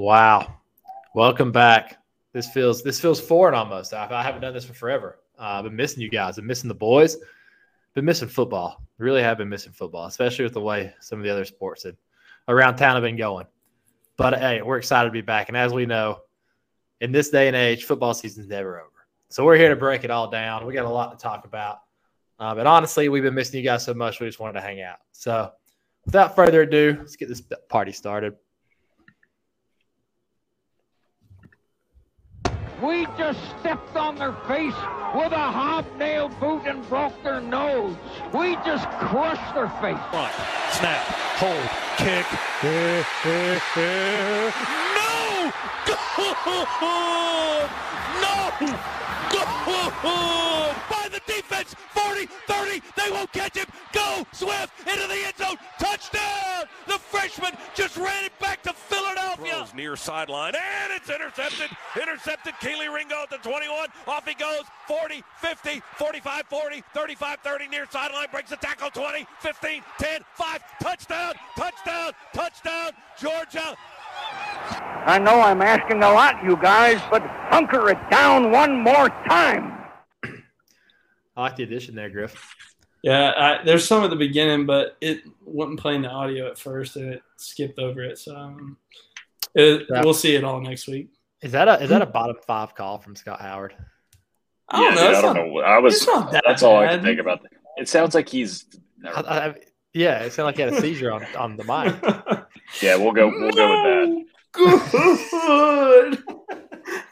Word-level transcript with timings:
Wow. 0.00 0.54
Welcome 1.14 1.52
back. 1.52 1.98
This 2.32 2.48
feels 2.48 2.82
this 2.82 2.98
feels 2.98 3.20
foreign 3.20 3.54
almost. 3.54 3.92
I, 3.92 4.08
I 4.10 4.22
haven't 4.22 4.40
done 4.40 4.54
this 4.54 4.64
for 4.64 4.72
forever. 4.72 5.18
Uh, 5.38 5.42
I've 5.58 5.64
been 5.64 5.76
missing 5.76 6.00
you 6.02 6.08
guys. 6.08 6.38
I've 6.38 6.44
missing 6.46 6.68
the 6.68 6.74
boys. 6.74 7.18
Been 7.92 8.06
missing 8.06 8.28
football. 8.28 8.82
Really 8.96 9.20
have 9.20 9.36
been 9.36 9.50
missing 9.50 9.72
football, 9.72 10.06
especially 10.06 10.44
with 10.46 10.54
the 10.54 10.60
way 10.62 10.94
some 11.00 11.18
of 11.18 11.24
the 11.24 11.30
other 11.30 11.44
sports 11.44 11.82
that 11.82 11.98
around 12.48 12.76
town 12.76 12.94
have 12.94 13.02
been 13.02 13.18
going. 13.18 13.44
But 14.16 14.38
hey, 14.38 14.62
we're 14.62 14.78
excited 14.78 15.10
to 15.10 15.12
be 15.12 15.20
back. 15.20 15.48
And 15.48 15.56
as 15.56 15.74
we 15.74 15.84
know, 15.84 16.20
in 17.02 17.12
this 17.12 17.28
day 17.28 17.48
and 17.48 17.54
age, 17.54 17.84
football 17.84 18.14
season's 18.14 18.48
never 18.48 18.80
over. 18.80 19.06
So 19.28 19.44
we're 19.44 19.58
here 19.58 19.68
to 19.68 19.76
break 19.76 20.02
it 20.02 20.10
all 20.10 20.30
down. 20.30 20.64
We 20.64 20.72
got 20.72 20.86
a 20.86 20.88
lot 20.88 21.10
to 21.10 21.22
talk 21.22 21.44
about. 21.44 21.80
Uh, 22.38 22.54
but 22.54 22.66
honestly, 22.66 23.10
we've 23.10 23.22
been 23.22 23.34
missing 23.34 23.58
you 23.58 23.64
guys 23.64 23.84
so 23.84 23.92
much, 23.92 24.18
we 24.18 24.26
just 24.26 24.40
wanted 24.40 24.54
to 24.54 24.62
hang 24.62 24.80
out. 24.80 25.00
So 25.12 25.52
without 26.06 26.34
further 26.34 26.62
ado, 26.62 26.96
let's 27.00 27.16
get 27.16 27.28
this 27.28 27.42
party 27.68 27.92
started. 27.92 28.34
We 32.82 33.04
just 33.18 33.38
stepped 33.58 33.94
on 33.94 34.16
their 34.16 34.32
face 34.48 34.74
with 35.14 35.32
a 35.32 35.52
hobnail 35.52 36.30
boot 36.40 36.62
and 36.64 36.86
broke 36.88 37.22
their 37.22 37.40
nose. 37.40 37.94
We 38.32 38.56
just 38.64 38.88
crushed 38.92 39.54
their 39.54 39.68
face. 39.84 40.00
Front, 40.08 40.32
snap, 40.72 41.04
hold, 41.36 41.68
kick. 41.98 42.24
no! 48.22 48.48
No! 48.48 48.50
By 50.88 51.08
the 51.12 51.20
defense, 51.26 51.76
40, 52.26 52.80
30, 52.80 52.82
they 52.96 53.10
won't 53.10 53.32
catch 53.32 53.56
him. 53.56 53.66
Go, 53.92 54.26
Swift, 54.32 54.72
into 54.86 55.06
the 55.06 55.26
end 55.26 55.36
zone. 55.36 55.56
Touchdown! 55.78 56.66
The 56.86 56.98
freshman 56.98 57.52
just 57.74 57.96
ran 57.96 58.24
it 58.24 58.38
back 58.38 58.62
to 58.64 58.72
Philadelphia. 58.72 59.54
Throws 59.54 59.74
near 59.74 59.96
sideline, 59.96 60.54
and 60.54 60.92
it's 60.92 61.08
intercepted. 61.08 61.70
Intercepted. 62.00 62.54
Kelee 62.60 62.92
Ringo 62.92 63.22
at 63.22 63.30
the 63.30 63.38
21. 63.38 63.88
Off 64.06 64.26
he 64.26 64.34
goes. 64.34 64.62
40, 64.86 65.22
50, 65.38 65.82
45, 65.96 66.46
40, 66.46 66.82
35, 66.94 67.38
30, 67.40 67.68
near 67.68 67.86
sideline. 67.90 68.26
Breaks 68.32 68.50
the 68.50 68.56
tackle. 68.56 68.90
20, 68.90 69.26
15, 69.40 69.82
10, 69.98 70.20
5. 70.34 70.62
Touchdown! 70.82 71.34
Touchdown! 71.56 72.12
Touchdown! 72.34 72.90
Georgia! 73.18 73.76
I 75.06 75.18
know 75.18 75.40
I'm 75.40 75.62
asking 75.62 76.02
a 76.02 76.12
lot, 76.12 76.42
you 76.44 76.56
guys, 76.56 77.00
but 77.10 77.22
hunker 77.22 77.90
it 77.90 77.98
down 78.10 78.50
one 78.50 78.78
more 78.78 79.08
time. 79.28 79.79
I 81.40 81.44
like 81.44 81.56
the 81.56 81.62
addition 81.62 81.94
there, 81.94 82.10
Griff. 82.10 82.54
Yeah, 83.02 83.32
I, 83.34 83.64
there's 83.64 83.86
some 83.86 84.04
at 84.04 84.10
the 84.10 84.16
beginning, 84.16 84.66
but 84.66 84.98
it 85.00 85.22
wasn't 85.42 85.80
playing 85.80 86.02
the 86.02 86.10
audio 86.10 86.48
at 86.50 86.58
first, 86.58 86.96
and 86.96 87.14
it 87.14 87.22
skipped 87.38 87.78
over 87.78 88.02
it. 88.02 88.18
So 88.18 88.36
um, 88.36 88.76
it, 89.54 89.86
Yeah. 89.90 90.02
we'll 90.04 90.12
see 90.12 90.34
it 90.34 90.44
all 90.44 90.60
next 90.60 90.86
week. 90.86 91.08
Is 91.40 91.52
that 91.52 91.66
a 91.66 91.82
is 91.82 91.88
that 91.88 92.02
a 92.02 92.06
bottom 92.06 92.36
five 92.46 92.74
call 92.74 92.98
from 92.98 93.16
Scott 93.16 93.40
Howard? 93.40 93.74
I 94.68 94.76
don't 94.82 94.84
Yeah, 94.84 95.00
know. 95.00 95.06
dude, 95.06 95.16
I 95.16 95.22
don't 95.22 95.34
not- 95.36 95.46
know. 95.46 95.60
I 95.60 95.78
was. 95.78 96.06
not 96.06 96.30
that 96.32 96.44
That's 96.46 96.62
all 96.62 96.76
I 96.76 96.88
can 96.88 97.02
think 97.02 97.18
about. 97.20 97.40
It 97.78 97.88
sounds 97.88 98.14
like 98.14 98.28
he's. 98.28 98.66
I. 99.02 99.20
I, 99.22 99.54
yeah, 99.94 100.18
it 100.20 100.32
sounded 100.34 100.48
like 100.48 100.56
he 100.56 100.62
had 100.62 100.72
a 100.74 100.80
seizure 100.80 101.10
on, 101.10 101.24
on 101.36 101.56
the 101.56 101.64
mic. 101.64 101.94
yeah, 102.82 102.96
we'll 102.96 103.12
go. 103.12 103.28
We'll 103.28 103.50
go 103.52 103.70
with 103.70 103.82
that. 103.82 104.26
Good. 104.52 106.22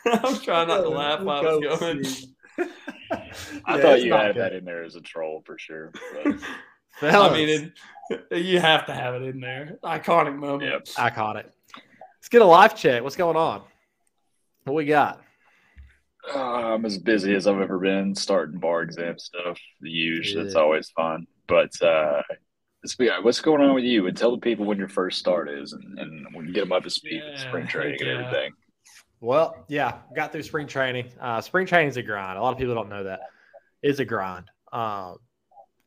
I'm 0.22 0.38
trying 0.40 0.68
not 0.68 0.82
to 0.82 0.88
laugh 0.90 1.20
while 1.22 1.46
I 1.48 1.54
was 1.54 1.78
going. 1.80 2.04
I 3.64 3.76
Yeah, 3.76 3.82
thought 3.82 4.02
you 4.02 4.12
had 4.12 4.34
good. 4.34 4.42
that 4.42 4.52
in 4.52 4.64
there 4.64 4.84
as 4.84 4.94
a 4.96 5.00
troll 5.00 5.42
for 5.44 5.58
sure. 5.58 5.92
But, 6.12 6.34
I 7.14 7.32
mean, 7.32 7.72
it, 8.10 8.36
you 8.42 8.60
have 8.60 8.86
to 8.86 8.94
have 8.94 9.14
it 9.14 9.22
in 9.22 9.40
there. 9.40 9.78
Iconic 9.84 10.36
moment. 10.36 10.70
yep. 10.70 10.84
iconic. 10.96 11.44
Let's 12.18 12.28
get 12.30 12.42
a 12.42 12.46
live 12.46 12.76
check. 12.76 13.02
What's 13.02 13.16
going 13.16 13.36
on? 13.36 13.62
What 14.64 14.74
we 14.74 14.84
got? 14.84 15.22
Uh, 16.34 16.74
I'm 16.74 16.84
as 16.84 16.98
busy 16.98 17.34
as 17.34 17.46
I've 17.46 17.60
ever 17.60 17.78
been 17.78 18.14
starting 18.14 18.58
bar 18.58 18.82
exam 18.82 19.18
stuff. 19.18 19.58
The 19.80 19.88
usual. 19.90 20.42
That's 20.42 20.56
always 20.56 20.90
fun. 20.90 21.26
But 21.46 21.80
uh, 21.80 22.22
let's 22.82 22.96
be, 22.96 23.08
what's 23.22 23.40
going 23.40 23.62
on 23.62 23.74
with 23.74 23.84
you? 23.84 24.06
And 24.06 24.16
tell 24.16 24.32
the 24.32 24.40
people 24.40 24.66
when 24.66 24.78
your 24.78 24.88
first 24.88 25.18
start 25.18 25.48
is, 25.48 25.72
and, 25.72 25.98
and 25.98 26.26
we 26.34 26.44
can 26.44 26.52
get 26.52 26.60
them 26.60 26.72
up 26.72 26.82
to 26.82 26.90
speed 26.90 27.22
with 27.24 27.40
Yeah, 27.40 27.48
spring 27.48 27.66
training 27.66 27.92
heck 27.92 28.00
and 28.02 28.10
everything. 28.10 28.52
Well, 29.20 29.64
yeah, 29.68 29.98
got 30.14 30.32
through 30.32 30.44
spring 30.44 30.66
training. 30.66 31.10
Uh, 31.20 31.40
spring 31.40 31.66
training 31.66 31.88
is 31.88 31.96
a 31.96 32.02
grind. 32.02 32.38
A 32.38 32.42
lot 32.42 32.52
of 32.52 32.58
people 32.58 32.74
don't 32.74 32.88
know 32.88 33.04
that. 33.04 33.20
It's 33.82 33.98
a 33.98 34.04
grind. 34.04 34.50
Um, 34.72 35.18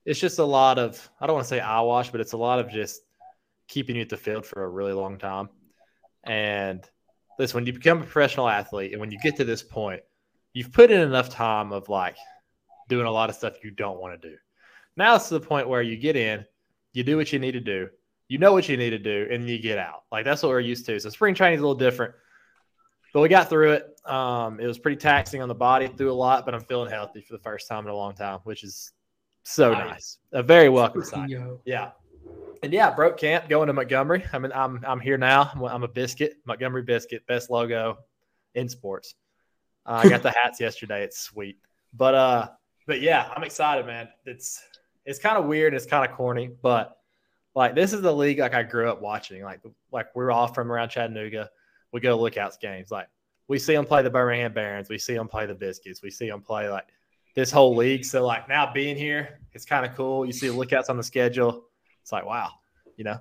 it's 0.05 0.19
just 0.19 0.39
a 0.39 0.43
lot 0.43 0.79
of, 0.79 1.09
I 1.19 1.27
don't 1.27 1.35
want 1.35 1.45
to 1.45 1.49
say 1.49 1.59
eye 1.59 1.81
wash, 1.81 2.09
but 2.09 2.19
it's 2.19 2.33
a 2.33 2.37
lot 2.37 2.59
of 2.59 2.69
just 2.69 3.01
keeping 3.67 3.95
you 3.95 4.01
at 4.01 4.09
the 4.09 4.17
field 4.17 4.45
for 4.45 4.63
a 4.63 4.69
really 4.69 4.93
long 4.93 5.17
time. 5.17 5.49
And 6.23 6.83
listen, 7.39 7.55
when 7.55 7.65
you 7.65 7.73
become 7.73 7.99
a 7.99 8.05
professional 8.05 8.49
athlete 8.49 8.91
and 8.91 8.99
when 8.99 9.11
you 9.11 9.19
get 9.19 9.37
to 9.37 9.45
this 9.45 9.63
point, 9.63 10.01
you've 10.53 10.71
put 10.71 10.91
in 10.91 10.99
enough 10.99 11.29
time 11.29 11.71
of 11.71 11.87
like 11.87 12.17
doing 12.89 13.05
a 13.05 13.11
lot 13.11 13.29
of 13.29 13.35
stuff 13.35 13.63
you 13.63 13.71
don't 13.71 14.01
want 14.01 14.21
to 14.21 14.29
do. 14.29 14.35
Now 14.97 15.15
it's 15.15 15.29
to 15.29 15.35
the 15.35 15.45
point 15.45 15.69
where 15.69 15.81
you 15.81 15.95
get 15.95 16.15
in, 16.15 16.45
you 16.93 17.03
do 17.03 17.15
what 17.15 17.31
you 17.31 17.39
need 17.39 17.53
to 17.53 17.61
do, 17.61 17.87
you 18.27 18.37
know 18.37 18.51
what 18.51 18.67
you 18.67 18.75
need 18.75 18.89
to 18.89 18.99
do, 18.99 19.27
and 19.31 19.47
you 19.47 19.59
get 19.59 19.77
out. 19.77 20.03
Like 20.11 20.25
that's 20.25 20.43
what 20.43 20.49
we're 20.49 20.59
used 20.59 20.85
to. 20.87 20.99
So 20.99 21.09
spring 21.09 21.33
training 21.33 21.55
is 21.55 21.61
a 21.61 21.63
little 21.63 21.79
different. 21.79 22.13
But 23.13 23.22
we 23.22 23.29
got 23.29 23.49
through 23.49 23.73
it. 23.73 23.99
Um, 24.09 24.59
it 24.59 24.66
was 24.67 24.79
pretty 24.79 24.97
taxing 24.97 25.41
on 25.41 25.47
the 25.49 25.55
body, 25.55 25.88
through 25.88 26.11
a 26.11 26.13
lot, 26.13 26.45
but 26.45 26.55
I'm 26.55 26.61
feeling 26.61 26.89
healthy 26.89 27.22
for 27.22 27.33
the 27.33 27.44
first 27.44 27.67
time 27.67 27.85
in 27.85 27.91
a 27.91 27.95
long 27.95 28.13
time, 28.16 28.39
which 28.44 28.63
is 28.63 28.91
so 29.44 29.73
Nice. 29.73 29.88
nice. 29.89 30.17
A 30.33 30.44
very 30.44 30.69
welcome 30.69 31.03
sign. 31.03 31.29
Yeah. 31.66 31.91
And 32.63 32.72
yeah, 32.72 32.91
broke 32.91 33.17
camp 33.17 33.49
going 33.49 33.67
to 33.67 33.73
Montgomery. 33.73 34.23
I 34.31 34.39
mean, 34.39 34.51
I'm 34.53 34.83
I'm 34.88 34.99
here 34.99 35.17
now. 35.17 35.49
I'm, 35.53 35.63
I'm 35.63 35.83
a 35.83 35.88
biscuit, 35.88 36.35
Montgomery 36.45 36.83
biscuit, 36.83 37.25
best 37.27 37.49
logo 37.49 37.97
in 38.53 38.69
sports. 38.69 39.16
Uh, 39.85 40.01
I 40.03 40.09
got 40.09 40.22
the 40.22 40.29
hats 40.43 40.59
yesterday. 40.59 41.03
It's 41.03 41.19
sweet. 41.19 41.57
But 41.93 42.13
uh, 42.13 42.49
but 42.85 43.01
yeah, 43.01 43.31
I'm 43.35 43.43
excited, 43.43 43.85
man. 43.88 44.09
It's 44.25 44.61
it's 45.05 45.17
kind 45.19 45.38
of 45.38 45.45
weird. 45.45 45.73
It's 45.73 45.88
kind 45.88 46.09
of 46.09 46.16
corny, 46.16 46.51
but 46.61 46.97
like 47.55 47.73
this 47.73 47.93
is 47.93 48.01
the 48.01 48.13
league 48.13 48.39
like 48.39 48.53
I 48.53 48.61
grew 48.63 48.89
up 48.89 49.01
watching. 49.01 49.43
Like 49.43 49.61
like 49.91 50.07
we're 50.16 50.31
all 50.31 50.47
from 50.47 50.72
around 50.72 50.89
Chattanooga. 50.89 51.49
We 51.91 52.00
go 52.00 52.16
to 52.16 52.22
lookouts 52.22 52.57
games. 52.57 52.91
Like 52.91 53.07
we 53.47 53.59
see 53.59 53.74
them 53.74 53.85
play 53.85 54.02
the 54.02 54.09
Birmingham 54.09 54.53
Barons. 54.53 54.90
We 54.90 54.97
see 54.97 55.13
them 55.13 55.28
play 55.28 55.46
the 55.46 55.56
Biscuits. 55.56 56.02
We 56.02 56.09
see 56.09 56.29
them 56.29 56.41
play 56.41 56.69
like 56.69 56.88
this 57.35 57.52
whole 57.52 57.75
league. 57.75 58.06
So 58.06 58.25
like 58.25 58.47
now 58.47 58.72
being 58.74 58.96
here, 58.96 59.40
it's 59.53 59.66
kind 59.66 59.85
of 59.85 59.96
cool. 59.96 60.25
You 60.25 60.34
see 60.34 60.47
the 60.47 60.53
lookouts 60.53 60.90
on 60.90 60.97
the 60.97 61.03
schedule. 61.03 61.66
It's 62.02 62.12
like 62.12 62.25
wow, 62.25 62.52
you 62.97 63.03
know, 63.03 63.18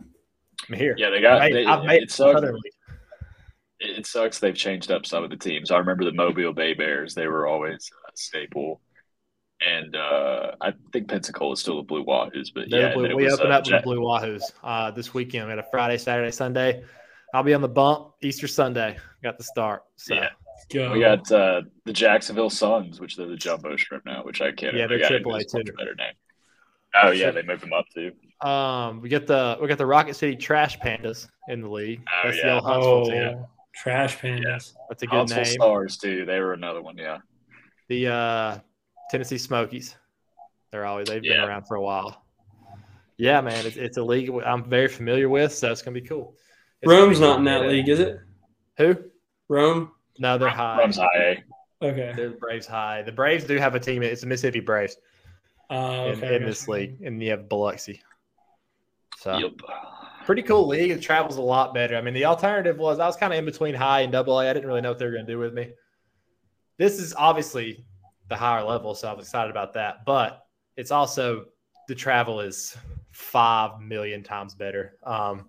I'm 0.68 0.76
here. 0.76 0.94
Yeah, 0.96 1.10
they 1.10 1.20
got. 1.20 1.42
I've 1.42 1.52
they, 1.52 1.64
made, 1.64 1.66
I've 1.66 1.84
made 1.84 2.02
it 2.02 2.10
sucks. 2.10 2.46
It 3.80 4.06
sucks 4.06 4.38
they've 4.38 4.54
changed 4.54 4.90
up 4.90 5.06
some 5.06 5.24
of 5.24 5.30
the 5.30 5.36
teams. 5.36 5.70
I 5.70 5.78
remember 5.78 6.04
the 6.04 6.12
Mobile 6.12 6.52
Bay 6.52 6.74
Bears; 6.74 7.14
they 7.14 7.26
were 7.26 7.46
always 7.46 7.90
a 8.06 8.16
staple, 8.16 8.80
and 9.66 9.96
uh, 9.96 10.52
I 10.60 10.74
think 10.92 11.08
Pensacola 11.08 11.52
is 11.52 11.60
still 11.60 11.76
the 11.78 11.82
Blue 11.82 12.04
Wahoos. 12.04 12.52
But 12.54 12.66
They're 12.70 12.80
yeah, 12.80 12.88
the 12.88 12.94
blue, 12.94 13.04
and 13.04 13.04
then 13.04 13.10
it 13.12 13.16
we 13.16 13.24
was, 13.24 13.34
open 13.34 13.52
uh, 13.52 13.56
up 13.56 13.64
with 13.66 13.72
the 13.72 13.82
Blue 13.82 14.00
Wahoos 14.00 14.42
uh, 14.62 14.90
this 14.90 15.14
weekend. 15.14 15.46
We 15.46 15.50
had 15.50 15.58
a 15.58 15.66
Friday, 15.70 15.98
Saturday, 15.98 16.30
Sunday. 16.30 16.84
I'll 17.34 17.42
be 17.42 17.54
on 17.54 17.60
the 17.62 17.68
bump 17.68 18.12
Easter 18.22 18.48
Sunday. 18.48 18.96
Got 19.22 19.38
the 19.38 19.44
start. 19.44 19.82
So 19.96 20.14
Yeah. 20.14 20.28
Go. 20.72 20.92
We 20.92 21.00
got 21.00 21.30
uh, 21.32 21.62
the 21.84 21.92
Jacksonville 21.92 22.50
Suns, 22.50 23.00
which 23.00 23.16
they're 23.16 23.26
the 23.26 23.34
jumbo 23.36 23.76
shrimp 23.76 24.04
now, 24.04 24.22
which 24.24 24.40
I 24.40 24.52
can't. 24.52 24.76
Yeah, 24.76 24.86
they're 24.86 24.98
use 24.98 25.06
a 25.10 25.18
too. 25.64 25.72
Better 25.76 25.94
name. 25.94 26.12
Oh 27.02 27.10
yeah, 27.10 27.30
they 27.30 27.42
moved 27.42 27.62
them 27.62 27.72
up 27.72 27.86
too. 27.94 28.12
um, 28.46 29.00
we 29.00 29.08
get 29.08 29.26
the 29.26 29.56
we 29.60 29.68
got 29.68 29.78
the 29.78 29.86
Rocket 29.86 30.14
City 30.14 30.36
Trash 30.36 30.78
Pandas 30.78 31.28
in 31.48 31.60
the 31.62 31.68
league. 31.68 32.02
Oh, 32.06 32.28
That's 32.28 32.40
the 32.42 32.46
yeah. 32.48 32.54
old 32.54 32.64
Huntsville 32.64 32.92
Oh, 32.92 33.10
team. 33.10 33.46
trash 33.74 34.18
pandas. 34.18 34.74
That's 34.88 35.02
a 35.02 35.06
good 35.06 35.16
Huntsville 35.16 35.42
name. 35.44 35.52
Stars 35.52 35.96
too. 35.96 36.24
They 36.24 36.40
were 36.40 36.52
another 36.52 36.82
one. 36.82 36.96
Yeah. 36.98 37.18
The 37.88 38.08
uh, 38.08 38.58
Tennessee 39.10 39.38
Smokies. 39.38 39.96
They're 40.72 40.84
always 40.84 41.08
they've 41.08 41.22
been 41.22 41.40
around 41.40 41.64
for 41.66 41.76
a 41.76 41.82
while. 41.82 42.22
Yeah, 43.16 43.40
man, 43.40 43.66
it's, 43.66 43.76
it's 43.76 43.96
a 43.96 44.02
league 44.02 44.30
I'm 44.44 44.68
very 44.68 44.88
familiar 44.88 45.28
with, 45.28 45.52
so 45.52 45.70
it's 45.72 45.82
gonna 45.82 45.94
be 46.00 46.06
cool. 46.06 46.34
It's 46.82 46.90
gonna 46.90 47.02
Rome's 47.02 47.20
not 47.20 47.38
in 47.38 47.44
that 47.44 47.66
league, 47.66 47.88
is 47.88 48.00
it? 48.00 48.20
Who? 48.78 48.96
Rome. 49.48 49.92
No, 50.18 50.38
they're 50.38 50.48
high. 50.48 50.78
Rome's 50.78 50.96
high 50.96 51.42
Okay. 51.82 52.12
They're 52.14 52.30
the 52.30 52.36
Braves 52.36 52.66
high. 52.66 53.02
The 53.02 53.12
Braves 53.12 53.44
do 53.44 53.56
have 53.56 53.74
a 53.74 53.80
team. 53.80 54.02
It's 54.02 54.20
the 54.20 54.26
Mississippi 54.26 54.60
Braves 54.60 54.96
Uh, 55.70 56.12
in, 56.14 56.22
in 56.24 56.44
this 56.44 56.68
league, 56.68 57.00
and 57.02 57.22
you 57.22 57.30
have 57.30 57.48
Biloxi. 57.48 58.02
So 59.16 59.38
Yep. 59.38 59.52
pretty 60.26 60.42
cool 60.42 60.66
league. 60.66 60.90
It 60.90 61.00
travels 61.00 61.36
a 61.36 61.42
lot 61.42 61.72
better. 61.72 61.96
I 61.96 62.00
mean, 62.02 62.14
the 62.14 62.26
alternative 62.26 62.78
was 62.78 62.98
I 62.98 63.06
was 63.06 63.16
kind 63.16 63.32
of 63.32 63.38
in 63.38 63.44
between 63.44 63.74
high 63.74 64.00
and 64.00 64.12
double 64.12 64.38
A. 64.40 64.48
I 64.48 64.52
didn't 64.52 64.68
really 64.68 64.80
know 64.80 64.90
what 64.90 64.98
they 64.98 65.06
were 65.06 65.12
going 65.12 65.26
to 65.26 65.32
do 65.32 65.38
with 65.38 65.54
me. 65.54 65.70
This 66.76 66.98
is 66.98 67.14
obviously 67.14 67.84
the 68.28 68.36
higher 68.36 68.62
level, 68.62 68.94
so 68.94 69.08
I 69.08 69.12
was 69.12 69.26
excited 69.26 69.50
about 69.50 69.72
that. 69.74 70.04
But 70.04 70.44
it's 70.76 70.90
also 70.90 71.46
the 71.88 71.94
travel 71.94 72.40
is 72.40 72.76
five 73.10 73.80
million 73.80 74.22
times 74.22 74.54
better. 74.54 74.96
Um, 75.02 75.48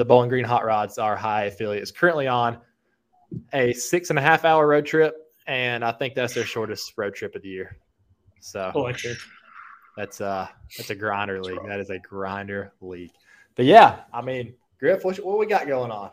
the 0.00 0.04
Bowling 0.06 0.30
Green 0.30 0.46
Hot 0.46 0.64
Rods, 0.64 0.96
our 0.96 1.14
high 1.14 1.44
affiliate, 1.44 1.82
is 1.82 1.92
currently 1.92 2.26
on 2.26 2.56
a 3.52 3.74
six 3.74 4.08
and 4.08 4.18
a 4.18 4.22
half 4.22 4.46
hour 4.46 4.66
road 4.66 4.86
trip, 4.86 5.14
and 5.46 5.84
I 5.84 5.92
think 5.92 6.14
that's 6.14 6.32
their 6.32 6.46
shortest 6.46 6.94
road 6.96 7.14
trip 7.14 7.34
of 7.34 7.42
the 7.42 7.50
year. 7.50 7.76
So 8.40 8.72
Electric. 8.74 9.18
that's 9.98 10.22
uh 10.22 10.48
that's 10.74 10.88
a 10.88 10.94
grinder 10.94 11.42
league. 11.42 11.60
That 11.66 11.80
is 11.80 11.90
a 11.90 11.98
grinder 11.98 12.72
league. 12.80 13.10
But 13.56 13.66
yeah, 13.66 14.00
I 14.10 14.22
mean, 14.22 14.54
Griff, 14.78 15.04
what, 15.04 15.18
what 15.18 15.38
we 15.38 15.44
got 15.44 15.66
going 15.66 15.90
on? 15.90 16.12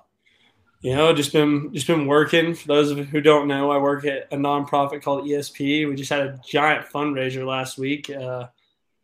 You 0.81 0.93
know, 0.93 1.13
just 1.13 1.31
been 1.31 1.73
just 1.73 1.87
been 1.87 2.07
working. 2.07 2.55
For 2.55 2.67
those 2.67 2.91
of 2.91 2.97
you 2.97 3.05
who 3.05 3.21
don't 3.21 3.47
know, 3.47 3.71
I 3.71 3.77
work 3.77 4.03
at 4.03 4.27
a 4.33 4.35
nonprofit 4.35 5.01
called 5.01 5.23
ESP. 5.23 5.87
We 5.87 5.95
just 5.95 6.09
had 6.09 6.23
a 6.23 6.41
giant 6.45 6.87
fundraiser 6.87 7.47
last 7.47 7.77
week 7.77 8.09
uh, 8.09 8.47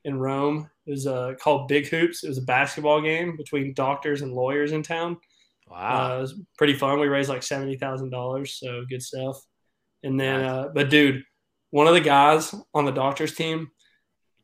in 0.06 0.20
Rome. 0.20 0.70
It 0.86 0.92
was 0.92 1.08
uh, 1.08 1.34
called 1.42 1.68
Big 1.68 1.88
Hoops. 1.88 2.24
It 2.24 2.28
was 2.30 2.38
a 2.38 2.42
basketball 2.44 3.02
game 3.02 3.38
between 3.38 3.74
doctors 3.74 4.22
and 4.22 4.34
lawyers 4.34 4.72
in 4.72 4.84
town. 4.84 5.18
Wow. 5.70 6.12
Uh, 6.14 6.18
it 6.18 6.22
was 6.22 6.42
pretty 6.58 6.74
fun. 6.74 7.00
We 7.00 7.08
raised 7.08 7.30
like 7.30 7.44
seventy 7.44 7.78
thousand 7.78 8.10
dollars, 8.10 8.58
so 8.60 8.84
good 8.90 9.02
stuff. 9.02 9.38
And 10.04 10.20
then, 10.20 10.42
uh, 10.44 10.68
but 10.74 10.90
dude, 10.90 11.24
one 11.72 11.88
of 11.88 11.94
the 11.94 12.02
guys 12.02 12.54
on 12.74 12.86
the 12.86 12.92
doctors 12.92 13.34
team 13.34 13.70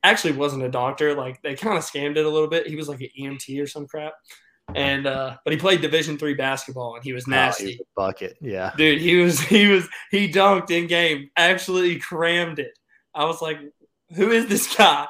actually 0.03 0.31
wasn't 0.33 0.63
a 0.63 0.69
doctor. 0.69 1.13
Like 1.15 1.41
they 1.41 1.56
kind 1.56 1.77
of 1.77 1.83
scammed 1.83 2.15
it 2.17 2.25
a 2.25 2.29
little 2.29 2.47
bit. 2.47 2.67
He 2.67 2.75
was 2.77 2.88
like 2.88 3.01
an 3.01 3.09
EMT 3.19 3.61
or 3.61 3.67
some 3.67 3.85
crap. 3.88 4.13
And 4.75 5.07
uh, 5.07 5.35
but 5.44 5.51
he 5.51 5.59
played 5.59 5.81
Division 5.81 6.17
three 6.17 6.35
basketball, 6.35 6.95
and 6.95 7.03
he 7.03 7.11
was 7.11 7.23
Oh, 7.27 7.31
he 7.31 7.35
nasty. 7.35 7.65
was 7.77 7.88
bucket. 7.95 8.38
Yeah. 8.39 8.71
Dude, 8.77 9.01
he 9.01 9.17
was 9.17 9.39
he 9.41 9.67
was 9.67 9.88
he 10.11 10.31
dunked 10.31 10.71
in 10.71 10.88
game, 10.88 11.29
absolutely 11.35 12.00
crammed 12.00 12.59
it. 12.59 12.71
I 13.13 13.25
was 13.25 13.41
like, 13.41 13.57
who 14.15 14.31
is 14.31 14.47
this 14.47 14.73
guy? 14.75 15.07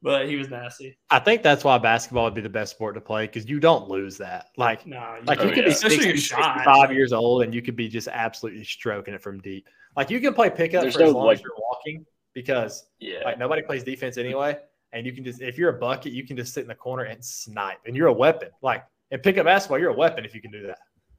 But 0.00 0.28
he 0.28 0.36
was 0.36 0.48
nasty. 0.48 0.96
I 1.10 1.18
think 1.18 1.42
that's 1.42 1.64
why 1.64 1.76
basketball 1.78 2.24
would 2.24 2.34
be 2.34 2.40
the 2.40 2.48
best 2.48 2.72
sport 2.72 2.94
to 2.94 3.00
play 3.00 3.26
because 3.26 3.48
you 3.50 3.58
don't 3.58 3.88
lose 3.88 4.16
that. 4.18 4.46
Like, 4.56 4.86
No, 4.86 5.16
you 5.18 5.24
like 5.24 5.40
Oh, 5.40 5.44
you 5.44 5.48
could 5.48 5.58
yeah. 5.58 5.64
be 5.64 5.70
especially 5.70 5.96
60, 5.96 6.08
your 6.08 6.16
shot. 6.18 6.54
65 6.58 6.92
years 6.92 7.12
old 7.12 7.42
and 7.42 7.52
you 7.52 7.62
could 7.62 7.74
be 7.74 7.88
just 7.88 8.06
absolutely 8.06 8.62
stroking 8.64 9.14
it 9.14 9.20
from 9.22 9.40
deep. 9.40 9.66
Like 9.96 10.08
you 10.10 10.20
can 10.20 10.34
play 10.34 10.50
pickup 10.50 10.82
There's 10.82 10.94
for 10.94 11.02
as 11.02 11.12
long 11.12 11.26
like- 11.26 11.38
as 11.38 11.42
you're 11.42 11.50
walking 11.58 12.06
because 12.32 12.86
Yeah. 13.00 13.22
like 13.24 13.38
nobody 13.38 13.62
plays 13.62 13.82
defense 13.82 14.18
anyway. 14.18 14.56
And 14.92 15.04
you 15.04 15.12
can 15.12 15.24
just 15.24 15.42
if 15.42 15.58
you're 15.58 15.70
a 15.70 15.78
bucket, 15.78 16.12
you 16.12 16.24
can 16.24 16.36
just 16.36 16.54
sit 16.54 16.62
in 16.62 16.68
the 16.68 16.74
corner 16.74 17.02
and 17.04 17.22
snipe, 17.22 17.78
and 17.84 17.94
you're 17.96 18.06
a 18.06 18.12
weapon. 18.12 18.48
Like 18.62 18.84
in 19.10 19.18
pickup 19.20 19.44
basketball, 19.44 19.78
you're 19.80 19.90
a 19.90 19.94
weapon 19.96 20.24
if 20.24 20.34
you 20.34 20.40
can 20.40 20.50
do 20.52 20.66
that. 20.68 20.78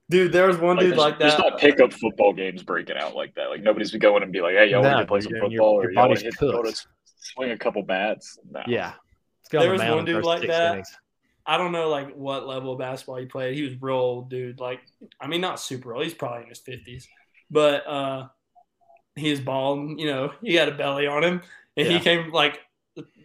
dude. 0.09 0.31
There 0.31 0.47
was 0.47 0.57
one 0.57 0.77
Like, 0.77 0.85
dude 0.87 0.97
like 0.97 1.13
that. 1.15 1.19
there's 1.19 1.35
that. 1.35 1.49
not 1.51 1.59
pickup 1.59 1.93
football 1.93 2.33
games 2.33 2.63
breaking 2.63 2.97
out 2.97 3.13
like 3.15 3.35
that. 3.35 3.49
Like 3.51 3.61
nobody's 3.61 3.91
going 3.91 4.23
and 4.23 4.31
be 4.31 4.41
like, 4.41 4.55
"Hey, 4.55 4.71
y'all 4.71 4.81
No, 4.81 4.89
want 4.93 5.01
to 5.01 5.05
play 5.05 5.21
some 5.21 5.33
football 5.33 5.51
your 5.51 5.61
or 5.63 5.91
y'all 5.91 6.07
want 6.07 6.09
body's 6.09 6.19
to 6.19 6.25
hit, 6.25 6.37
go 6.39 6.61
cooked. 6.63 6.87
Swing 7.19 7.51
a 7.51 7.57
couple 7.57 7.83
bats?" 7.83 8.39
No. 8.49 8.61
Yeah, 8.67 8.93
Let's 9.41 9.49
get 9.49 9.57
on 9.59 9.63
There 9.63 9.71
was 9.73 9.81
one 9.81 10.05
dude 10.05 10.23
like 10.25 10.47
that. 10.47 10.73
innings. 10.73 10.95
I 11.45 11.57
don't 11.57 11.71
know 11.71 11.89
like 11.89 12.13
what 12.15 12.45
level 12.47 12.73
of 12.73 12.79
basketball 12.79 13.15
he 13.17 13.25
played. 13.25 13.55
He 13.55 13.63
was 13.63 13.81
real 13.81 13.95
old 13.95 14.29
dude. 14.29 14.59
Like 14.59 14.81
I 15.19 15.27
mean 15.27 15.41
not 15.41 15.59
super 15.59 15.93
old. 15.95 16.03
He's 16.03 16.13
probably 16.13 16.43
in 16.43 16.49
his 16.49 16.59
fifties. 16.59 17.07
But 17.49 17.87
uh 17.87 18.27
he 19.15 19.29
is 19.31 19.41
bald, 19.41 19.99
you 19.99 20.05
know, 20.05 20.31
he 20.41 20.55
had 20.55 20.69
a 20.69 20.75
belly 20.75 21.07
on 21.07 21.23
him. 21.23 21.41
And 21.75 21.87
Yeah. 21.87 21.97
he 21.97 21.99
came 22.03 22.31
like 22.31 22.59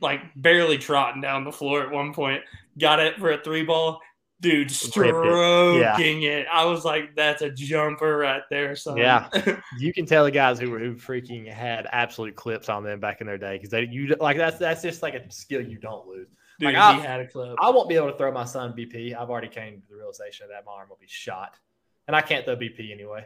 like 0.00 0.20
barely 0.36 0.78
trotting 0.78 1.20
down 1.20 1.44
the 1.44 1.52
floor 1.52 1.82
at 1.82 1.90
one 1.90 2.14
point. 2.14 2.42
Got 2.78 3.00
it 3.00 3.18
for 3.18 3.32
a 3.32 3.42
three 3.42 3.62
ball. 3.64 4.00
Dude 4.44 4.70
stroking 4.70 6.22
it. 6.22 6.46
I 6.52 6.66
was 6.66 6.84
like, 6.84 7.16
that's 7.16 7.40
a 7.42 7.50
jumper 7.50 8.18
right 8.18 8.42
there, 8.50 8.76
So 8.76 8.96
Yeah. 8.96 9.28
You 9.78 9.92
can 9.92 10.04
tell 10.04 10.24
the 10.24 10.30
guys 10.30 10.58
who 10.58 10.70
were 10.70 10.78
who 10.78 10.94
freaking 10.96 11.50
had 11.50 11.86
absolute 11.90 12.36
clips 12.36 12.68
on 12.68 12.84
them 12.84 13.00
back 13.00 13.20
in 13.22 13.26
their 13.26 13.38
day 13.38 13.56
because 13.56 13.70
they 13.70 13.86
you 13.86 14.14
like 14.20 14.36
that's 14.36 14.58
that's 14.58 14.82
just 14.82 15.02
like 15.02 15.14
a 15.14 15.30
skill 15.30 15.62
you 15.62 15.78
don't 15.78 16.06
lose. 16.06 16.28
Dude, 16.58 16.66
Like, 16.68 16.76
I- 16.76 16.94
he 16.94 17.00
had 17.00 17.20
a 17.20 17.26
club. 17.26 17.56
I 17.60 17.70
won't 17.70 17.88
be 17.88 17.96
able 17.96 18.12
to 18.12 18.18
throw 18.18 18.30
my 18.30 18.44
son 18.44 18.74
BP. 18.76 19.14
I've 19.18 19.30
already 19.30 19.48
came 19.48 19.80
to 19.80 19.88
the 19.88 19.96
realization 19.96 20.46
that 20.50 20.64
my 20.66 20.72
arm 20.72 20.88
will 20.90 20.98
be 21.00 21.08
shot, 21.08 21.58
and 22.06 22.14
I 22.14 22.20
can't 22.20 22.44
throw 22.44 22.54
BP 22.54 22.92
anyway. 22.92 23.24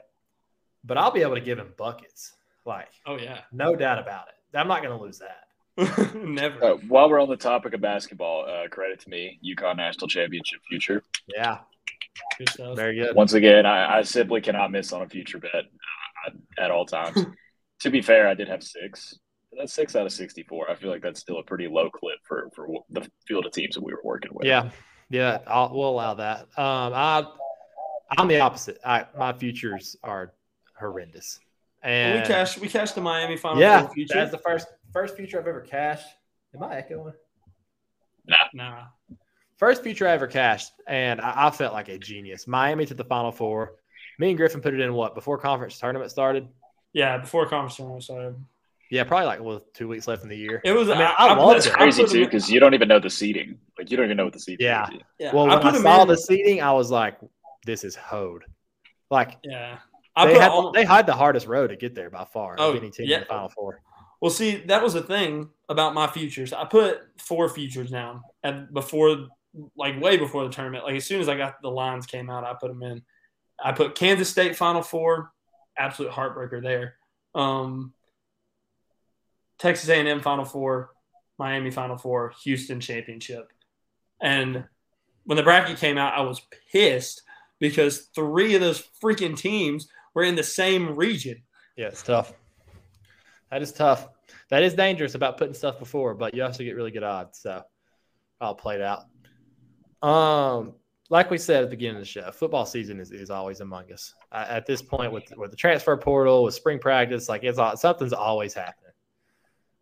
But 0.84 0.98
I'll 0.98 1.10
be 1.10 1.22
able 1.22 1.34
to 1.34 1.40
give 1.40 1.58
him 1.58 1.72
buckets, 1.76 2.32
like 2.64 2.88
oh 3.06 3.16
yeah. 3.16 3.40
no 3.52 3.74
doubt 3.74 3.98
about 3.98 4.28
it. 4.28 4.56
I'm 4.56 4.68
not 4.68 4.82
going 4.82 4.96
to 4.96 5.04
lose 5.04 5.18
that. 5.18 5.47
Never. 6.14 6.64
Uh, 6.64 6.76
while 6.88 7.08
we're 7.08 7.20
on 7.20 7.28
the 7.28 7.36
topic 7.36 7.72
of 7.74 7.80
basketball, 7.80 8.46
uh, 8.48 8.68
credit 8.68 9.00
to 9.00 9.08
me, 9.08 9.38
UConn 9.44 9.76
national 9.76 10.08
championship 10.08 10.60
future. 10.68 11.02
Yeah, 11.28 11.58
Good 12.38 12.50
stuff. 12.50 12.76
very 12.76 12.96
good. 12.96 13.14
Once 13.14 13.32
again, 13.34 13.64
I, 13.66 13.98
I 13.98 14.02
simply 14.02 14.40
cannot 14.40 14.72
miss 14.72 14.92
on 14.92 15.02
a 15.02 15.08
future 15.08 15.38
bet 15.38 15.54
uh, 15.54 16.30
at 16.58 16.70
all 16.70 16.84
times. 16.84 17.24
to 17.80 17.90
be 17.90 18.02
fair, 18.02 18.28
I 18.28 18.34
did 18.34 18.48
have 18.48 18.62
six. 18.62 19.18
That's 19.56 19.72
six 19.72 19.96
out 19.96 20.04
of 20.04 20.12
sixty-four. 20.12 20.70
I 20.70 20.74
feel 20.74 20.90
like 20.90 21.02
that's 21.02 21.20
still 21.20 21.38
a 21.38 21.42
pretty 21.42 21.68
low 21.68 21.90
clip 21.90 22.18
for 22.24 22.50
for 22.54 22.68
the 22.90 23.08
field 23.26 23.46
of 23.46 23.52
teams 23.52 23.74
that 23.76 23.82
we 23.82 23.92
were 23.92 24.00
working 24.04 24.30
with. 24.34 24.46
Yeah, 24.46 24.70
yeah, 25.10 25.38
I'll, 25.46 25.70
we'll 25.72 25.88
allow 25.88 26.14
that. 26.14 26.40
Um, 26.56 26.92
I 26.94 27.26
I'm 28.16 28.28
the 28.28 28.40
opposite. 28.40 28.78
I 28.84 29.06
my 29.16 29.32
futures 29.32 29.96
are 30.02 30.34
horrendous, 30.78 31.40
and 31.82 32.20
we 32.20 32.26
cashed 32.26 32.58
we 32.58 32.68
cashed 32.68 32.94
the 32.94 33.00
Miami 33.00 33.36
final 33.36 33.60
yeah, 33.60 33.82
Four 33.82 33.94
future. 33.94 34.14
that's 34.14 34.30
the 34.30 34.38
first 34.38 34.66
first 34.92 35.16
future 35.16 35.38
I've 35.40 35.46
ever 35.46 35.60
cashed. 35.60 36.06
Am 36.54 36.62
I 36.62 36.76
echoing? 36.78 37.12
nah. 38.26 38.36
Nah. 38.54 38.82
First 39.56 39.82
future 39.82 40.06
I 40.06 40.12
ever 40.12 40.26
cashed, 40.28 40.72
and 40.86 41.20
I, 41.20 41.48
I 41.48 41.50
felt 41.50 41.72
like 41.72 41.88
a 41.88 41.98
genius. 41.98 42.46
Miami 42.46 42.86
to 42.86 42.94
the 42.94 43.04
Final 43.04 43.32
Four. 43.32 43.74
Me 44.20 44.28
and 44.30 44.36
Griffin 44.38 44.60
put 44.60 44.74
it 44.74 44.80
in 44.80 44.92
what 44.94 45.14
before 45.14 45.36
conference 45.38 45.78
tournament 45.78 46.10
started. 46.10 46.48
Yeah, 46.92 47.18
before 47.18 47.46
conference 47.46 47.76
tournament 47.76 48.04
started. 48.04 48.36
Yeah, 48.90 49.04
probably 49.04 49.26
like 49.26 49.40
with 49.40 49.70
two 49.74 49.86
weeks 49.88 50.06
left 50.08 50.22
in 50.22 50.28
the 50.28 50.36
year. 50.36 50.60
It 50.64 50.72
was 50.72 50.88
I 50.88 50.94
mean, 50.94 51.02
I, 51.02 51.14
I 51.18 51.26
I 51.28 51.34
loved 51.36 51.66
it. 51.66 51.72
Crazy 51.72 52.04
too, 52.06 52.24
because 52.24 52.48
you 52.50 52.58
don't 52.60 52.72
even 52.72 52.88
know 52.88 52.98
the 53.00 53.10
seating. 53.10 53.58
Like 53.76 53.90
you 53.90 53.96
don't 53.96 54.06
even 54.06 54.16
know 54.16 54.24
what 54.24 54.32
the 54.32 54.40
seating. 54.40 54.64
Yeah. 54.64 54.88
is. 54.90 55.00
Yeah, 55.18 55.34
Well, 55.34 55.44
I 55.50 55.54
when 55.54 55.62
put 55.62 55.74
I, 55.74 55.76
him 55.76 55.82
saw 55.82 56.02
in- 56.02 56.08
the 56.08 56.16
seating, 56.16 56.62
I 56.62 56.72
was 56.72 56.90
like, 56.90 57.18
"This 57.66 57.84
is 57.84 57.94
hoed." 57.96 58.44
Like 59.10 59.38
Yeah, 59.44 59.78
I 60.16 60.26
they 60.26 60.38
had, 60.38 60.50
all, 60.50 60.72
they 60.72 60.84
had 60.84 61.06
the 61.06 61.14
hardest 61.14 61.46
road 61.46 61.68
to 61.68 61.76
get 61.76 61.94
there 61.94 62.10
by 62.10 62.24
far. 62.24 62.56
Oh, 62.58 62.70
of 62.70 62.76
any 62.76 62.90
team 62.90 63.10
in 63.10 63.20
the 63.20 63.26
Final 63.26 63.48
Four. 63.50 63.80
Well. 64.20 64.30
See, 64.30 64.56
that 64.66 64.82
was 64.82 64.94
the 64.94 65.02
thing 65.02 65.50
about 65.68 65.94
my 65.94 66.06
futures. 66.06 66.52
I 66.52 66.64
put 66.64 67.00
four 67.18 67.48
futures 67.48 67.90
down, 67.90 68.22
and 68.42 68.72
before, 68.72 69.26
like 69.76 70.00
way 70.00 70.16
before 70.16 70.44
the 70.44 70.50
tournament, 70.50 70.84
like 70.84 70.96
as 70.96 71.06
soon 71.06 71.20
as 71.20 71.28
I 71.28 71.36
got 71.36 71.60
the 71.62 71.70
lines 71.70 72.06
came 72.06 72.30
out, 72.30 72.44
I 72.44 72.54
put 72.54 72.68
them 72.68 72.82
in. 72.82 73.02
I 73.62 73.72
put 73.72 73.94
Kansas 73.94 74.28
State 74.28 74.56
Final 74.56 74.82
Four, 74.82 75.32
absolute 75.76 76.12
heartbreaker 76.12 76.62
there. 76.62 76.94
Um, 77.34 77.92
Texas 79.58 79.88
A&M 79.88 80.20
Final 80.20 80.44
Four, 80.44 80.90
Miami 81.38 81.70
Final 81.70 81.96
Four, 81.96 82.32
Houston 82.44 82.80
Championship, 82.80 83.52
and 84.20 84.64
when 85.24 85.36
the 85.36 85.42
bracket 85.42 85.76
came 85.76 85.98
out, 85.98 86.14
I 86.14 86.22
was 86.22 86.40
pissed 86.72 87.22
because 87.58 88.08
three 88.14 88.54
of 88.54 88.62
those 88.62 88.82
freaking 89.02 89.36
teams 89.36 89.88
were 90.14 90.22
in 90.22 90.36
the 90.36 90.42
same 90.42 90.96
region. 90.96 91.42
Yeah, 91.76 91.88
it's 91.88 92.02
tough. 92.02 92.32
That 93.50 93.62
is 93.62 93.72
tough. 93.72 94.08
That 94.50 94.62
is 94.62 94.74
dangerous 94.74 95.14
about 95.14 95.38
putting 95.38 95.54
stuff 95.54 95.78
before, 95.78 96.14
but 96.14 96.34
you 96.34 96.44
also 96.44 96.64
get 96.64 96.76
really 96.76 96.90
good 96.90 97.02
odds. 97.02 97.38
So 97.40 97.62
I'll 98.40 98.54
play 98.54 98.76
it 98.76 98.82
out. 98.82 99.06
Um, 100.06 100.74
like 101.10 101.30
we 101.30 101.38
said 101.38 101.64
at 101.64 101.70
the 101.70 101.76
beginning 101.76 101.96
of 101.96 102.02
the 102.02 102.06
show, 102.06 102.30
football 102.30 102.66
season 102.66 103.00
is, 103.00 103.10
is 103.10 103.30
always 103.30 103.60
among 103.60 103.90
us. 103.92 104.14
Uh, 104.30 104.44
at 104.48 104.66
this 104.66 104.82
point, 104.82 105.12
with 105.12 105.24
with 105.36 105.50
the 105.50 105.56
transfer 105.56 105.96
portal, 105.96 106.44
with 106.44 106.54
spring 106.54 106.78
practice, 106.78 107.28
like 107.28 107.44
it's 107.44 107.58
all, 107.58 107.76
something's 107.76 108.12
always 108.12 108.52
happening. 108.52 108.92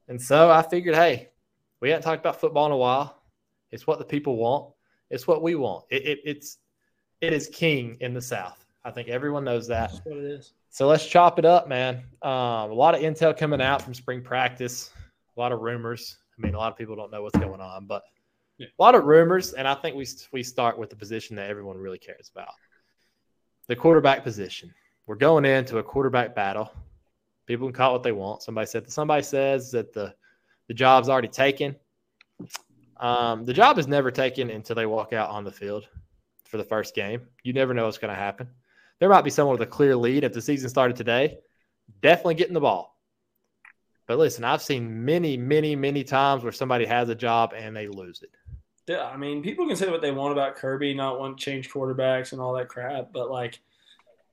And 0.09 0.23
so 0.23 0.51
I 0.51 0.63
figured, 0.63 0.95
hey, 0.95 1.31
we 1.81 1.91
hadn't 1.91 2.05
talked 2.05 2.21
about 2.21 2.41
football 2.41 2.67
in 2.67 2.73
a 2.73 2.77
while. 2.77 3.21
It's 3.73 3.87
what 3.87 3.99
the 3.99 4.05
people 4.05 4.37
want. 4.37 4.73
It's 5.11 5.27
what 5.27 5.43
we 5.43 5.57
want. 5.57 5.85
It, 5.91 6.07
it, 6.07 6.19
it's 6.25 6.59
it 7.21 7.33
is 7.33 7.49
king 7.49 7.97
in 8.01 8.15
the 8.15 8.23
South. 8.23 8.65
I 8.85 8.93
think 8.93 9.09
everyone 9.09 9.45
knows 9.45 9.67
that. 9.67 9.91
That's 9.91 10.07
what 10.07 10.19
it 10.19 10.25
is. 10.25 10.53
So 10.77 10.87
let's 10.87 11.07
chop 11.07 11.39
it 11.39 11.47
up, 11.47 11.69
man. 11.69 12.03
Um, 12.21 12.71
a 12.71 12.75
lot 12.75 12.95
of 12.95 13.01
intel 13.01 13.35
coming 13.35 13.63
out 13.63 13.81
from 13.81 13.95
spring 13.95 14.21
practice, 14.21 14.91
a 15.35 15.41
lot 15.41 15.51
of 15.51 15.61
rumors. 15.61 16.19
I 16.37 16.43
mean, 16.47 16.55
a 16.55 16.59
lot 16.59 16.71
of 16.71 16.77
people 16.77 16.95
don't 16.95 17.11
know 17.11 17.23
what's 17.23 17.39
going 17.39 17.63
on, 17.63 17.87
but 17.87 18.03
Yeah. 18.59 18.67
a 18.79 18.83
lot 18.83 18.95
of 18.95 19.05
rumors. 19.05 19.55
And 19.55 19.67
I 19.67 19.75
think 19.75 19.97
we 19.97 20.07
we 20.33 20.43
start 20.43 20.77
with 20.79 20.91
the 20.91 20.97
position 20.97 21.35
that 21.37 21.49
everyone 21.49 21.79
really 21.79 21.97
cares 21.97 22.31
about, 22.31 22.53
the 23.69 23.75
quarterback 23.75 24.23
position. 24.23 24.71
We're 25.07 25.15
going 25.15 25.47
into 25.47 25.79
a 25.79 25.83
quarterback 25.83 26.35
battle. 26.35 26.71
People 27.47 27.69
can 27.69 27.75
call 27.75 27.93
it 27.93 27.95
what 27.95 28.03
they 28.03 28.13
want. 28.13 28.43
Somebody 28.43 28.67
said 28.67 28.93
somebody 28.93 29.23
says 29.23 29.71
that 29.71 29.95
the 29.95 30.15
the 30.69 30.75
job's 30.75 31.09
already 31.09 31.29
taken. 31.29 31.75
Um, 32.99 33.47
the 33.47 33.55
job 33.55 33.79
is 33.79 33.89
never 33.89 34.11
taken 34.11 34.51
until 34.51 34.77
they 34.77 34.85
walk 34.85 35.15
out 35.15 35.31
on 35.31 35.43
the 35.43 35.53
field 35.53 35.89
for 36.45 36.59
the 36.59 36.65
first 36.65 36.95
game. 36.95 37.27
You 37.45 37.55
never 37.55 37.73
know 37.73 37.87
what's 37.87 37.97
going 37.97 38.13
to 38.13 38.21
happen. 38.21 38.51
There 38.99 39.09
might 39.09 39.25
be 39.25 39.31
someone 39.31 39.59
with 39.59 39.69
a 39.69 39.71
clear 39.71 39.95
lead 39.97 40.25
if 40.25 40.33
the 40.33 40.41
season 40.41 40.69
started 40.69 40.97
today. 40.97 41.39
Definitely 42.01 42.35
getting 42.35 42.55
the 42.55 42.61
ball. 42.61 42.97
But 44.07 44.19
listen, 44.19 44.45
I've 44.45 44.63
seen 44.63 45.05
many, 45.05 45.37
many, 45.37 45.75
many 45.75 46.05
times 46.05 46.43
where 46.43 46.53
somebody 46.53 46.87
has 46.87 47.09
a 47.09 47.15
job 47.15 47.53
and 47.57 47.77
they 47.77 47.89
lose 47.89 48.23
it. 48.23 48.31
Yeah, 48.87 49.05
I 49.05 49.17
mean, 49.17 49.43
people 49.43 49.67
can 49.67 49.77
say 49.77 49.91
what 49.91 50.01
they 50.01 50.13
want 50.13 50.33
about 50.33 50.55
Kirby 50.55 50.95
not 50.95 51.19
wanting 51.19 51.37
to 51.37 51.45
change 51.45 51.71
quarterbacks 51.71 52.33
and 52.33 52.41
all 52.41 52.55
that 52.55 52.69
crap, 52.69 53.13
but 53.13 53.31
like, 53.31 53.59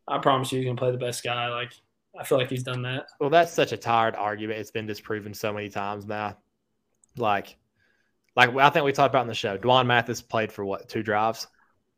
I 0.07 0.19
promise 0.19 0.51
you, 0.51 0.59
he's 0.59 0.67
gonna 0.67 0.77
play 0.77 0.91
the 0.91 0.97
best 0.97 1.23
guy. 1.23 1.47
Like, 1.47 1.71
I 2.19 2.23
feel 2.23 2.37
like 2.37 2.49
he's 2.49 2.61
done 2.61 2.83
that. 2.83 3.07
Well, 3.19 3.31
that's 3.31 3.51
such 3.51 3.71
a 3.71 3.77
tired 3.77 4.15
argument. 4.15 4.59
It's 4.59 4.69
been 4.69 4.85
disproven 4.85 5.33
so 5.33 5.51
many 5.51 5.69
times 5.69 6.05
now. 6.05 6.37
Like, 7.17 7.57
like 8.35 8.55
I 8.55 8.69
think 8.69 8.85
we 8.85 8.91
talked 8.91 9.11
about 9.11 9.23
in 9.23 9.27
the 9.27 9.33
show. 9.33 9.57
Dwan 9.57 9.87
Mathis 9.87 10.21
played 10.21 10.51
for 10.51 10.63
what 10.63 10.87
two 10.87 11.01
drives. 11.01 11.47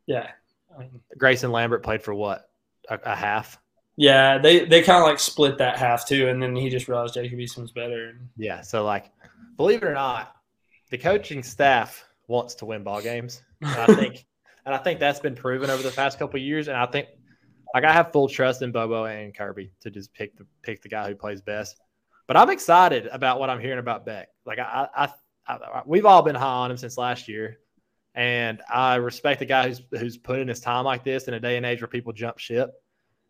Yeah, 0.06 0.30
I 0.74 0.80
mean, 0.80 1.00
Grayson 1.18 1.52
Lambert 1.52 1.82
played 1.82 2.02
for 2.02 2.14
what 2.14 2.48
a, 2.88 2.98
a 3.04 3.16
half. 3.16 3.58
yeah. 3.96 4.38
They 4.38 4.64
they 4.64 4.82
kind 4.82 5.02
of 5.02 5.08
like 5.08 5.18
split 5.18 5.58
that 5.58 5.78
half 5.78 6.06
too, 6.06 6.28
and 6.28 6.42
then 6.42 6.54
he 6.56 6.68
just 6.70 6.88
realized 6.88 7.14
Jacob 7.14 7.38
Eason 7.38 7.62
was 7.62 7.72
better. 7.72 8.18
Yeah. 8.36 8.60
So 8.62 8.84
like, 8.84 9.10
believe 9.56 9.82
it 9.82 9.86
or 9.86 9.94
not, 9.94 10.34
the 10.90 10.98
coaching 10.98 11.42
staff 11.42 12.04
wants 12.28 12.54
to 12.56 12.66
win 12.66 12.82
ball 12.82 13.00
games. 13.02 13.42
And 13.62 13.70
I 13.70 13.86
think, 13.94 14.26
and 14.66 14.74
I 14.74 14.78
think 14.78 15.00
that's 15.00 15.20
been 15.20 15.34
proven 15.34 15.70
over 15.70 15.82
the 15.82 15.90
past 15.90 16.18
couple 16.18 16.38
of 16.38 16.42
years. 16.44 16.68
And 16.68 16.76
I 16.76 16.86
think, 16.86 17.08
Like 17.74 17.84
I 17.84 17.92
have 17.92 18.12
full 18.12 18.28
trust 18.28 18.62
in 18.62 18.72
Bobo 18.72 19.04
and 19.04 19.34
Kirby 19.36 19.70
to 19.80 19.90
just 19.90 20.12
pick 20.14 20.36
the 20.36 20.46
pick 20.62 20.82
the 20.82 20.88
guy 20.88 21.08
who 21.08 21.14
plays 21.14 21.40
best. 21.40 21.80
But 22.26 22.36
I'm 22.36 22.50
excited 22.50 23.06
about 23.12 23.38
what 23.38 23.50
I'm 23.50 23.60
hearing 23.60 23.78
about 23.78 24.04
Beck. 24.04 24.28
Like 24.44 24.58
I, 24.58 24.88
I, 24.96 25.04
I, 25.46 25.54
I 25.54 25.82
we've 25.86 26.06
all 26.06 26.22
been 26.22 26.34
high 26.34 26.46
on 26.64 26.70
him 26.70 26.76
since 26.76 26.98
last 26.98 27.28
year, 27.28 27.58
and 28.16 28.62
I 28.68 28.96
respect 28.96 29.38
the 29.38 29.46
guy 29.46 29.68
who's 29.68 29.82
who's 29.90 30.16
put 30.16 30.40
in 30.40 30.48
his 30.48 30.60
time 30.60 30.84
like 30.84 31.04
this 31.04 31.28
in 31.28 31.34
a 31.34 31.40
day 31.40 31.56
and 31.58 31.66
age 31.66 31.82
where 31.82 31.88
people 31.88 32.12
jump 32.12 32.38
ship. 32.38 32.72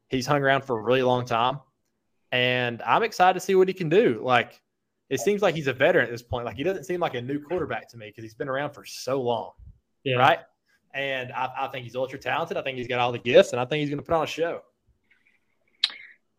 He's 0.09 0.27
hung 0.27 0.41
around 0.41 0.63
for 0.63 0.79
a 0.79 0.83
really 0.83 1.03
long 1.03 1.27
time, 1.27 1.59
and 2.31 2.81
I'm 2.83 3.03
excited 3.03 3.35
to 3.35 3.45
see 3.45 3.57
what 3.57 3.69
he 3.69 3.75
can 3.75 3.89
do. 3.89 4.21
Like 4.23 4.63
it 5.11 5.21
seems 5.21 5.43
like 5.43 5.55
he's 5.55 5.67
a 5.67 5.73
veteran 5.73 6.05
at 6.05 6.11
this 6.11 6.23
point. 6.23 6.47
Like 6.47 6.57
he 6.57 6.63
doesn't 6.63 6.85
seem 6.85 7.01
like 7.01 7.15
a 7.15 7.21
new 7.21 7.41
quarterback 7.41 7.89
to 7.91 7.97
me 7.97 8.07
because 8.07 8.23
he's 8.23 8.35
been 8.35 8.49
around 8.49 8.73
for 8.73 8.85
so 8.85 9.21
long. 9.21 9.53
Yeah. 10.05 10.17
Right. 10.17 10.39
And 10.95 11.33
I, 11.33 11.51
I 11.59 11.69
think 11.69 11.85
he's 11.85 11.97
ultra 11.97 12.19
talented. 12.19 12.57
I 12.57 12.63
think 12.63 12.79
he's 12.79 12.89
got 12.89 13.01
all 13.01 13.13
the 13.13 13.19
gifts, 13.19 13.53
and 13.53 13.61
I 13.61 13.65
think 13.65 13.81
he's 13.81 13.91
going 13.91 13.99
to 13.99 14.05
put 14.05 14.15
on 14.15 14.25
a 14.25 14.27
show. 14.27 14.63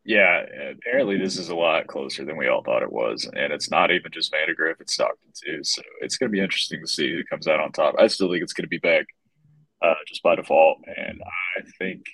Yeah, 0.08 0.46
apparently 0.72 1.18
this 1.18 1.38
is 1.38 1.50
a 1.50 1.56
lot 1.56 1.86
closer 1.88 2.24
than 2.24 2.38
we 2.38 2.48
all 2.48 2.64
thought 2.64 2.82
it 2.82 2.92
was, 2.92 3.26
and 3.26 3.52
it's 3.52 3.70
not 3.70 3.92
even 3.92 4.10
just 4.10 4.32
Vandagriff; 4.32 4.80
it's 4.80 4.94
Stockton 4.94 5.32
too. 5.36 5.60
So 5.66 5.82
it's 6.00 6.16
going 6.16 6.30
to 6.30 6.34
be 6.34 6.40
interesting 6.40 6.80
to 6.80 6.88
see 6.88 7.12
who 7.12 7.26
comes 7.26 7.46
out 7.46 7.60
on 7.60 7.74
top. 7.74 7.96
I 8.00 8.08
still 8.08 8.32
think 8.32 8.42
it's 8.42 8.54
going 8.54 8.64
to 8.64 8.70
be 8.70 8.78
Beck, 8.78 9.06
uh, 9.82 9.96
just 10.08 10.24
by 10.24 10.36
default, 10.36 10.78
and 10.88 11.22
I 11.22 11.64
think 11.78 12.06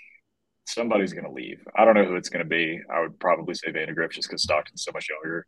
somebody's 0.65 1.13
going 1.13 1.25
to 1.25 1.31
leave. 1.31 1.59
I 1.75 1.85
don't 1.85 1.93
know 1.93 2.05
who 2.05 2.15
it's 2.15 2.29
going 2.29 2.43
to 2.43 2.49
be. 2.49 2.81
I 2.91 2.99
would 2.99 3.19
probably 3.19 3.53
say 3.53 3.71
Vandagriff 3.71 4.09
just 4.13 4.27
because 4.27 4.41
Stockton's 4.41 4.83
so 4.83 4.91
much 4.91 5.07
younger. 5.11 5.45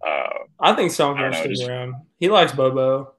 Uh, 0.00 0.44
I 0.58 0.72
think 0.74 0.92
Stockton 0.92 1.26
I 1.26 1.28
don't 1.28 1.32
know, 1.32 1.44
stays 1.44 1.58
just- 1.58 1.70
around. 1.70 1.94
He 2.18 2.30
likes 2.30 2.52
Bobo. 2.52 3.12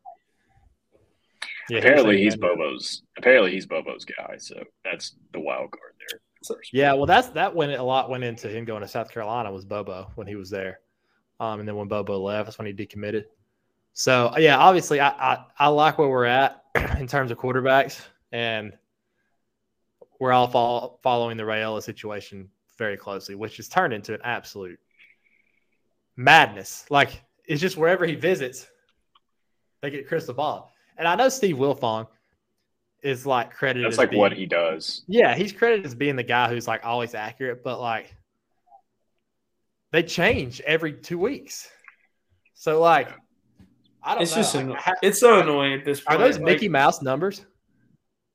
Yeah, 1.69 1.77
apparently 1.77 2.17
he's 2.17 2.33
he's 2.33 2.37
Bobo's. 2.37 3.03
Apparently 3.19 3.51
he's 3.51 3.67
Bobo's 3.67 4.03
guy. 4.05 4.37
So 4.39 4.63
that's 4.83 5.15
the 5.33 5.41
wild 5.41 5.69
card 5.69 5.93
there. 5.99 6.21
Yeah, 6.71 6.93
well, 6.93 7.05
that's 7.05 7.29
that 7.29 7.55
went 7.55 7.71
a 7.71 7.83
lot 7.83 8.09
went 8.09 8.23
into 8.23 8.49
him 8.49 8.65
going 8.65 8.81
to 8.81 8.87
South 8.87 9.11
Carolina 9.11 9.51
was 9.51 9.65
Bobo 9.65 10.11
when 10.15 10.27
he 10.27 10.35
was 10.35 10.49
there, 10.49 10.79
um, 11.39 11.59
and 11.59 11.67
then 11.67 11.75
when 11.75 11.87
Bobo 11.87 12.19
left, 12.19 12.47
that's 12.47 12.57
when 12.57 12.67
he 12.67 12.73
decommitted. 12.73 13.25
So 13.93 14.33
yeah, 14.37 14.57
obviously, 14.57 14.99
I 14.99 15.09
I, 15.09 15.45
I 15.57 15.67
like 15.67 15.97
where 15.97 16.09
we're 16.09 16.25
at 16.25 16.63
in 16.99 17.07
terms 17.07 17.31
of 17.31 17.37
quarterbacks, 17.37 18.01
and 18.31 18.73
we're 20.19 20.31
all 20.33 20.47
fol- 20.47 20.99
following 21.03 21.37
the 21.37 21.43
Raiola 21.43 21.81
situation 21.81 22.49
very 22.77 22.97
closely, 22.97 23.35
which 23.35 23.57
has 23.57 23.67
turned 23.67 23.93
into 23.93 24.13
an 24.13 24.21
absolute 24.23 24.79
madness. 26.15 26.85
Like 26.89 27.23
it's 27.45 27.61
just 27.61 27.77
wherever 27.77 28.05
he 28.05 28.15
visits, 28.15 28.67
they 29.81 29.89
get 29.89 30.07
crystal 30.07 30.33
ball. 30.33 30.71
And 30.97 31.07
I 31.07 31.15
know 31.15 31.29
Steve 31.29 31.57
Wiltfong 31.57 32.07
is 33.03 33.25
like 33.25 33.53
credited. 33.53 33.85
That's 33.85 33.95
as 33.95 33.97
like 33.99 34.09
being- 34.11 34.19
what 34.19 34.33
he 34.33 34.45
does. 34.45 35.03
yeah, 35.07 35.35
he's 35.35 35.51
credited 35.51 35.85
as 35.85 35.95
being 35.95 36.15
the 36.15 36.23
guy 36.23 36.49
who's 36.49 36.67
like 36.67 36.85
always 36.85 37.13
accurate, 37.15 37.63
but 37.63 37.79
like 37.79 38.13
they 39.91 40.03
change 40.03 40.61
every 40.61 40.93
two 40.93 41.17
weeks. 41.17 41.69
So 42.53 42.79
like, 42.81 43.09
I 44.03 44.13
don't 44.13 44.23
It's 44.23 44.31
know. 44.31 44.37
just 44.37 44.55
Like, 44.55 44.63
anno- 44.65 44.75
ha- 44.75 44.93
it's 45.01 45.19
so 45.19 45.39
annoying 45.39 45.73
at 45.73 45.85
this 45.85 46.01
are 46.07 46.17
those 46.17 46.35
Like, 46.37 46.45
Mickey 46.45 46.69
Mouse 46.69 47.01
numbers? 47.01 47.45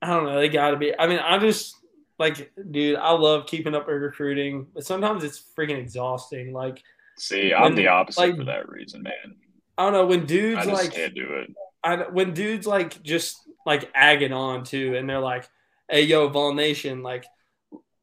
I 0.00 0.09
don't 0.09 0.25
know. 0.25 0.37
They 0.38 0.49
got 0.49 0.71
to 0.71 0.76
be. 0.76 0.97
I 0.99 1.07
mean, 1.07 1.19
I 1.19 1.38
just 1.38 1.76
like, 2.19 2.52
dude. 2.71 2.97
I 2.97 3.12
love 3.12 3.47
keeping 3.47 3.75
up 3.75 3.87
with 3.87 3.97
recruiting, 4.02 4.66
but 4.75 4.85
sometimes 4.85 5.23
it's 5.25 5.42
freaking 5.57 5.78
exhausting. 5.78 6.52
Like, 6.52 6.83
See, 7.19 7.52
I'm 7.52 7.62
When- 7.62 7.75
the 7.75 7.88
opposite 7.88 8.21
like- 8.21 8.37
for 8.37 8.45
that 8.45 8.69
reason, 8.69 9.02
man. 9.02 9.37
I 9.78 9.85
don't 9.85 9.92
know 9.95 10.07
when 10.07 10.26
dudes 10.26 10.59
I 10.59 10.64
just 10.71 10.85
like 10.85 10.92
can't 10.95 11.14
do 11.14 11.26
it. 11.38 11.50
I 11.83 11.97
when 12.11 12.35
dudes 12.35 12.66
like 12.66 13.02
just 13.02 13.38
like 13.66 13.90
agging 13.95 14.33
on 14.33 14.64
too, 14.64 14.97
and 14.97 15.09
they're 15.09 15.21
like, 15.21 15.49
"Hey, 15.88 16.02
yo, 16.02 16.28
Vol 16.28 16.54
Nation, 16.54 17.02
like, 17.02 17.25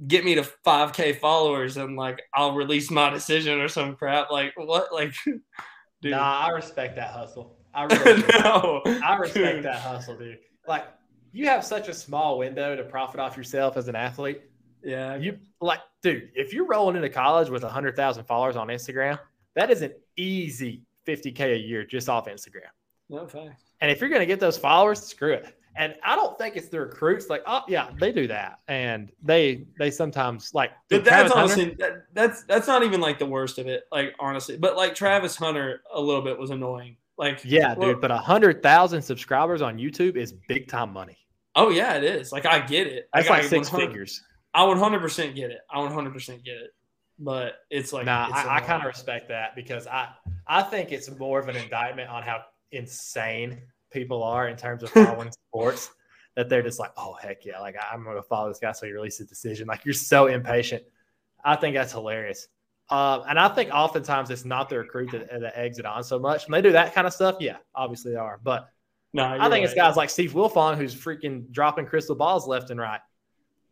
get 0.06 0.24
me 0.25 0.36
to 0.36 0.44
5K 0.66 1.18
followers, 1.20 1.78
and 1.78 1.96
like, 1.96 2.22
I'll 2.34 2.54
release 2.56 2.89
my 2.92 3.10
decision 3.10 3.60
or 3.60 3.68
some 3.68 3.96
crap." 3.96 4.32
Like, 4.32 4.54
what? 4.56 4.94
Like, 4.94 5.13
dude, 5.25 6.12
Nah, 6.12 6.48
I 6.48 6.50
respect 6.50 6.96
that 6.96 7.12
hustle. 7.12 7.58
I 7.74 7.84
really 8.04 8.24
no, 8.42 8.82
I 8.86 9.16
respect 9.18 9.58
Dude. 9.58 9.66
that 9.66 9.80
hustle, 9.80 10.18
dude. 10.18 10.39
Like 10.68 10.86
you 11.32 11.46
have 11.46 11.63
such 11.63 11.88
a 11.88 11.94
small 11.94 12.39
window 12.39 12.75
to 12.75 12.84
profit 12.84 13.20
off 13.20 13.38
yourself 13.38 13.78
as 13.78 13.88
an 13.88 13.96
athlete. 13.96 14.42
Yeah, 14.84 15.16
You 15.18 15.38
like, 15.62 15.80
dude, 16.01 16.32
if 16.34 16.51
you're 16.54 16.66
rolling 16.66 16.96
into 16.96 17.10
college 17.10 17.50
with 17.50 17.62
hundred 17.62 17.96
thousand 17.96 18.24
followers 18.24 18.56
on 18.56 18.70
Instagram, 18.70 19.20
that 19.56 19.70
is 19.70 19.84
an 19.84 19.94
easy 20.18 20.84
50k 21.08 21.54
a 21.54 21.58
year 21.60 21.86
just 21.86 22.10
off 22.10 22.25
Instagram. 22.28 22.72
No 23.10 23.28
facts. 23.28 23.63
And 23.82 23.92
if 23.92 24.00
you're 24.00 24.10
going 24.10 24.22
to 24.22 24.25
get 24.25 24.39
those 24.39 24.58
followers, 24.58 25.01
screw 25.01 25.34
it. 25.34 25.56
And 25.75 25.96
I 26.04 26.16
don't 26.16 26.38
think 26.38 26.58
it's 26.58 26.68
the 26.68 26.82
recruits. 26.82 27.30
Like, 27.30 27.42
oh 27.48 27.62
yeah, 27.68 27.89
they 28.00 28.12
do 28.12 28.28
that, 28.28 28.60
and 28.68 29.12
they 29.24 29.66
they 29.78 29.92
sometimes 29.92 30.54
like. 30.54 30.72
But 30.89 31.06
that's 31.06 31.32
Travis 31.32 31.32
honestly 31.32 31.75
that, 31.80 32.06
that's 32.13 32.44
that's 32.44 32.68
not 32.68 32.84
even 32.84 33.00
like 33.00 33.18
the 33.18 33.25
worst 33.25 33.60
of 33.60 33.68
it. 33.68 33.84
Like 33.92 34.13
honestly, 34.20 34.58
but 34.58 34.75
like 34.75 34.94
Travis 34.94 35.38
Hunter 35.38 35.82
a 35.94 36.01
little 36.01 36.22
bit 36.22 36.38
was 36.38 36.50
annoying. 36.50 36.98
Like 37.18 37.42
yeah, 37.46 37.75
well- 37.75 37.89
dude. 37.89 38.01
But 38.01 38.12
a 38.12 38.18
hundred 38.18 38.62
thousand 38.62 39.01
subscribers 39.01 39.62
on 39.62 39.78
YouTube 39.78 40.18
is 40.18 40.34
big 40.50 40.68
time 40.68 40.92
money. 40.92 41.18
Oh 41.56 41.70
yeah, 41.70 41.96
it 41.96 42.04
is. 42.04 42.32
Like 42.32 42.46
I 42.46 42.60
get 42.60 42.88
it. 42.88 43.08
That's 43.13 43.30
I, 43.30 43.38
like 43.38 43.44
six 43.44 43.72
100 43.72 43.88
figures. 43.88 44.24
I 44.54 44.63
100 44.63 45.00
percent 45.00 45.36
get 45.36 45.51
it. 45.51 45.60
I 45.70 45.80
100 45.80 46.13
percent 46.13 46.44
get 46.44 46.58
it. 46.58 46.72
But 47.20 47.56
it's 47.70 47.94
like 47.94 48.06
nah, 48.06 48.28
it's 48.30 48.38
I, 48.38 48.58
I 48.58 48.60
kind 48.62 48.82
of 48.82 48.88
respect 48.88 49.30
that 49.30 49.56
because 49.56 49.88
I 49.88 50.10
I 50.48 50.62
think 50.62 50.92
it's 50.92 51.10
more 51.18 51.39
of 51.39 51.48
an 51.48 51.58
indictment 51.58 52.10
on 52.10 52.24
how 52.24 52.44
insane 52.72 53.62
people 53.92 54.24
are 54.24 54.48
in 54.48 54.56
terms 54.56 54.84
of 54.84 54.90
following 54.92 55.32
sports. 55.50 55.92
That 56.36 56.48
they're 56.48 56.64
just 56.64 56.80
like, 56.80 56.92
oh 56.96 57.16
heck 57.22 57.44
yeah, 57.44 57.60
like 57.60 57.76
I'm 57.92 58.06
to 58.06 58.22
follow 58.22 58.48
this 58.48 58.60
guy 58.60 58.72
so 58.72 58.86
he 58.86 58.94
releases 58.94 59.22
a 59.22 59.26
decision. 59.26 59.68
Like 59.68 59.84
you're 59.84 59.94
so 59.94 60.28
impatient. 60.28 60.84
I 61.44 61.56
think 61.56 61.76
that's 61.76 61.92
hilarious. 61.92 62.48
Um, 62.90 63.24
and 63.28 63.38
I 63.38 63.50
think 63.50 63.72
oftentimes 63.72 64.30
it's 64.30 64.46
not 64.46 64.70
the 64.70 64.80
recruit 64.80 65.12
that, 65.12 65.30
that 65.30 65.58
eggs 65.58 65.80
it 65.80 65.86
on 65.86 66.04
so 66.04 66.18
much. 66.18 66.48
When 66.48 66.54
they 66.54 66.68
do 66.68 66.72
that 66.74 66.94
kind 66.94 67.06
of 67.06 67.14
stuff, 67.14 67.38
yeah, 67.40 67.58
obviously 67.76 68.14
they 68.14 68.18
are. 68.18 68.40
But 68.42 68.68
No, 69.14 69.24
I 69.24 69.50
think 69.50 69.66
it's 69.66 69.74
guys 69.74 69.96
like 69.96 70.10
Steve 70.10 70.34
Wiltfong 70.34 70.78
who's 70.78 70.96
freaking 70.96 71.52
dropping 71.52 71.86
crystal 71.86 72.16
balls 72.16 72.48
left 72.48 72.72
and 72.72 72.80
right. 72.80 73.02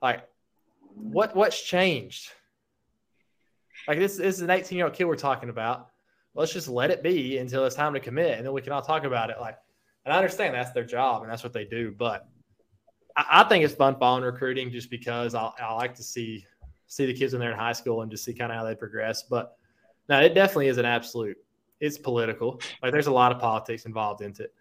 Like, 0.01 0.23
what 0.93 1.35
what's 1.35 1.61
changed? 1.61 2.29
Like 3.87 3.99
this, 3.99 4.17
this 4.17 4.35
is 4.35 4.41
an 4.41 4.49
18 4.49 4.77
year 4.77 4.85
old 4.85 4.95
kid 4.95 5.05
we're 5.05 5.15
talking 5.15 5.49
about. 5.49 5.89
Let's 6.37 6.53
just 6.53 6.67
let 6.67 6.91
it 6.91 7.01
be 7.03 7.37
until 7.37 7.65
it's 7.65 7.75
time 7.75 7.93
to 7.93 7.99
commit, 7.99 8.37
and 8.37 8.45
then 8.45 8.53
we 8.53 8.61
can 8.61 8.71
all 8.71 8.81
talk 8.81 9.03
about 9.03 9.29
it. 9.29 9.37
Like, 9.39 9.57
and 10.05 10.13
I 10.13 10.17
understand 10.17 10.53
that's 10.53 10.71
their 10.71 10.85
job 10.85 11.23
and 11.23 11.31
that's 11.31 11.43
what 11.43 11.51
they 11.51 11.65
do, 11.65 11.93
but 11.97 12.27
I, 13.15 13.41
I 13.41 13.43
think 13.43 13.65
it's 13.65 13.73
fun 13.73 13.97
following 13.99 14.23
recruiting 14.23 14.71
just 14.71 14.89
because 14.89 15.35
I, 15.35 15.51
I 15.59 15.73
like 15.73 15.95
to 15.95 16.03
see 16.03 16.45
see 16.85 17.05
the 17.05 17.13
kids 17.13 17.33
when 17.33 17.41
they're 17.41 17.51
in 17.51 17.57
high 17.57 17.73
school 17.73 18.01
and 18.01 18.09
just 18.09 18.23
see 18.23 18.33
kind 18.33 18.51
of 18.51 18.57
how 18.57 18.63
they 18.63 18.75
progress. 18.75 19.23
But 19.23 19.57
no, 20.07 20.21
it 20.21 20.33
definitely 20.33 20.67
is 20.67 20.77
an 20.77 20.85
absolute. 20.85 21.37
It's 21.79 21.97
political. 21.97 22.61
Like, 22.81 22.91
there's 22.93 23.07
a 23.07 23.11
lot 23.11 23.31
of 23.31 23.39
politics 23.39 23.85
involved 23.85 24.21
into 24.21 24.43
it. 24.43 24.53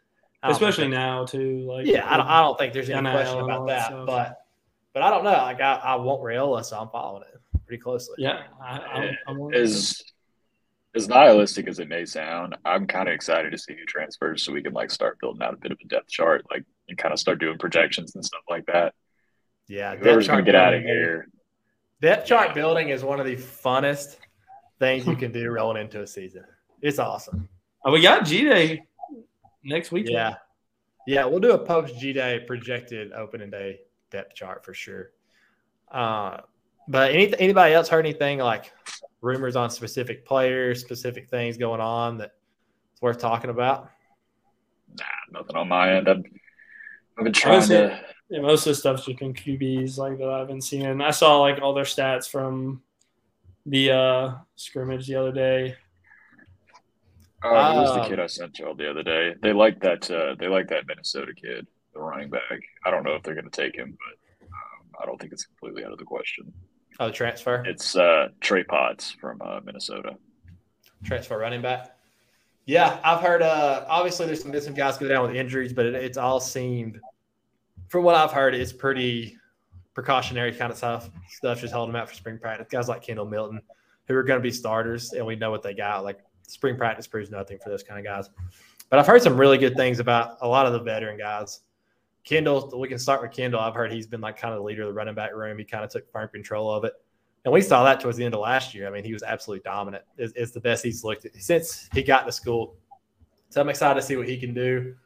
I 0.42 0.48
think 0.48 0.60
especially 0.60 0.88
now 0.88 1.24
too. 1.24 1.60
Like 1.60 1.86
yeah, 1.86 2.12
I 2.12 2.16
don't, 2.16 2.26
I 2.26 2.40
don't 2.40 2.58
think 2.58 2.72
there's 2.72 2.90
any 2.90 3.02
NIL 3.02 3.12
question 3.12 3.40
about 3.40 3.66
that 3.68 3.90
that. 3.90 4.06
But 4.06 4.38
but 4.92 5.02
I 5.02 5.10
don't 5.10 5.24
know. 5.24 5.30
Like 5.30 5.60
I, 5.60 5.74
I 5.74 5.94
want 5.96 6.22
Raiola, 6.22 6.64
so 6.64 6.78
I'm 6.78 6.88
following 6.88 7.22
it 7.22 7.64
pretty 7.66 7.80
closely. 7.82 8.16
yeah, 8.18 8.42
I, 8.62 8.78
I'm, 8.78 9.16
I'm 9.28 9.54
As 9.54 10.02
as 10.96 11.08
nihilistic 11.08 11.68
as 11.68 11.78
it 11.78 11.88
may 11.88 12.04
sound, 12.04 12.56
I'm 12.64 12.86
kind 12.86 13.08
of 13.08 13.14
excited 13.14 13.52
to 13.52 13.58
see 13.58 13.74
who 13.74 13.84
transfers 13.84 14.42
so 14.42 14.52
we 14.52 14.62
can 14.62 14.72
like 14.72 14.90
start 14.90 15.18
building 15.20 15.42
out 15.42 15.54
a 15.54 15.56
bit 15.58 15.72
of 15.72 15.78
a 15.84 15.88
depth 15.88 16.08
chart, 16.08 16.44
like 16.50 16.64
and 16.88 16.96
kind 16.98 17.12
of 17.12 17.18
start 17.20 17.38
doing 17.38 17.58
projections 17.58 18.14
and 18.14 18.24
stuff 18.24 18.42
like 18.48 18.66
that. 18.66 18.94
Yeah. 19.68 19.96
Whoever's 19.96 20.26
depth 20.26 20.34
going 20.34 20.44
to 20.44 20.44
chart 20.44 20.44
get 20.46 20.54
out 20.54 20.74
of 20.74 20.80
building- 20.82 20.96
here, 20.96 21.28
Depth 22.02 22.26
chart 22.26 22.54
building 22.54 22.90
is 22.90 23.02
one 23.02 23.20
of 23.20 23.26
the 23.26 23.36
funnest 23.36 24.16
things 24.78 25.06
you 25.06 25.16
can 25.24 25.32
do 25.32 25.48
rolling 25.50 25.80
into 25.82 26.02
a 26.02 26.06
season. 26.06 26.44
It's 26.82 26.98
awesome. 26.98 27.48
Oh, 27.84 27.90
we 27.92 28.02
got 28.02 28.26
G 28.26 28.44
Day 28.44 28.82
next 29.64 29.92
week. 29.92 30.06
Yeah. 30.08 30.34
Yeah, 31.06 31.24
we'll 31.24 31.40
do 31.40 31.52
a 31.52 31.58
post 31.58 31.98
G 31.98 32.12
Day 32.12 32.40
projected 32.46 33.12
opening 33.12 33.50
day 33.50 33.80
depth 34.10 34.34
chart 34.34 34.64
for 34.64 34.74
sure. 34.74 35.10
Uh, 35.90 36.38
but 36.88 37.12
any, 37.12 37.32
anybody 37.40 37.74
else 37.74 37.88
heard 37.88 38.04
anything 38.04 38.38
like 38.38 38.72
rumors 39.26 39.56
on 39.56 39.68
specific 39.70 40.24
players, 40.24 40.80
specific 40.80 41.28
things 41.28 41.56
going 41.56 41.80
on 41.80 42.18
that 42.18 42.32
it's 42.92 43.02
worth 43.02 43.18
talking 43.18 43.50
about? 43.50 43.90
Nah, 44.98 45.04
nothing 45.40 45.56
on 45.56 45.68
my 45.68 45.94
end. 45.96 46.08
I've, 46.08 46.24
I've 47.18 47.24
been 47.24 47.32
trying 47.32 47.56
was 47.56 47.68
to. 47.68 48.00
Yeah, 48.28 48.40
most 48.40 48.66
of 48.66 48.70
the 48.70 48.74
stuff's 48.74 49.04
just 49.04 49.18
been 49.20 49.34
QBs 49.34 49.98
like 49.98 50.18
that 50.18 50.28
I've 50.28 50.48
been 50.48 50.60
seeing. 50.60 51.00
I 51.00 51.10
saw 51.10 51.40
like 51.40 51.60
all 51.62 51.74
their 51.74 51.84
stats 51.84 52.28
from 52.28 52.82
the 53.66 53.90
uh 53.92 54.34
scrimmage 54.56 55.06
the 55.06 55.16
other 55.16 55.32
day. 55.32 55.76
Oh, 57.44 57.72
who 57.74 57.80
was 57.80 57.94
the 57.94 58.02
Um, 58.02 58.08
kid 58.08 58.20
I 58.20 58.26
sent 58.26 58.58
y'all 58.58 58.74
the 58.74 58.90
other 58.90 59.02
day? 59.02 59.34
They 59.42 59.52
like 59.52 59.80
that. 59.80 60.10
Uh, 60.10 60.34
they 60.38 60.48
like 60.48 60.68
that 60.68 60.86
Minnesota 60.88 61.32
kid, 61.34 61.66
the 61.94 62.00
running 62.00 62.30
back. 62.30 62.60
I 62.84 62.90
don't 62.90 63.04
know 63.04 63.14
if 63.14 63.22
they're 63.22 63.34
going 63.34 63.48
to 63.48 63.62
take 63.62 63.76
him, 63.76 63.96
but 63.96 64.46
um, 64.46 64.86
I 65.00 65.06
don't 65.06 65.20
think 65.20 65.32
it's 65.32 65.44
completely 65.46 65.84
out 65.84 65.92
of 65.92 65.98
the 65.98 66.04
question. 66.04 66.52
Oh, 66.98 67.06
the 67.08 67.12
transfer, 67.12 67.62
It's 67.66 67.94
uh, 67.94 68.28
Trey 68.40 68.64
Potts 68.64 69.10
from 69.10 69.40
uh, 69.42 69.60
Minnesota. 69.64 70.16
transfer 71.04 71.36
running 71.38 71.60
back. 71.60 71.96
Yeah, 72.64 72.98
I've 73.04 73.20
heard. 73.20 73.42
Uh, 73.42 73.84
obviously, 73.88 74.26
there's 74.26 74.42
some, 74.42 74.50
been 74.50 74.62
some 74.62 74.74
guys 74.74 74.96
go 74.98 75.06
down 75.06 75.26
with 75.26 75.36
injuries, 75.36 75.72
but 75.72 75.86
it, 75.86 75.94
it's 75.94 76.18
all 76.18 76.40
seemed, 76.40 76.98
from 77.88 78.02
what 78.02 78.14
I've 78.14 78.32
heard, 78.32 78.54
it's 78.54 78.72
pretty, 78.72 79.36
precautionary 79.94 80.52
kind 80.52 80.70
of 80.70 80.76
stuff, 80.76 81.08
stuff 81.28 81.60
just 81.60 81.72
holding 81.72 81.92
them 81.92 82.00
out 82.00 82.08
for 82.08 82.14
spring 82.14 82.38
practice. 82.38 82.66
Guys 82.70 82.88
like 82.88 83.02
Kendall 83.02 83.26
Milton, 83.26 83.60
who 84.08 84.14
are 84.14 84.22
going 84.22 84.38
to 84.38 84.42
be 84.42 84.50
starters, 84.50 85.12
and 85.12 85.24
we 85.24 85.36
know 85.36 85.50
what 85.50 85.62
they 85.62 85.74
got. 85.74 86.04
Like 86.04 86.20
spring 86.46 86.76
practice 86.76 87.06
proves 87.06 87.30
nothing 87.30 87.58
for 87.58 87.70
those 87.70 87.82
kind 87.82 87.98
of 87.98 88.04
guys. 88.04 88.30
But 88.90 88.98
I've 88.98 89.06
heard 89.06 89.22
some 89.22 89.36
really 89.36 89.58
good 89.58 89.74
things 89.74 89.98
about 89.98 90.36
a 90.42 90.48
lot 90.48 90.66
of 90.66 90.72
the 90.72 90.80
veteran 90.80 91.18
guys. 91.18 91.60
Kendall, 92.26 92.78
we 92.78 92.88
can 92.88 92.98
start 92.98 93.22
with 93.22 93.30
Kendall. 93.30 93.60
I've 93.60 93.74
heard 93.74 93.92
he's 93.92 94.06
been 94.06 94.20
like 94.20 94.36
kind 94.36 94.52
of 94.52 94.58
the 94.58 94.64
leader 94.64 94.82
of 94.82 94.88
the 94.88 94.92
running 94.92 95.14
back 95.14 95.32
room. 95.32 95.56
He 95.58 95.64
kind 95.64 95.84
of 95.84 95.90
took 95.90 96.10
firm 96.12 96.28
control 96.28 96.70
of 96.70 96.84
it. 96.84 96.92
And 97.44 97.54
we 97.54 97.62
saw 97.62 97.84
that 97.84 98.00
towards 98.00 98.18
the 98.18 98.24
end 98.24 98.34
of 98.34 98.40
last 98.40 98.74
year. 98.74 98.88
I 98.88 98.90
mean, 98.90 99.04
he 99.04 99.12
was 99.12 99.22
absolutely 99.22 99.62
dominant. 99.62 100.02
It's, 100.18 100.32
it's 100.34 100.50
the 100.50 100.60
best 100.60 100.84
he's 100.84 101.04
looked 101.04 101.24
at 101.24 101.36
since 101.36 101.88
he 101.94 102.02
got 102.02 102.26
to 102.26 102.32
school. 102.32 102.74
So 103.50 103.60
I'm 103.60 103.68
excited 103.68 104.00
to 104.00 104.04
see 104.04 104.16
what 104.16 104.28
he 104.28 104.36
can 104.36 104.52
do. 104.52 104.96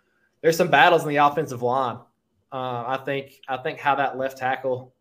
There's 0.41 0.57
some 0.57 0.69
battles 0.69 1.03
in 1.03 1.11
the 1.11 1.17
offensive 1.17 1.61
line. 1.61 1.99
Uh, 2.51 2.85
I 2.87 3.03
think 3.05 3.35
I 3.47 3.59
think 3.59 3.79
how 3.79 3.95
that 3.97 4.17
left 4.17 4.39
tackle 4.39 4.95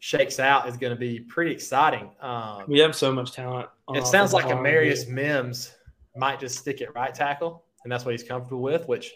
shakes 0.00 0.40
out 0.40 0.68
is 0.68 0.76
going 0.76 0.92
to 0.92 0.98
be 0.98 1.20
pretty 1.20 1.52
exciting. 1.52 2.10
Um, 2.20 2.64
We 2.66 2.80
have 2.80 2.96
so 2.96 3.12
much 3.12 3.30
talent. 3.30 3.68
it 3.90 4.04
sounds 4.04 4.32
like. 4.32 4.46
Amarius 4.46 5.08
Mims 5.08 5.72
might 6.16 6.40
just 6.40 6.58
stick 6.58 6.82
at 6.82 6.92
right 6.96 7.14
tackle, 7.14 7.64
and 7.84 7.92
that's 7.92 8.04
what 8.04 8.10
he's 8.10 8.24
comfortable 8.24 8.60
with. 8.60 8.88
Which 8.88 9.14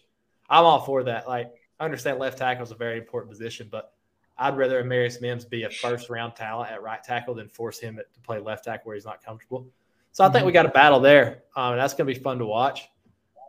I'm 0.49 0.65
all 0.65 0.81
for 0.83 1.03
that. 1.03 1.27
Like 1.27 1.53
I 1.79 1.85
understand 1.85 2.19
left 2.19 2.39
tackle 2.39 2.65
is 2.65 2.71
a 2.71 2.75
very 2.77 2.99
important 2.99 3.31
position, 3.31 3.69
but 3.71 3.93
I'd 4.39 4.57
rather 4.57 4.83
Amarius 4.83 5.21
Mims 5.21 5.45
be 5.45 5.65
a 5.65 5.71
first 5.71 6.11
round 6.11 6.37
talent 6.37 6.71
at 6.71 6.83
right 6.83 7.03
tackle 7.03 7.35
than 7.35 7.49
force 7.49 7.79
him 7.79 7.97
to 7.97 8.21
play 8.21 8.39
left 8.39 8.65
tackle 8.65 8.89
where 8.89 8.95
he's 8.97 9.05
not 9.05 9.23
comfortable. 9.25 9.67
So 10.13 10.25
I 10.25 10.29
think 10.29 10.39
Mm-hmm. 10.39 10.47
we 10.47 10.53
got 10.53 10.67
a 10.67 10.71
battle 10.71 11.01
there, 11.01 11.43
um, 11.57 11.73
and 11.73 11.81
that's 11.81 11.95
going 11.95 12.07
to 12.09 12.15
be 12.15 12.19
fun 12.21 12.39
to 12.39 12.47
watch. 12.47 12.89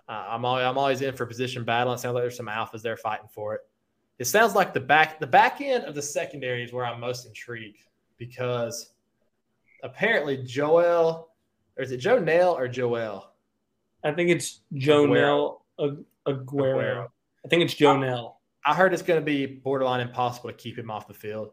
Uh, 0.10 0.26
I'm 0.30 0.46
always, 0.46 0.66
I'm 0.66 0.78
always 0.78 1.02
in 1.02 1.14
for 1.16 1.26
position 1.26 1.64
battle. 1.64 1.94
It 1.94 2.00
sounds 2.00 2.16
like 2.16 2.24
there's 2.24 2.38
some 2.38 2.48
alphas 2.48 2.82
there 2.82 2.96
fighting 2.98 3.28
for 3.30 3.56
it. 3.56 3.62
It 4.20 4.26
sounds 4.26 4.56
like 4.56 4.74
the 4.74 4.80
back 4.80 5.20
the 5.20 5.28
back 5.28 5.62
end 5.62 5.84
of 5.84 5.94
the 5.96 6.02
secondary 6.02 6.64
is 6.64 6.74
where 6.74 6.86
I'm 6.86 7.00
most 7.00 7.26
intrigued 7.28 7.80
because 8.18 8.92
apparently 9.84 10.38
Joel 10.44 11.30
or 11.78 11.84
is 11.84 11.92
it 11.92 11.98
Joe 11.98 12.18
Nail 12.18 12.56
or 12.58 12.68
Joel? 12.68 13.32
I 14.04 14.12
think 14.12 14.30
it's 14.30 14.62
Joe 14.74 15.06
Aguero. 15.06 15.14
Nell 15.14 15.66
Aguero. 15.80 16.06
Aguero. 16.28 17.08
I 17.48 17.50
think 17.50 17.64
it's 17.64 17.74
Joe 17.74 17.96
Nell. 17.96 18.42
I 18.66 18.76
heard 18.76 18.92
it's 18.94 19.02
going 19.02 19.22
to 19.22 19.26
be 19.26 19.46
borderline 19.46 20.02
impossible 20.02 20.50
to 20.50 20.56
keep 20.56 20.78
him 20.78 20.92
off 20.92 21.08
the 21.08 21.14
field, 21.14 21.52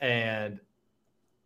and 0.00 0.60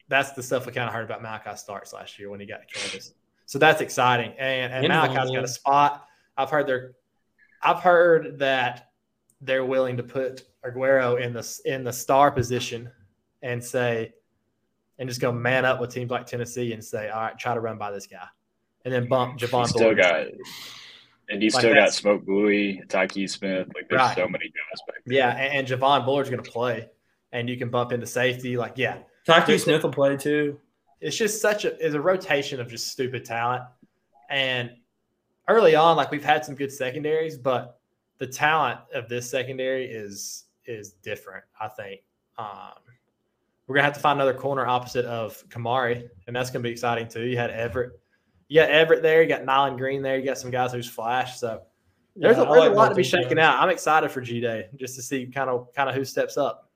that's 0.09 0.33
the 0.33 0.43
stuff 0.43 0.67
we 0.67 0.73
kind 0.73 0.87
of 0.87 0.93
heard 0.93 1.11
about 1.11 1.23
Malaki 1.23 1.57
Starks 1.57 1.95
last 1.95 2.19
year 2.19 2.29
when 2.29 2.38
he 2.38 2.45
got 2.45 2.61
to 2.61 2.67
Kansas. 2.67 3.15
So 3.47 3.59
that's 3.59 3.81
exciting, 3.81 4.35
and 4.38 4.71
and 4.71 4.85
And 4.85 4.93
Malachi's 4.93 5.15
Von 5.15 5.35
got 5.35 5.45
a 5.45 5.49
spot. 5.49 6.07
I've 6.37 6.50
heard 6.50 6.67
they're, 6.67 6.93
I've 7.62 7.81
heard 7.81 8.38
that 8.38 8.91
they're 9.41 9.65
willing 9.65 9.97
to 9.97 10.03
put 10.03 10.43
Aguero 10.62 11.19
in 11.19 11.33
the 11.33 11.61
in 11.65 11.83
the 11.83 11.93
star 11.95 12.31
position, 12.31 12.91
and 13.41 13.65
say, 13.65 14.12
and 14.99 15.09
just 15.09 15.23
go 15.23 15.33
man 15.33 15.65
up 15.65 15.81
with 15.81 15.88
teams 15.88 16.11
like 16.11 16.26
Tennessee 16.26 16.75
and 16.75 16.85
say, 16.85 17.09
all 17.09 17.23
right, 17.23 17.38
try 17.38 17.55
to 17.55 17.61
run 17.61 17.79
by 17.79 17.91
this 17.93 18.07
guy, 18.07 18.26
and 18.85 18.93
then 18.93 19.09
bump 19.09 19.38
Javon. 19.38 19.61
He's 19.62 19.71
still 19.71 19.95
Bullard. 19.95 19.97
got, 19.97 20.26
and 21.28 21.42
he's 21.42 21.54
Like 21.54 21.62
still 21.62 21.75
got 21.75 21.92
Smoke 21.92 22.25
Bowie, 22.25 22.83
Tykee 22.88 23.28
Smith. 23.28 23.68
Like 23.75 23.88
there's 23.88 24.00
Right. 24.00 24.16
so 24.16 24.28
many 24.28 24.45
guys 24.47 24.80
back 24.87 24.97
there. 25.04 25.16
yeah, 25.16 25.30
and, 25.37 25.59
and 25.59 25.68
Javon 25.68 26.04
Bullard's 26.04 26.30
going 26.30 26.42
to 26.42 26.50
play, 26.50 26.88
and 27.33 27.49
you 27.49 27.56
can 27.56 27.68
bump 27.68 27.92
into 27.92 28.06
safety. 28.06 28.56
Like, 28.56 28.75
yeah, 28.76 28.99
Tykee 29.26 29.59
Smith 29.61 29.83
will 29.83 29.90
play 29.92 30.16
too. 30.16 30.59
it's 31.00 31.16
just 31.16 31.42
such 31.42 31.64
a 31.64 31.76
is 31.85 31.95
a 31.95 32.00
rotation 32.00 32.61
of 32.61 32.68
just 32.68 32.88
stupid 32.88 33.25
talent. 33.25 33.62
And 34.30 34.71
early 35.49 35.75
on, 35.75 35.97
like 35.97 36.11
we've 36.11 36.25
had 36.25 36.45
some 36.45 36.54
good 36.54 36.73
secondaries, 36.73 37.37
but 37.37 37.78
the 38.18 38.26
talent 38.26 38.80
of 38.95 39.09
this 39.09 39.28
secondary 39.28 39.85
is 39.87 40.45
is 40.64 40.92
different. 41.02 41.45
I 41.61 41.68
think 41.68 42.00
um, 42.38 42.73
we're 43.66 43.75
gonna 43.76 43.85
have 43.85 43.95
to 43.95 44.00
find 44.00 44.18
another 44.21 44.37
corner 44.38 44.66
opposite 44.66 45.04
of 45.04 45.42
Kamari, 45.49 46.09
and 46.26 46.35
that's 46.35 46.50
gonna 46.50 46.62
be 46.62 46.71
exciting 46.71 47.09
too. 47.09 47.23
You 47.26 47.37
had 47.37 47.50
Everett, 47.50 47.92
you 48.49 48.61
got 48.61 48.71
Everett 48.71 49.03
there, 49.03 49.23
you 49.23 49.29
got 49.29 49.45
Nyland 49.45 49.78
Green 49.78 50.02
there, 50.02 50.19
you 50.19 50.25
got 50.25 50.39
some 50.39 50.50
guys 50.50 50.73
who's 50.73 50.89
flash. 50.89 51.39
So 51.39 51.63
there's, 52.15 52.37
Yeah, 52.37 52.43
a, 52.45 52.47
I 52.47 52.52
there's 52.52 52.61
like 52.61 52.71
a 52.71 52.75
lot 52.75 52.89
to 52.91 52.95
be 52.95 53.02
those 53.02 53.13
guys. 53.13 53.23
shaking 53.23 53.39
out. 53.39 53.59
I'm 53.61 53.69
excited 53.71 54.11
for 54.11 54.21
G 54.21 54.41
Day 54.41 54.69
just 54.76 54.95
to 54.97 55.02
see 55.02 55.26
kind 55.26 55.50
of 55.50 55.73
kind 55.75 55.89
of 55.89 55.95
who 55.95 56.04
steps 56.04 56.37
up. 56.37 56.71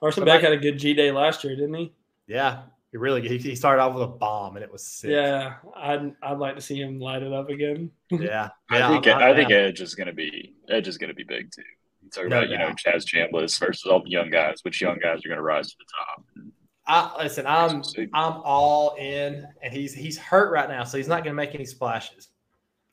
Carson 0.00 0.24
Beck 0.24 0.40
had 0.42 0.52
a 0.52 0.56
good 0.56 0.78
G 0.78 0.94
day 0.94 1.10
last 1.12 1.44
year, 1.44 1.54
didn't 1.54 1.74
he? 1.74 1.92
Yeah, 2.26 2.62
he 2.90 2.96
really 2.98 3.26
he, 3.26 3.38
he 3.38 3.54
started 3.54 3.82
off 3.82 3.94
with 3.94 4.02
a 4.02 4.06
bomb 4.08 4.56
and 4.56 4.64
it 4.64 4.72
was 4.72 4.84
sick. 4.84 5.10
Yeah, 5.10 5.54
I'd 5.76 6.12
I'd 6.22 6.38
like 6.38 6.56
to 6.56 6.60
see 6.60 6.80
him 6.80 6.98
light 6.98 7.22
it 7.22 7.32
up 7.32 7.48
again. 7.50 7.90
yeah. 8.10 8.50
I 8.70 8.88
think 8.88 9.06
I'm- 9.06 9.18
I 9.18 9.28
I'm 9.30 9.36
think 9.36 9.50
down. 9.50 9.58
Edge 9.60 9.80
is 9.80 9.94
going 9.94 10.08
to 10.08 10.12
be 10.12 10.54
Edge 10.68 10.88
is 10.88 10.98
going 10.98 11.08
to 11.08 11.14
be 11.14 11.24
big 11.24 11.50
too. 11.52 11.62
You 12.02 12.10
talk 12.10 12.28
No 12.28 12.38
about 12.38 12.48
you 12.50 12.58
know 12.58 12.68
doubt. 12.68 12.78
Chaz 12.84 13.04
Chambliss 13.04 13.58
versus 13.60 13.84
all 13.90 14.02
the 14.02 14.10
young 14.10 14.30
guys. 14.30 14.60
Which 14.62 14.80
young 14.80 14.98
guys 14.98 15.20
are 15.24 15.28
going 15.28 15.36
to 15.38 15.42
rise 15.42 15.68
to 15.70 15.76
the 15.78 15.84
top? 15.96 16.51
I 16.86 17.22
listen. 17.22 17.46
I'm 17.46 17.82
I'm 18.12 18.40
all 18.44 18.96
in, 18.96 19.46
and 19.62 19.72
he's 19.72 19.94
he's 19.94 20.18
hurt 20.18 20.52
right 20.52 20.68
now, 20.68 20.84
so 20.84 20.96
he's 20.96 21.08
not 21.08 21.22
going 21.22 21.34
to 21.34 21.40
make 21.40 21.54
any 21.54 21.64
splashes. 21.64 22.28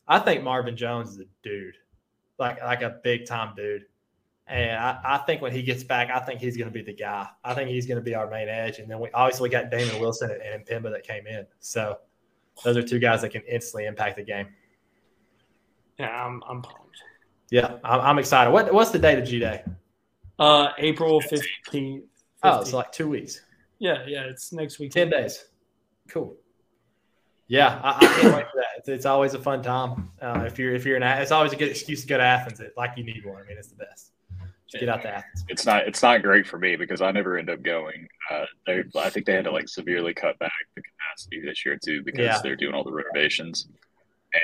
I 0.08 0.19
think 0.19 0.43
Marvin 0.43 0.78
Jones 0.78 1.12
is 1.12 1.19
a 1.19 1.25
dude, 1.43 1.75
like 2.38 2.62
like 2.62 2.82
a 2.84 2.99
big 3.04 3.25
time 3.25 3.54
dude, 3.56 3.86
and 4.45 4.78
I, 4.78 4.99
I 5.04 5.17
think 5.19 5.41
when 5.41 5.52
he 5.52 5.63
gets 5.63 5.84
back, 5.84 6.12
I 6.12 6.19
think 6.19 6.39
he's 6.39 6.56
going 6.56 6.67
to 6.67 6.73
be 6.73 6.84
the 6.84 6.93
guy. 6.93 7.28
I 7.43 7.56
think 7.56 7.69
he's 7.69 7.88
going 7.88 7.97
to 7.97 8.04
be 8.04 8.13
our 8.13 8.30
main 8.30 8.47
edge, 8.47 8.78
and 8.78 8.89
then 8.89 8.99
we 8.99 9.10
obviously 9.12 9.49
got 9.49 9.71
Damon 9.71 9.99
Wilson 9.99 10.30
and, 10.30 10.41
and 10.41 10.65
Pimba 10.65 10.91
that 10.91 11.04
came 11.04 11.25
in. 11.25 11.47
So 11.60 11.97
those 12.63 12.78
are 12.78 12.84
two 12.84 12.99
guys 12.99 13.21
that 13.21 13.30
can 13.30 13.41
instantly 13.49 13.86
impact 13.86 14.17
the 14.17 14.23
game. 14.23 14.47
Yeah, 15.97 16.25
I'm 16.25 16.43
I'm 16.47 16.62
pumped. 16.62 16.97
Yeah, 17.49 17.78
I'm, 17.84 18.02
I'm 18.02 18.19
excited. 18.19 18.52
What 18.52 18.71
what's 18.71 18.91
the 18.91 18.99
date 18.99 19.17
of 19.17 19.25
G 19.25 19.39
Day? 19.39 19.63
Uh, 20.38 20.69
April 20.78 21.19
fifteenth. 21.21 22.06
Oh, 22.43 22.62
it's 22.62 22.71
like 22.71 22.91
two 22.91 23.10
weeks. 23.10 23.41
Yeah, 23.79 24.03
yeah, 24.07 24.23
it's 24.23 24.51
next 24.53 24.79
week. 24.79 24.91
10 24.91 25.09
days. 25.09 25.45
Cool. 26.09 26.35
Yeah, 27.47 27.79
I, 27.83 27.97
I 27.97 27.99
can't 28.21 28.35
wait 28.35 28.45
for 28.51 28.57
that. 28.57 28.65
It's, 28.77 28.89
it's 28.89 29.05
always 29.07 29.33
a 29.33 29.39
fun 29.39 29.63
time. 29.63 30.11
Uh, 30.21 30.43
if 30.45 30.59
you're 30.59 30.75
if 30.75 30.85
you're 30.85 30.97
in, 30.97 31.03
A- 31.03 31.19
it's 31.19 31.31
always 31.31 31.51
a 31.51 31.55
good 31.55 31.69
excuse 31.69 32.01
to 32.01 32.07
go 32.07 32.17
to 32.17 32.23
Athens. 32.23 32.59
It, 32.59 32.73
like 32.77 32.91
you 32.95 33.03
need 33.03 33.25
one. 33.25 33.41
I 33.41 33.47
mean, 33.47 33.57
it's 33.57 33.69
the 33.69 33.75
best. 33.75 34.11
Just 34.69 34.79
get 34.81 34.87
out 34.89 35.01
to 35.01 35.09
Athens. 35.09 35.45
It's 35.47 35.65
not 35.65 35.87
it's 35.87 36.03
not 36.03 36.21
great 36.21 36.45
for 36.45 36.59
me 36.59 36.75
because 36.75 37.01
I 37.01 37.11
never 37.11 37.39
end 37.39 37.49
up 37.49 37.63
going. 37.63 38.07
Uh, 38.29 38.45
they 38.67 38.83
I 38.95 39.09
think 39.09 39.25
they 39.25 39.33
had 39.33 39.45
to 39.45 39.51
like 39.51 39.67
severely 39.67 40.13
cut 40.13 40.37
back 40.37 40.51
the 40.75 40.83
capacity 40.83 41.41
this 41.43 41.65
year 41.65 41.75
too 41.83 42.03
because 42.03 42.19
Yeah. 42.19 42.39
they're 42.43 42.55
doing 42.55 42.75
all 42.75 42.83
the 42.83 42.91
renovations, 42.93 43.67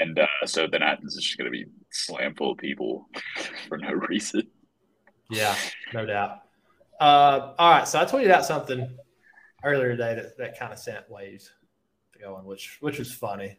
and 0.02 0.18
uh, 0.18 0.26
so 0.48 0.66
then 0.66 0.82
Athens 0.82 1.16
is 1.16 1.24
just 1.24 1.38
going 1.38 1.46
to 1.46 1.52
be 1.52 1.66
slam 1.92 2.34
full 2.34 2.54
of 2.54 2.58
people 2.58 3.08
for 3.68 3.78
no 3.78 3.92
reason. 3.92 4.48
Yeah, 5.30 5.56
no 5.94 6.08
doubt. 6.08 6.40
Uh, 7.00 7.54
all 7.60 7.70
right, 7.72 7.88
so 7.88 8.00
I 8.00 8.06
tweeted 8.06 8.32
out 8.32 8.46
something 8.46 8.90
earlier 9.66 9.90
today 9.92 10.16
that, 10.16 10.38
that 10.38 10.58
kind 10.58 10.72
of 10.72 10.80
sent 10.80 11.10
waves 11.10 11.52
going, 12.22 12.46
which 12.46 12.78
which 12.82 13.00
was 13.00 13.14
funny 13.14 13.58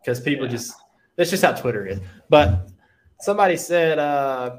because 0.00 0.20
people 0.20 0.46
Yeah. 0.46 0.52
just 0.52 0.74
that's 1.16 1.30
just 1.30 1.42
how 1.42 1.52
Twitter 1.52 1.86
is. 1.86 1.98
But 2.28 2.68
somebody 3.20 3.56
said 3.56 3.98
uh, 3.98 4.58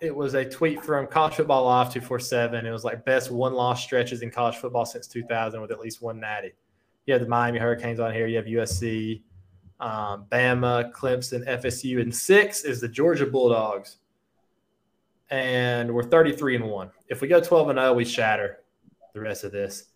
it 0.00 0.14
was 0.14 0.34
a 0.34 0.44
tweet 0.44 0.84
from 0.84 1.06
College 1.06 1.34
Football 1.34 1.64
Live 1.64 1.92
two 1.92 2.00
four 2.00 2.20
seven. 2.20 2.66
It 2.66 2.70
was 2.70 2.84
like 2.84 3.04
best 3.04 3.30
one 3.30 3.54
loss 3.54 3.82
stretches 3.82 4.22
in 4.22 4.30
college 4.30 4.56
football 4.56 4.84
since 4.84 5.08
two 5.08 5.24
thousand 5.24 5.60
with 5.60 5.72
at 5.72 5.80
least 5.80 6.00
one 6.02 6.20
natty. 6.20 6.52
You 7.06 7.14
have 7.14 7.22
the 7.22 7.28
Miami 7.28 7.58
Hurricanes 7.58 7.98
on 7.98 8.12
here. 8.12 8.26
You 8.26 8.36
have 8.36 8.44
USC, 8.46 9.22
um, 9.80 10.26
Bama, 10.30 10.92
Clemson, 10.92 11.48
FSU, 11.48 12.00
and 12.02 12.14
six 12.14 12.64
is 12.64 12.80
the 12.80 12.88
Georgia 12.88 13.26
Bulldogs 13.26 13.96
and 15.30 15.92
we're 15.94 16.02
33 16.02 16.56
and 16.56 16.64
1. 16.66 16.90
If 17.08 17.20
we 17.20 17.28
go 17.28 17.40
12 17.40 17.70
and 17.70 17.78
0, 17.78 17.94
we 17.94 18.04
shatter 18.04 18.58
the 19.14 19.20
rest 19.20 19.44
of 19.44 19.52
this. 19.52 19.89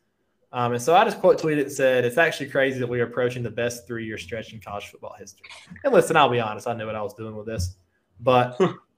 Um, 0.55 0.73
and 0.73 0.81
so 0.81 0.95
I 0.95 1.05
just 1.05 1.19
quote 1.19 1.41
tweeted 1.41 1.63
and 1.63 1.73
said, 1.73 2.05
It's 2.05 2.17
actually 2.17 2.49
crazy 2.49 2.79
that 2.79 2.87
we 2.89 3.01
are 3.01 3.05
approaching 3.05 3.43
the 3.43 3.51
best 3.51 3.87
three 3.89 4.07
year 4.07 4.17
stretch 4.17 4.53
in 4.53 4.61
college 4.61 4.87
football 4.87 5.15
history. 5.19 5.47
And 5.83 5.93
listen, 5.93 6.17
I'll 6.17 6.29
be 6.29 6.39
honest, 6.39 6.69
I 6.69 6.75
knew 6.75 6.87
what 6.87 6.95
I 6.95 7.03
was 7.03 7.13
doing 7.15 7.35
with 7.37 7.47
this, 7.47 7.77
but 8.21 8.57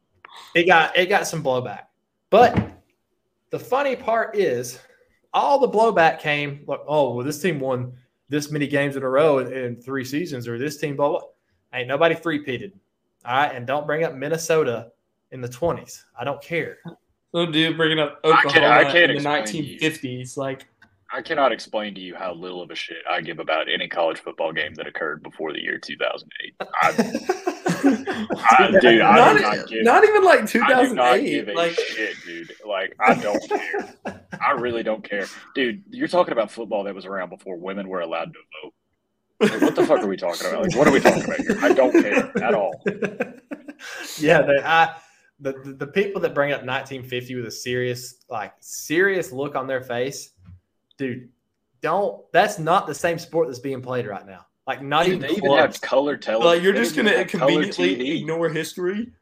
it 0.55 0.64
got 0.66 0.95
it 0.97 1.07
got 1.07 1.27
some 1.27 1.42
blowback. 1.42 1.85
But 2.29 2.73
the 3.51 3.59
funny 3.59 3.97
part 3.97 4.37
is, 4.37 4.79
all 5.33 5.59
the 5.59 5.69
blowback 5.69 6.21
came 6.21 6.62
like, 6.66 6.81
oh, 6.87 7.14
well, 7.14 7.25
this 7.25 7.40
team 7.40 7.59
won 7.59 7.95
this 8.29 8.51
many 8.51 8.66
games 8.66 8.97
in 8.97 9.03
a 9.03 9.09
row 9.09 9.38
in, 9.38 9.51
in 9.51 9.77
three 9.77 10.05
seasons, 10.05 10.47
or 10.47 10.59
this 10.59 10.77
team, 10.77 10.95
blah, 10.95 11.09
blah. 11.09 11.21
Ain't 11.73 11.88
nobody 11.88 12.14
three 12.14 12.45
peated. 12.45 12.73
All 13.25 13.35
right. 13.37 13.55
And 13.55 13.66
don't 13.66 13.87
bring 13.87 14.05
up 14.05 14.14
Minnesota 14.14 14.90
in 15.31 15.40
the 15.40 15.49
20s. 15.49 16.03
I 16.19 16.25
don't 16.25 16.40
care. 16.42 16.79
So, 17.35 17.47
dude, 17.47 17.77
bringing 17.77 17.99
up 17.99 18.21
I 18.25 18.29
can't- 18.31 18.47
Oklahoma 18.47 18.75
I 18.75 18.85
can't 18.85 19.11
in 19.12 19.23
the 19.23 19.38
explain 19.38 19.45
to 19.47 19.62
you. 19.62 19.79
1950s, 19.81 20.37
like 20.37 20.66
I 21.12 21.23
cannot 21.23 21.53
explain 21.53 21.95
to 21.95 22.01
you 22.01 22.14
how 22.16 22.35
little 22.35 22.62
of 22.62 22.71
a 22.71 22.75
shit 22.75 22.99
I 23.09 23.21
give 23.21 23.38
about 23.38 23.69
any 23.73 23.88
college 23.88 24.19
football 24.19 24.53
game 24.53 24.75
that 24.75 24.87
occurred 24.87 25.23
before 25.23 25.53
the 25.53 25.61
year 25.62 25.79
2008. 25.79 26.55
I, 26.61 26.88
I, 28.59 28.71
dude, 28.81 29.01
I 29.01 29.16
not, 29.16 29.37
do 29.37 29.42
not 29.42 29.69
give. 29.69 29.85
not 29.85 30.05
even 30.05 30.25
like 30.25 30.40
I 30.40 30.47
do 30.47 30.59
not 30.59 30.85
2008. 30.85 31.31
give 31.31 31.49
a 31.49 31.53
Like, 31.53 31.73
shit, 31.79 32.16
dude. 32.25 32.53
Like 32.66 32.97
I 33.01 33.14
don't 33.14 33.49
care. 33.49 33.95
I 34.45 34.51
really 34.53 34.83
don't 34.83 35.05
care, 35.09 35.27
dude. 35.55 35.83
You're 35.90 36.09
talking 36.09 36.33
about 36.33 36.51
football 36.51 36.85
that 36.85 36.95
was 36.95 37.07
around 37.07 37.31
before 37.31 37.57
women 37.57 37.88
were 37.88 38.01
allowed 38.01 38.33
to 38.33 38.38
vote. 38.62 38.75
Like, 39.38 39.61
what 39.61 39.77
the 39.77 39.87
fuck 39.87 40.01
are 40.01 40.07
we 40.07 40.16
talking 40.16 40.47
about? 40.47 40.62
Like, 40.64 40.77
what 40.77 40.88
are 40.88 40.92
we 40.92 41.01
talking 41.01 41.25
about 41.25 41.38
here? 41.38 41.59
I 41.61 41.73
don't 41.73 41.92
care 41.92 42.42
at 42.42 42.55
all. 42.55 42.83
yeah, 44.19 44.42
they, 44.42 44.59
I 44.64 44.97
the, 45.40 45.53
the 45.64 45.73
the 45.75 45.87
people 45.87 46.21
that 46.23 46.35
bring 46.35 46.53
up 46.53 46.61
1950 46.61 47.35
with 47.37 47.47
a 47.47 47.51
serious 47.51 48.25
like 48.31 48.55
serious 48.61 49.33
look 49.33 49.55
on 49.55 49.66
their 49.66 49.83
face, 49.83 50.31
dude, 50.98 51.28
don't. 51.82 52.22
That's 52.32 52.59
not 52.59 52.87
the 52.87 52.94
same 52.94 53.18
sport 53.18 53.48
that's 53.48 53.59
being 53.59 53.82
played 53.82 54.06
right 54.06 54.26
now. 54.26 54.46
Like 54.66 54.82
not 54.82 55.04
Dude, 55.06 55.16
even 55.16 55.28
they 55.28 55.35
even 55.37 55.52
have 55.59 55.80
color 55.80 56.16
television. 56.16 56.46
Like 56.54 56.62
you're 56.62 56.72
just 56.72 56.96
gonna 56.96 57.24
conveniently 57.24 58.18
ignore 58.18 58.48
history. 58.48 59.12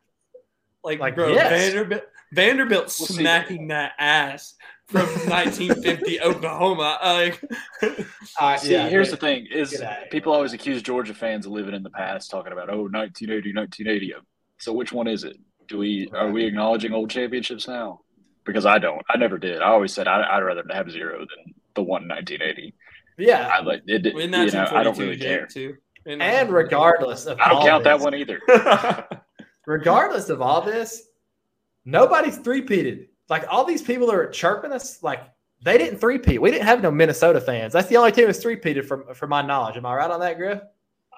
Like, 0.82 1.00
Like, 1.00 1.14
bro, 1.14 1.28
yes. 1.28 1.50
Vanderbilt 1.72 2.02
Vanderbilt 2.32 2.90
see. 2.90 3.14
smacking 3.14 3.68
that 3.68 3.92
ass 3.98 4.54
from 4.86 5.02
1950 5.28 6.20
Oklahoma. 6.20 6.98
Like, 7.02 7.42
Uh, 8.40 8.56
See, 8.56 8.72
yeah, 8.72 8.88
here's 8.88 9.08
dude. 9.10 9.18
the 9.18 9.20
thing: 9.20 9.46
is 9.52 9.70
Get 9.72 9.82
outta 9.82 9.94
here. 10.00 10.08
people 10.10 10.32
always 10.32 10.52
accuse 10.54 10.82
Georgia 10.82 11.14
fans 11.14 11.46
of 11.46 11.52
living 11.52 11.74
in 11.74 11.82
the 11.82 11.90
past, 11.90 12.30
talking 12.30 12.52
about 12.52 12.70
oh 12.70 12.82
1980, 12.84 13.54
1980. 13.54 14.14
So 14.58 14.72
which 14.72 14.92
one 14.92 15.06
is 15.06 15.24
it? 15.24 15.36
Do 15.68 15.78
we 15.78 16.08
are 16.14 16.30
we 16.30 16.44
acknowledging 16.46 16.92
old 16.92 17.10
championships 17.10 17.68
now? 17.68 18.00
Because 18.44 18.64
I 18.66 18.78
don't. 18.78 19.02
I 19.10 19.16
never 19.18 19.38
did. 19.38 19.60
I 19.62 19.68
always 19.68 19.92
said 19.92 20.08
I, 20.08 20.22
I'd 20.36 20.40
rather 20.40 20.64
have 20.70 20.90
zero 20.90 21.18
than 21.20 21.54
the 21.74 21.82
one 21.82 22.02
in 22.02 22.08
1980. 22.08 22.74
Yeah, 23.18 23.48
I 23.52 23.62
like 23.62 23.82
it. 23.86 24.06
in 24.06 24.16
You 24.16 24.28
know, 24.28 24.38
I 24.42 24.82
don't 24.82 24.96
1942, 24.96 25.02
really 25.02 25.16
care. 25.18 25.46
Too. 25.46 25.76
In 26.06 26.20
and 26.20 26.50
regardless 26.50 27.26
of 27.26 27.40
I 27.40 27.48
don't 27.48 27.58
all 27.58 27.66
count 27.66 27.84
that 27.84 28.00
one 28.00 28.14
either. 28.14 28.40
regardless 29.66 30.28
of 30.28 30.42
all 30.42 30.60
this, 30.60 31.08
nobody's 31.84 32.36
three-peated. 32.38 33.08
Like 33.28 33.46
all 33.48 33.64
these 33.64 33.82
people 33.82 34.10
are 34.10 34.28
chirping 34.28 34.72
us, 34.72 35.02
like 35.02 35.22
they 35.64 35.78
didn't 35.78 35.98
three-peat. 35.98 36.40
We 36.42 36.50
didn't 36.50 36.66
have 36.66 36.82
no 36.82 36.90
Minnesota 36.90 37.40
fans. 37.40 37.72
That's 37.72 37.88
the 37.88 37.96
only 37.96 38.12
team 38.12 38.26
that's 38.26 38.42
three-peated 38.42 38.84
from 38.84 39.14
from 39.14 39.30
my 39.30 39.40
knowledge. 39.42 39.76
Am 39.76 39.86
I 39.86 39.94
right 39.94 40.10
on 40.10 40.20
that, 40.20 40.36
Griff? 40.36 40.60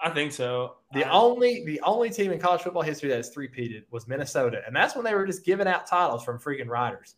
I 0.02 0.10
think 0.10 0.30
so. 0.30 0.76
The 0.92 1.04
I- 1.04 1.10
only 1.10 1.64
the 1.64 1.80
only 1.80 2.10
team 2.10 2.30
in 2.30 2.38
college 2.38 2.60
football 2.62 2.82
history 2.82 3.08
that 3.08 3.18
is 3.18 3.30
three-peated 3.30 3.84
was 3.90 4.06
Minnesota, 4.06 4.60
and 4.66 4.76
that's 4.76 4.94
when 4.94 5.04
they 5.04 5.14
were 5.14 5.26
just 5.26 5.44
giving 5.44 5.66
out 5.66 5.86
titles 5.86 6.22
from 6.22 6.38
freaking 6.38 6.68
riders. 6.68 7.16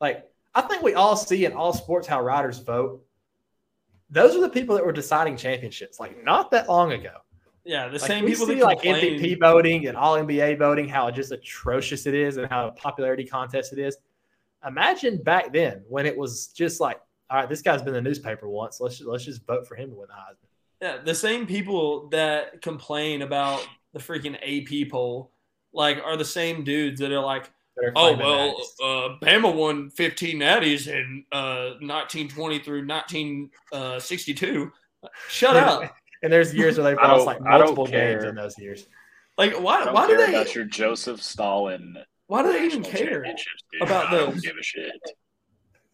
Like 0.00 0.28
I 0.56 0.62
think 0.62 0.82
we 0.82 0.94
all 0.94 1.16
see 1.16 1.44
in 1.44 1.52
all 1.52 1.74
sports 1.74 2.06
how 2.08 2.22
riders 2.22 2.58
vote. 2.60 3.04
Those 4.08 4.34
are 4.34 4.40
the 4.40 4.48
people 4.48 4.74
that 4.76 4.86
were 4.86 4.92
deciding 4.92 5.36
championships, 5.36 6.00
like 6.00 6.24
not 6.24 6.50
that 6.52 6.66
long 6.68 6.92
ago. 6.92 7.12
yeah, 7.64 7.88
the 7.88 7.98
Like, 7.98 8.00
same 8.06 8.24
people 8.24 8.46
see 8.46 8.54
that 8.54 8.64
like 8.64 8.80
complain- 8.80 9.20
MVP 9.20 9.38
voting 9.38 9.86
and 9.88 9.96
All 9.96 10.16
NBA 10.16 10.56
voting, 10.58 10.88
how 10.88 11.10
just 11.10 11.30
atrocious 11.32 12.06
it 12.06 12.14
is 12.14 12.38
and 12.38 12.48
how 12.48 12.68
a 12.68 12.72
popularity 12.72 13.24
contest 13.24 13.72
it 13.74 13.78
is. 13.78 13.98
Imagine 14.66 15.22
back 15.22 15.52
then 15.52 15.82
when 15.88 16.06
it 16.06 16.16
was 16.16 16.46
just 16.48 16.80
like, 16.80 17.00
all 17.28 17.38
right, 17.38 17.48
this 17.48 17.60
guy's 17.60 17.80
been 17.82 17.94
in 17.94 18.02
the 18.02 18.08
newspaper 18.08 18.48
once. 18.48 18.80
Let's 18.80 19.00
let's 19.02 19.24
just 19.24 19.44
vote 19.44 19.66
for 19.68 19.74
him 19.74 19.90
to 19.90 19.96
win 19.96 20.08
the 20.08 20.14
Heisman. 20.14 20.48
Yeah, 20.80 21.02
the 21.04 21.14
same 21.14 21.46
people 21.46 22.08
that 22.10 22.62
complain 22.62 23.20
about 23.22 23.66
the 23.92 23.98
freaking 23.98 24.36
AP 24.42 24.88
poll, 24.90 25.32
like, 25.72 25.98
are 26.04 26.16
the 26.16 26.24
same 26.24 26.64
dudes 26.64 27.00
that 27.00 27.10
are 27.12 27.20
like, 27.20 27.50
oh 27.94 28.16
well, 28.16 28.56
uh, 28.82 29.16
Bama 29.24 29.54
won 29.54 29.90
15 29.90 30.38
natties 30.38 30.88
in 30.88 31.24
uh, 31.32 31.76
1920 31.80 32.58
through 32.60 32.86
1962. 32.86 34.72
Shut 35.28 35.56
up! 35.56 35.94
and 36.22 36.32
there's 36.32 36.54
years 36.54 36.78
where 36.78 36.84
they've 36.84 36.96
lost 36.96 37.26
like 37.26 37.40
multiple 37.40 37.86
games 37.86 38.24
in 38.24 38.34
those 38.34 38.58
years. 38.58 38.86
Like, 39.38 39.54
why? 39.60 39.84
don't 39.84 39.94
Why 39.94 40.06
do 40.06 40.16
they? 40.16 40.30
about 40.30 40.54
your 40.54 40.64
Joseph 40.64 41.22
Stalin 41.22 41.98
Why 42.26 42.42
do 42.42 42.52
they 42.52 42.64
even 42.64 42.82
care? 42.82 43.22
championships, 43.22 43.62
dude. 43.72 43.82
about 43.82 44.06
I 44.06 44.10
don't 44.12 44.34
those? 44.34 44.40
give 44.42 44.56
a 44.58 44.62
shit. 44.62 44.92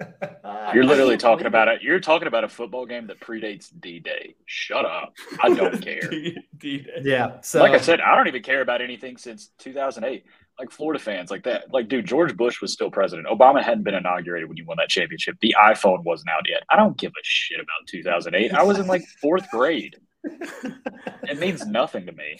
You're 0.75 0.85
literally 0.85 1.17
talking 1.17 1.47
about 1.47 1.69
it. 1.69 1.83
You're 1.83 2.01
talking 2.01 2.29
about 2.29 2.45
a 2.45 2.49
football 2.49 2.87
game 2.87 3.07
that 3.09 3.21
predates 3.21 3.69
D-Day. 3.79 4.35
Shut 4.47 4.85
up. 4.85 5.15
I 5.41 5.55
don't 5.55 5.81
care. 5.83 6.01
D-Day. 6.11 7.03
Yeah. 7.03 7.41
So 7.43 7.61
like 7.61 7.73
I 7.73 7.79
said, 7.79 8.01
I 8.01 8.17
don't 8.17 8.27
even 8.29 8.43
care 8.43 8.63
about 8.63 8.81
anything 8.83 9.17
since 9.17 9.51
2008. 9.59 10.25
Like 10.59 10.71
Florida 10.71 10.99
fans, 11.03 11.31
like 11.31 11.45
that. 11.45 11.73
Like, 11.73 11.89
dude, 11.89 12.07
George 12.07 12.37
Bush 12.37 12.61
was 12.61 12.73
still 12.73 12.91
president. 12.91 13.27
Obama 13.27 13.63
hadn't 13.63 13.85
been 13.85 13.95
inaugurated 13.95 14.49
when 14.49 14.57
you 14.59 14.65
won 14.67 14.77
that 14.77 14.89
championship. 14.91 15.37
The 15.41 15.55
iPhone 15.61 16.05
wasn't 16.05 16.31
out 16.31 16.43
yet. 16.49 16.63
I 16.71 16.77
don't 16.77 16.97
give 16.97 17.11
a 17.11 17.23
shit 17.25 17.59
about 17.59 17.87
2008. 17.89 18.53
I 18.53 18.63
was 18.63 18.79
in 18.79 18.87
like 18.87 19.03
fourth 19.21 19.49
grade. 19.51 19.97
It 20.25 21.39
means 21.39 21.67
nothing 21.67 22.07
to 22.07 22.13
me. 22.13 22.39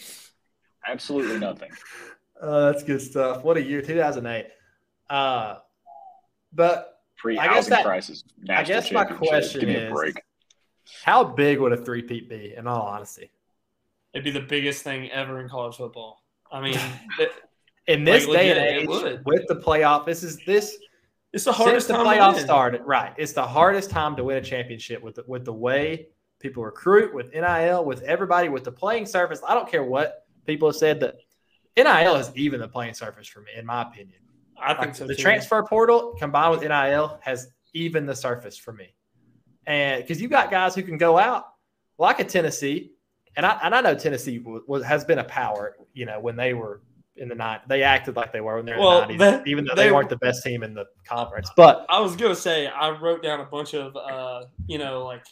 Absolutely 0.87 1.39
nothing. 1.39 1.71
uh, 2.41 2.71
that's 2.71 2.83
good 2.83 3.01
stuff. 3.01 3.43
What 3.43 3.57
a 3.57 3.61
year, 3.63 3.81
2008. 3.81 4.47
Uh, 5.09 5.57
but 6.53 7.01
Free 7.15 7.37
I 7.37 7.45
guess 7.47 7.55
housing 7.55 7.69
that- 7.71 7.85
prices. 7.85 8.23
I 8.49 8.63
guess 8.63 8.91
my 8.91 9.05
question 9.05 9.61
Give 9.61 9.69
me 9.69 9.75
is- 9.75 9.91
a 9.91 9.93
break. 9.93 10.21
how 11.03 11.23
big 11.23 11.59
would 11.59 11.73
a 11.73 11.77
three-peat 11.77 12.29
be? 12.29 12.53
In 12.55 12.67
all 12.67 12.81
honesty, 12.83 13.31
It'd 14.13 14.23
be 14.23 14.31
the 14.31 14.41
biggest 14.41 14.83
thing 14.83 15.09
ever 15.09 15.39
in 15.41 15.49
college 15.49 15.75
football. 15.77 16.21
I 16.51 16.61
mean, 16.61 16.77
it- 17.19 17.31
in 17.87 18.03
this 18.03 18.27
Like, 18.27 18.37
day 18.37 18.51
and 18.51 18.59
age, 18.59 18.87
would. 18.87 19.25
with 19.25 19.47
the 19.47 19.55
playoff, 19.55 20.05
this 20.05 20.23
is 20.23 20.39
this 20.45 20.77
it's 21.31 21.45
the 21.45 21.51
since 21.51 21.57
hardest 21.63 21.87
the 21.87 21.93
to 21.95 21.99
playoff 21.99 22.39
started. 22.39 22.81
Right, 22.85 23.13
it's 23.17 23.33
the 23.33 23.45
hardest 23.45 23.89
time 23.89 24.15
to 24.17 24.23
win 24.23 24.37
a 24.37 24.41
championship 24.41 25.01
with 25.01 25.15
the, 25.15 25.23
with 25.27 25.45
the 25.45 25.53
way 25.53 26.07
people 26.39 26.63
recruit, 26.63 27.13
with 27.13 27.33
NIL, 27.33 27.85
with 27.85 28.01
everybody, 28.03 28.49
with 28.49 28.63
the 28.63 28.71
playing 28.71 29.05
surface. 29.05 29.41
I 29.47 29.53
don't 29.53 29.69
care 29.69 29.83
what 29.83 30.25
people 30.45 30.67
have 30.69 30.75
said 30.75 30.99
that 31.01 31.15
NIL 31.77 32.15
is 32.15 32.31
even 32.35 32.59
the 32.59 32.67
playing 32.67 32.93
surface 32.93 33.27
for 33.27 33.41
me, 33.41 33.51
in 33.57 33.65
my 33.65 33.81
opinion. 33.83 34.19
I 34.61 34.73
think 34.73 34.87
Like, 34.87 34.95
so. 34.95 35.07
the 35.07 35.15
too. 35.15 35.21
transfer 35.21 35.63
portal 35.63 36.15
combined 36.19 36.51
with 36.51 36.61
NIL 36.61 37.17
has 37.21 37.47
even 37.73 38.05
the 38.05 38.15
surface 38.15 38.57
for 38.57 38.71
me. 38.73 38.93
And 39.65 40.03
because 40.03 40.21
you 40.21 40.27
got 40.27 40.51
guys 40.51 40.75
who 40.75 40.83
can 40.83 40.97
go 40.97 41.17
out 41.17 41.45
like 41.97 42.19
a 42.19 42.23
Tennessee, 42.23 42.91
and 43.35 43.45
I, 43.45 43.57
and 43.63 43.73
I 43.73 43.81
know 43.81 43.95
Tennessee 43.95 44.39
was, 44.39 44.61
was, 44.67 44.83
has 44.83 45.03
been 45.05 45.19
a 45.19 45.23
power, 45.23 45.75
you 45.93 46.05
know, 46.05 46.19
when 46.19 46.35
they 46.35 46.53
were 46.53 46.81
in 47.15 47.29
the 47.29 47.35
night, 47.35 47.61
they 47.67 47.83
acted 47.83 48.15
like 48.15 48.33
they 48.33 48.41
were 48.41 48.55
when 48.55 48.65
they 48.65 48.73
were 48.73 48.79
Well, 48.79 49.01
in 49.03 49.17
the 49.17 49.23
90s, 49.23 49.43
they- 49.45 49.51
even 49.51 49.65
though 49.65 49.75
they, 49.75 49.85
they- 49.85 49.91
weren't 49.91 50.09
the 50.09 50.17
best 50.17 50.43
team 50.43 50.63
in 50.63 50.73
the 50.73 50.85
conference. 51.07 51.49
But 51.55 51.85
I 51.89 51.99
was 51.99 52.15
gonna 52.15 52.35
say 52.35 52.67
I 52.67 52.89
wrote 52.89 53.21
down 53.21 53.39
a 53.39 53.45
bunch 53.45 53.73
of 53.75 53.95
uh, 53.95 54.45
you 54.67 54.77
know 54.79 55.05
like 55.05 55.23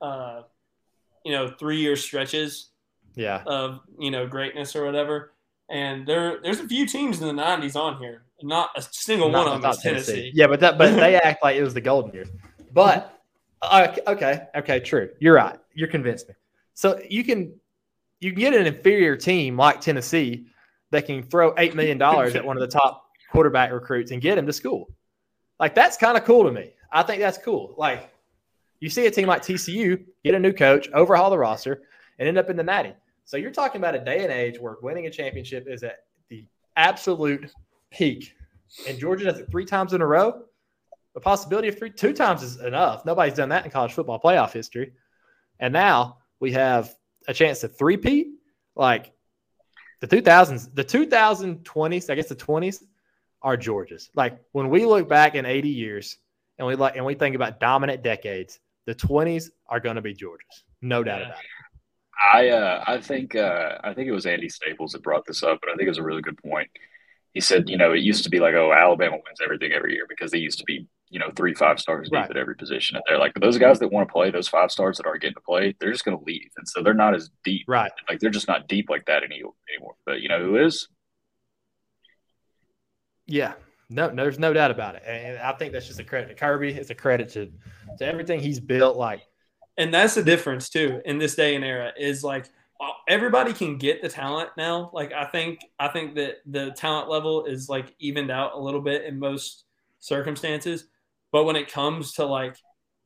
uh, 0.00 0.42
you 1.24 1.32
know 1.32 1.48
three 1.58 1.78
year 1.78 1.96
stretches 1.96 2.70
yeah, 3.14 3.42
of 3.46 3.80
you 3.98 4.10
know 4.10 4.26
greatness 4.26 4.74
or 4.74 4.84
whatever, 4.84 5.32
and 5.70 6.06
there 6.06 6.40
there's 6.42 6.60
a 6.60 6.66
few 6.66 6.86
teams 6.86 7.20
in 7.22 7.28
the 7.34 7.42
'90s 7.42 7.76
on 7.76 7.98
here. 7.98 8.22
Not 8.42 8.70
a 8.76 8.82
single 8.82 9.30
Not- 9.30 9.38
one 9.38 9.46
of 9.46 9.52
them 9.54 9.62
not 9.62 9.76
is 9.76 9.82
Tennessee. 9.82 10.30
Yeah, 10.34 10.48
but 10.48 10.60
that 10.60 10.76
but 10.76 10.94
they 10.96 11.14
act 11.22 11.42
like 11.42 11.56
it 11.56 11.62
was 11.62 11.74
the 11.74 11.80
golden 11.80 12.12
years. 12.12 12.28
But 12.72 13.16
uh, 13.62 13.94
okay, 14.08 14.46
okay, 14.56 14.80
true. 14.80 15.10
You're 15.20 15.34
right. 15.36 15.56
You're 15.74 15.88
convinced 15.88 16.28
me. 16.28 16.34
So 16.74 17.00
you 17.08 17.22
can 17.22 17.54
you 18.20 18.32
can 18.32 18.40
get 18.40 18.52
an 18.54 18.66
inferior 18.66 19.16
team 19.16 19.56
like 19.56 19.80
Tennessee 19.80 20.46
that 20.94 21.06
can 21.06 21.22
throw 21.22 21.54
eight 21.58 21.74
million 21.76 21.98
dollars 21.98 22.34
at 22.34 22.44
one 22.44 22.56
of 22.56 22.60
the 22.60 22.68
top 22.68 23.10
quarterback 23.30 23.72
recruits 23.72 24.10
and 24.10 24.22
get 24.22 24.38
him 24.38 24.46
to 24.46 24.52
school. 24.52 24.88
Like 25.60 25.74
that's 25.74 25.96
kind 25.96 26.16
of 26.16 26.24
cool 26.24 26.44
to 26.44 26.52
me. 26.52 26.72
I 26.92 27.02
think 27.02 27.20
that's 27.20 27.38
cool. 27.38 27.74
Like 27.76 28.10
you 28.80 28.88
see 28.88 29.06
a 29.06 29.10
team 29.10 29.26
like 29.26 29.42
TCU 29.42 30.04
get 30.24 30.34
a 30.34 30.38
new 30.38 30.52
coach, 30.52 30.88
overhaul 30.92 31.30
the 31.30 31.38
roster, 31.38 31.82
and 32.18 32.28
end 32.28 32.38
up 32.38 32.50
in 32.50 32.56
the 32.56 32.62
natty. 32.62 32.94
So 33.24 33.36
you're 33.36 33.50
talking 33.50 33.80
about 33.80 33.94
a 33.94 34.04
day 34.04 34.22
and 34.22 34.32
age 34.32 34.58
where 34.60 34.76
winning 34.82 35.06
a 35.06 35.10
championship 35.10 35.66
is 35.68 35.82
at 35.82 36.04
the 36.28 36.46
absolute 36.76 37.50
peak. 37.90 38.34
And 38.88 38.98
Georgia 38.98 39.24
does 39.24 39.38
it 39.38 39.50
three 39.50 39.64
times 39.64 39.94
in 39.94 40.00
a 40.00 40.06
row. 40.06 40.42
The 41.14 41.20
possibility 41.20 41.68
of 41.68 41.78
three, 41.78 41.90
two 41.90 42.12
times 42.12 42.42
is 42.42 42.60
enough. 42.60 43.04
Nobody's 43.04 43.34
done 43.34 43.48
that 43.50 43.64
in 43.64 43.70
college 43.70 43.92
football 43.92 44.20
playoff 44.20 44.52
history. 44.52 44.92
And 45.60 45.72
now 45.72 46.18
we 46.40 46.52
have 46.52 46.94
a 47.26 47.32
chance 47.32 47.60
to 47.60 47.68
three-peat. 47.68 48.26
Like 48.76 49.13
the 50.00 50.06
2000s, 50.08 50.74
the 50.74 50.84
2020s, 50.84 52.10
I 52.10 52.14
guess 52.14 52.28
the 52.28 52.36
20s 52.36 52.82
are 53.42 53.56
Georgia's. 53.56 54.10
Like 54.14 54.38
when 54.52 54.68
we 54.70 54.86
look 54.86 55.08
back 55.08 55.34
in 55.34 55.46
80 55.46 55.68
years 55.68 56.16
and 56.58 56.66
we 56.66 56.74
like 56.76 56.96
and 56.96 57.04
we 57.04 57.14
think 57.14 57.34
about 57.36 57.60
dominant 57.60 58.02
decades, 58.02 58.60
the 58.86 58.94
20s 58.94 59.50
are 59.68 59.80
going 59.80 59.96
to 59.96 60.02
be 60.02 60.14
Georgia's. 60.14 60.64
No 60.82 61.02
doubt 61.02 61.20
Yeah. 61.20 61.26
about 61.26 61.38
it. 61.38 61.44
I 62.32 62.48
uh, 62.50 62.84
I 62.86 63.00
think 63.00 63.34
uh, 63.34 63.78
I 63.82 63.92
think 63.92 64.08
it 64.08 64.12
was 64.12 64.24
Andy 64.24 64.48
Staples 64.48 64.92
that 64.92 65.02
brought 65.02 65.24
this 65.26 65.42
up, 65.42 65.58
but 65.60 65.68
I 65.68 65.74
think 65.74 65.86
it 65.86 65.90
was 65.90 65.98
a 65.98 66.02
really 66.02 66.22
good 66.22 66.38
point. 66.38 66.70
He 67.32 67.40
said, 67.40 67.68
you 67.68 67.76
know, 67.76 67.92
it 67.92 68.00
used 68.00 68.22
to 68.24 68.30
be 68.30 68.38
like, 68.38 68.54
oh, 68.54 68.72
Alabama 68.72 69.16
wins 69.16 69.40
everything 69.42 69.72
every 69.72 69.94
year 69.94 70.06
because 70.08 70.30
they 70.30 70.38
used 70.38 70.58
to 70.60 70.64
be, 70.64 70.86
you 71.14 71.20
know, 71.20 71.30
three 71.36 71.54
five 71.54 71.78
stars 71.78 72.08
deep 72.08 72.14
Right. 72.14 72.30
at 72.30 72.36
every 72.36 72.56
position. 72.56 72.96
And 72.96 73.04
they're 73.06 73.20
like, 73.20 73.34
those 73.40 73.56
guys 73.56 73.78
that 73.78 73.92
want 73.92 74.08
to 74.08 74.12
play, 74.12 74.32
those 74.32 74.48
five 74.48 74.72
stars 74.72 74.96
that 74.96 75.06
aren't 75.06 75.22
getting 75.22 75.34
to 75.34 75.40
play, 75.40 75.76
they're 75.78 75.92
just 75.92 76.04
going 76.04 76.18
to 76.18 76.24
leave, 76.24 76.50
and 76.56 76.68
so 76.68 76.82
they're 76.82 76.92
not 76.92 77.14
as 77.14 77.30
deep. 77.44 77.62
Right. 77.68 77.92
Like 78.08 78.18
they're 78.18 78.30
just 78.30 78.48
not 78.48 78.66
deep 78.66 78.90
like 78.90 79.06
that 79.06 79.22
any, 79.22 79.36
anymore. 79.36 79.94
But 80.04 80.20
you 80.22 80.28
know 80.28 80.40
who 80.40 80.56
is? 80.56 80.88
Yeah. 83.26 83.52
No, 83.88 84.10
no, 84.10 84.24
there's 84.24 84.40
no 84.40 84.52
doubt 84.52 84.72
about 84.72 84.96
it. 84.96 85.02
And 85.06 85.38
I 85.38 85.52
think 85.52 85.72
that's 85.72 85.86
just 85.86 86.00
a 86.00 86.04
credit 86.04 86.28
to 86.28 86.34
Kirby. 86.34 86.72
It's 86.72 86.90
a 86.90 86.94
credit 86.96 87.28
to, 87.30 87.52
to 87.98 88.04
everything 88.04 88.40
he's 88.40 88.58
built. 88.58 88.96
Like, 88.96 89.22
and 89.76 89.94
that's 89.94 90.14
the 90.14 90.22
difference 90.22 90.68
too 90.68 91.00
in 91.04 91.18
this 91.18 91.36
day 91.36 91.54
and 91.54 91.64
era 91.64 91.92
is 91.98 92.24
like 92.24 92.50
uh, 92.80 92.90
everybody 93.08 93.52
can 93.52 93.76
get 93.78 94.02
the 94.02 94.08
talent 94.08 94.50
now 94.56 94.90
like 94.92 95.12
i 95.12 95.24
think 95.24 95.60
i 95.78 95.88
think 95.88 96.14
that 96.14 96.36
the 96.46 96.70
talent 96.72 97.08
level 97.08 97.44
is 97.46 97.68
like 97.68 97.94
evened 97.98 98.30
out 98.30 98.54
a 98.54 98.58
little 98.58 98.80
bit 98.80 99.04
in 99.04 99.18
most 99.18 99.64
circumstances 99.98 100.86
but 101.34 101.44
when 101.44 101.56
it 101.56 101.70
comes 101.70 102.14
to 102.14 102.24
like 102.24 102.56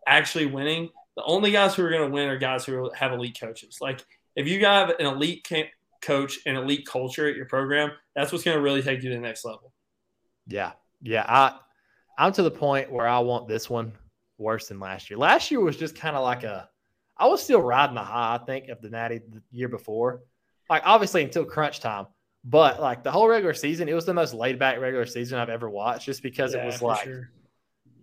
actually 0.06 0.46
winning 0.46 0.88
the 1.16 1.24
only 1.24 1.50
guys 1.50 1.74
who 1.74 1.82
are 1.84 1.90
going 1.90 2.08
to 2.08 2.14
win 2.14 2.28
are 2.28 2.38
guys 2.38 2.64
who 2.64 2.88
have 2.94 3.12
elite 3.12 3.36
coaches 3.40 3.78
like 3.80 4.04
if 4.36 4.46
you 4.46 4.64
have 4.64 4.90
an 4.90 5.06
elite 5.06 5.42
camp 5.42 5.68
coach 6.00 6.38
and 6.46 6.56
elite 6.56 6.86
culture 6.86 7.28
at 7.28 7.36
your 7.36 7.46
program, 7.46 7.90
that's 8.14 8.32
what's 8.32 8.44
going 8.44 8.56
to 8.56 8.62
really 8.62 8.82
take 8.82 9.02
you 9.02 9.10
to 9.10 9.16
the 9.16 9.20
next 9.20 9.44
level. 9.44 9.72
Yeah, 10.46 10.72
yeah. 11.02 11.24
I 11.28 11.58
I'm 12.16 12.32
to 12.32 12.42
the 12.42 12.50
point 12.50 12.90
where 12.90 13.06
I 13.06 13.18
want 13.18 13.48
this 13.48 13.68
one 13.68 13.92
worse 14.38 14.68
than 14.68 14.80
last 14.80 15.10
year. 15.10 15.18
Last 15.18 15.50
year 15.50 15.60
was 15.60 15.76
just 15.76 15.96
kind 15.96 16.16
of 16.16 16.22
like 16.22 16.44
a. 16.44 16.68
I 17.16 17.26
was 17.26 17.42
still 17.42 17.60
riding 17.60 17.96
the 17.96 18.02
high, 18.02 18.38
I 18.40 18.44
think, 18.44 18.68
of 18.68 18.80
the 18.80 18.90
Natty 18.90 19.18
the 19.18 19.42
year 19.50 19.68
before. 19.68 20.22
Like 20.70 20.82
obviously 20.84 21.24
until 21.24 21.44
crunch 21.44 21.80
time, 21.80 22.06
but 22.44 22.80
like 22.80 23.02
the 23.02 23.10
whole 23.10 23.26
regular 23.26 23.54
season, 23.54 23.88
it 23.88 23.94
was 23.94 24.06
the 24.06 24.14
most 24.14 24.34
laid 24.34 24.58
back 24.58 24.78
regular 24.78 25.06
season 25.06 25.38
I've 25.38 25.48
ever 25.48 25.68
watched, 25.68 26.06
just 26.06 26.22
because 26.22 26.54
Yeah, 26.54 26.62
it 26.62 26.66
was 26.66 26.82
like, 26.82 27.04
sure. 27.04 27.30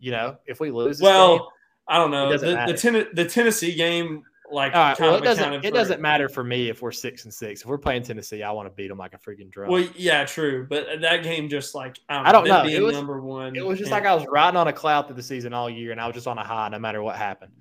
You 0.06 0.12
know, 0.12 0.38
if 0.46 0.60
we 0.60 0.70
lose, 0.70 1.00
this 1.00 1.04
well, 1.04 1.38
game, 1.40 1.48
I 1.88 1.98
don't 1.98 2.12
know. 2.12 2.38
The, 2.38 2.66
the, 2.68 2.78
ten, 2.78 3.08
the 3.14 3.26
Tennessee 3.26 3.74
game, 3.74 4.22
like, 4.52 4.76
all 4.76 4.80
right, 4.80 4.96
kind 4.96 5.10
well, 5.10 5.16
of 5.16 5.24
it 5.24 5.26
doesn't 5.26 5.54
it 5.54 5.64
for- 5.64 5.72
doesn't 5.72 6.00
matter 6.00 6.30
for 6.30 6.44
me 6.44 6.70
if 6.70 6.84
we're 6.84 6.92
six 6.92 7.26
and 7.26 7.34
six. 7.34 7.62
If 7.62 7.68
we're 7.68 7.80
playing 7.80 8.04
Tennessee, 8.04 8.44
I 8.44 8.52
want 8.52 8.68
to 8.68 8.70
beat 8.76 8.90
them 8.90 9.00
like 9.00 9.16
a 9.16 9.18
freaking 9.18 9.50
drum. 9.50 9.72
Well, 9.72 9.88
yeah, 9.96 10.24
true. 10.24 10.68
But 10.70 11.02
that 11.02 11.24
game 11.24 11.50
just 11.50 11.74
like 11.74 11.98
I 12.08 12.18
don't, 12.18 12.28
I 12.28 12.32
don't 12.32 12.48
know. 12.48 12.66
It 12.66 12.84
was- 12.84 12.96
number 12.96 13.20
one. 13.20 13.56
It 13.56 13.66
was 13.66 13.80
just 13.80 13.92
and- 13.92 14.04
like 14.04 14.06
I 14.06 14.14
was 14.14 14.28
riding 14.30 14.58
on 14.58 14.68
a 14.68 14.74
cloud 14.74 15.08
through 15.08 15.16
the 15.16 15.24
season 15.24 15.54
all 15.54 15.72
year, 15.72 15.92
and 15.92 16.00
I 16.00 16.06
was 16.06 16.14
just 16.14 16.28
on 16.28 16.38
a 16.38 16.44
high 16.44 16.70
no 16.70 16.78
matter 16.78 17.02
what 17.02 17.16
happened. 17.16 17.54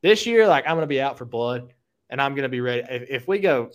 This 0.00 0.24
year, 0.24 0.48
like 0.48 0.64
I'm 0.64 0.76
going 0.76 0.84
to 0.84 0.86
be 0.86 1.02
out 1.02 1.18
for 1.18 1.26
blood, 1.26 1.74
and 2.08 2.22
I'm 2.22 2.34
going 2.34 2.44
to 2.44 2.48
be 2.48 2.62
ready. 2.62 2.82
If, 2.88 3.10
if 3.10 3.28
we 3.28 3.40
go, 3.40 3.72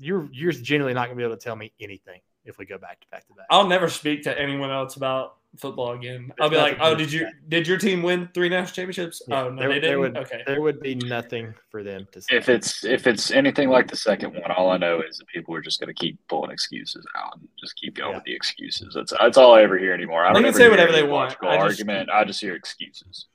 you're 0.00 0.28
you're 0.32 0.50
genuinely 0.50 0.94
not 0.94 1.06
going 1.06 1.16
to 1.16 1.20
be 1.20 1.24
able 1.24 1.36
to 1.36 1.44
tell 1.44 1.54
me 1.54 1.72
anything 1.78 2.20
if 2.44 2.58
we 2.58 2.66
go 2.66 2.78
back 2.78 3.00
to 3.00 3.06
back 3.12 3.28
to 3.28 3.34
back. 3.34 3.46
I'll 3.50 3.68
never 3.68 3.88
speak 3.88 4.24
to 4.24 4.36
anyone 4.36 4.70
else 4.70 4.96
about 4.96 5.36
football 5.56 5.92
again. 5.92 6.30
I'll 6.40 6.50
be 6.50 6.56
like, 6.56 6.76
"Oh, 6.80 6.94
did 6.94 7.10
you 7.10 7.20
say. 7.20 7.32
did 7.48 7.66
your 7.66 7.78
team 7.78 8.02
win 8.02 8.28
three 8.34 8.48
national 8.48 8.74
championships? 8.74 9.22
Yeah, 9.26 9.44
oh 9.44 9.50
no, 9.50 9.60
there- 9.60 9.68
they 9.70 9.80
didn't. 9.80 9.98
would- 10.00 10.16
okay, 10.18 10.42
There 10.46 10.60
would 10.60 10.80
be 10.80 10.94
nothing 10.94 11.54
for 11.70 11.82
them 11.82 12.06
to 12.12 12.20
say. 12.20 12.36
If 12.36 12.48
it's 12.48 12.84
if 12.84 13.06
it's 13.06 13.30
anything 13.30 13.68
like 13.70 13.88
the 13.88 13.96
second 13.96 14.34
one, 14.34 14.50
all 14.52 14.70
I 14.70 14.76
know 14.76 15.00
is 15.00 15.18
that 15.18 15.26
people 15.28 15.54
are 15.54 15.60
just 15.60 15.80
going 15.80 15.88
to 15.92 15.94
keep 15.94 16.18
pulling 16.28 16.50
excuses 16.50 17.04
out 17.16 17.38
and 17.38 17.48
just 17.58 17.76
keep 17.76 17.94
going 17.94 18.10
Yeah. 18.10 18.16
with 18.18 18.24
the 18.24 18.34
excuses. 18.34 18.94
That's 18.94 19.12
that's 19.18 19.38
all 19.38 19.54
I 19.54 19.62
ever 19.62 19.78
hear 19.78 19.92
anymore. 19.94 20.24
I 20.24 20.28
They 20.28 20.34
don't 20.34 20.42
can 20.42 20.48
ever 20.50 20.58
say 20.58 20.68
whatever 20.68 20.92
they 20.92 21.02
want. 21.02 21.30
logical 21.30 21.48
I 21.48 21.54
just- 21.56 21.64
argument. 21.80 22.10
I 22.10 22.24
just 22.24 22.40
hear 22.40 22.54
excuses. 22.54 23.26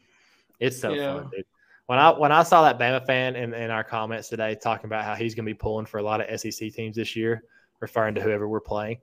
It's 0.60 0.80
so 0.80 0.94
Yeah. 0.94 1.14
fun, 1.16 1.30
dude. 1.36 1.46
When 1.88 2.00
I 2.00 2.12
when 2.12 2.32
I 2.32 2.44
saw 2.44 2.62
that 2.64 2.80
Bama 2.80 3.06
fan 3.06 3.36
in, 3.36 3.54
in 3.54 3.70
our 3.70 3.84
comments 3.84 4.30
today 4.30 4.56
talking 4.56 4.86
about 4.86 5.04
how 5.04 5.16
he's 5.16 5.36
going 5.36 5.46
to 5.46 5.50
be 5.50 5.58
pulling 5.58 5.86
for 5.86 5.98
a 5.98 6.04
lot 6.04 6.22
of 6.22 6.40
SEC 6.40 6.70
teams 6.72 6.96
this 6.96 7.16
year, 7.16 7.44
referring 7.82 8.16
to 8.16 8.22
whoever 8.22 8.48
we're 8.48 8.62
playing, 8.62 9.00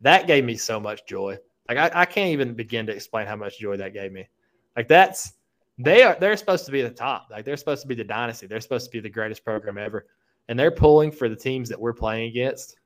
that 0.00 0.26
gave 0.26 0.44
me 0.44 0.56
so 0.56 0.80
much 0.80 1.04
joy. 1.06 1.36
Like 1.68 1.78
I, 1.78 2.02
I 2.02 2.04
can't 2.04 2.30
even 2.32 2.54
begin 2.54 2.86
to 2.86 2.92
explain 2.92 3.26
how 3.26 3.36
much 3.36 3.58
joy 3.58 3.76
that 3.78 3.92
gave 3.94 4.12
me. 4.12 4.28
Like 4.76 4.88
that's 4.88 5.32
they 5.78 6.02
are 6.02 6.16
they're 6.20 6.36
supposed 6.36 6.66
to 6.66 6.72
be 6.72 6.82
the 6.82 6.90
top. 6.90 7.28
Like 7.30 7.44
they're 7.44 7.56
supposed 7.56 7.82
to 7.82 7.88
be 7.88 7.94
the 7.94 8.04
dynasty. 8.04 8.46
They're 8.46 8.60
supposed 8.60 8.86
to 8.86 8.90
be 8.90 9.00
the 9.00 9.08
greatest 9.10 9.44
program 9.44 9.78
ever, 9.78 10.06
and 10.48 10.58
they're 10.58 10.70
pulling 10.70 11.10
for 11.10 11.28
the 11.28 11.36
teams 11.36 11.68
that 11.70 11.80
we're 11.80 11.94
playing 11.94 12.28
against. 12.28 12.76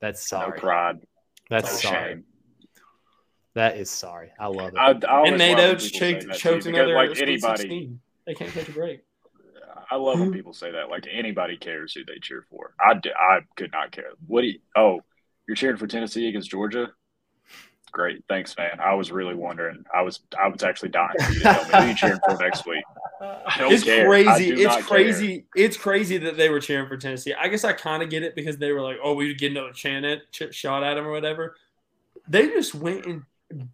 That's 0.00 0.30
No 0.32 0.38
sorry. 0.38 0.58
pride. 0.58 1.00
That's 1.50 1.70
No 1.72 1.90
sorry. 1.90 2.10
shame. 2.14 2.24
That 3.54 3.76
is 3.76 3.90
sorry. 3.90 4.30
I 4.38 4.46
love 4.46 4.74
it. 4.74 4.78
I, 4.78 4.90
I 5.08 5.26
and 5.26 5.36
Nate 5.36 5.58
Oats 5.58 5.90
people 5.90 6.08
choked, 6.12 6.22
too, 6.22 6.38
choked 6.38 6.66
another 6.66 6.94
like 6.94 7.20
anybody. 7.20 7.62
16. 7.62 8.00
They 8.26 8.34
can't 8.34 8.52
catch 8.52 8.68
a 8.68 8.72
break. 8.72 9.00
I 9.90 9.96
love 9.96 10.20
when 10.20 10.32
people 10.32 10.52
say 10.52 10.70
that. 10.70 10.88
Like 10.88 11.08
anybody 11.10 11.56
cares 11.56 11.92
who 11.92 12.04
they 12.04 12.20
cheer 12.22 12.44
for. 12.48 12.74
I, 12.80 12.94
do, 12.94 13.10
I 13.10 13.40
could 13.56 13.72
not 13.72 13.90
care. 13.90 14.10
What 14.28 14.42
do 14.42 14.46
you? 14.46 14.60
Oh, 14.76 15.00
you're 15.48 15.56
cheering 15.56 15.76
for 15.78 15.88
Tennessee 15.88 16.28
against 16.28 16.48
Georgia? 16.48 16.92
Great, 17.92 18.22
thanks, 18.28 18.56
man. 18.56 18.78
I 18.80 18.94
was 18.94 19.10
really 19.10 19.34
wondering. 19.34 19.84
I 19.94 20.02
was 20.02 20.20
I 20.38 20.48
was 20.48 20.62
actually 20.62 20.90
dying 20.90 21.10
for 21.24 21.32
you 21.32 21.38
to 21.40 21.44
tell 21.44 21.64
me 21.64 21.70
who 21.84 21.88
you 21.90 21.96
cheering 21.96 22.20
for 22.24 22.36
next 22.40 22.66
week. 22.66 22.84
It's 23.58 23.84
care. 23.84 24.06
Crazy. 24.06 24.50
It's 24.52 24.62
not 24.64 24.82
crazy. 24.84 25.44
It's 25.56 25.76
crazy 25.76 26.18
that 26.18 26.36
they 26.36 26.48
were 26.48 26.60
cheering 26.60 26.88
for 26.88 26.96
Tennessee. 26.96 27.34
I 27.34 27.48
guess 27.48 27.64
I 27.64 27.72
kind 27.72 28.02
of 28.02 28.10
get 28.10 28.22
it 28.22 28.34
because 28.34 28.56
they 28.58 28.72
were 28.72 28.80
like, 28.80 28.98
"Oh, 29.02 29.14
we 29.14 29.34
get 29.34 29.50
another 29.52 29.72
chant 29.72 30.04
at, 30.06 30.30
ch- 30.32 30.54
shot 30.54 30.82
at 30.84 30.96
him 30.96 31.06
or 31.06 31.10
whatever." 31.10 31.56
They 32.28 32.46
just 32.48 32.74
went 32.74 33.06
and 33.06 33.22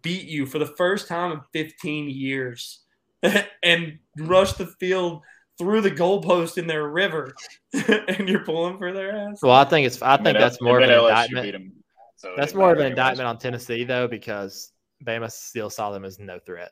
beat 0.01 0.25
you 0.27 0.45
for 0.47 0.57
the 0.59 0.65
first 0.65 1.07
time 1.07 1.31
in 1.31 1.41
15 1.53 2.09
years, 2.09 2.79
and 3.63 3.99
rushed 4.17 4.57
the 4.57 4.65
field 4.65 5.21
through 5.59 5.81
the 5.81 5.91
goalpost 5.91 6.57
in 6.57 6.67
their 6.67 6.87
river, 6.87 7.35
and 7.73 8.27
you're 8.27 8.43
pulling 8.43 8.77
for 8.77 8.91
their 8.93 9.15
ass. 9.15 9.41
well, 9.41 9.53
I 9.53 9.63
think 9.65 9.85
it's 9.87 10.01
I 10.01 10.17
think 10.17 10.29
And 10.29 10.37
that's 10.37 10.57
then- 10.57 10.65
more 10.65 10.79
of 10.79 10.83
an 10.83 10.89
LSU 10.89 11.27
indictment. 11.29 11.73
So 12.17 12.33
That's 12.35 12.53
more 12.53 12.71
of 12.73 12.79
an 12.79 12.87
indictment 12.87 13.27
on 13.27 13.37
Tennessee 13.37 13.83
though, 13.85 14.07
because 14.07 14.71
Bama 15.05 15.31
still 15.31 15.69
saw 15.69 15.91
them 15.91 16.03
as 16.03 16.19
no 16.19 16.39
threat. 16.39 16.71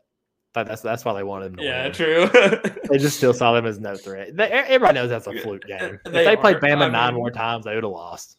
But 0.53 0.67
that's 0.67 0.81
that's 0.81 1.03
why 1.05 1.13
they 1.13 1.23
wanted 1.23 1.51
them 1.51 1.55
to 1.57 1.63
Yeah, 1.63 1.83
win. 1.83 1.91
true. 1.93 2.29
They 2.89 2.97
just 2.97 3.17
still 3.17 3.33
saw 3.33 3.53
them 3.53 3.65
as 3.65 3.79
no 3.79 3.95
threat. 3.97 4.35
They, 4.35 4.45
everybody 4.45 4.95
knows 4.95 5.09
that's 5.09 5.27
a 5.27 5.33
fluke 5.33 5.63
game. 5.67 5.99
If 6.05 6.11
They 6.11 6.23
they 6.25 6.35
played. 6.37 6.57
Bama 6.57 6.83
I 6.85 6.89
nine 6.89 7.13
more 7.13 7.31
times, 7.31 7.65
they 7.65 7.73
would 7.75 7.83
have 7.83 7.91
lost. 7.91 8.37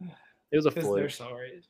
It 0.00 0.56
was 0.56 0.66
a 0.66 0.70
fluke. 0.70 0.96
they're 0.96 1.08
sorry. 1.08 1.60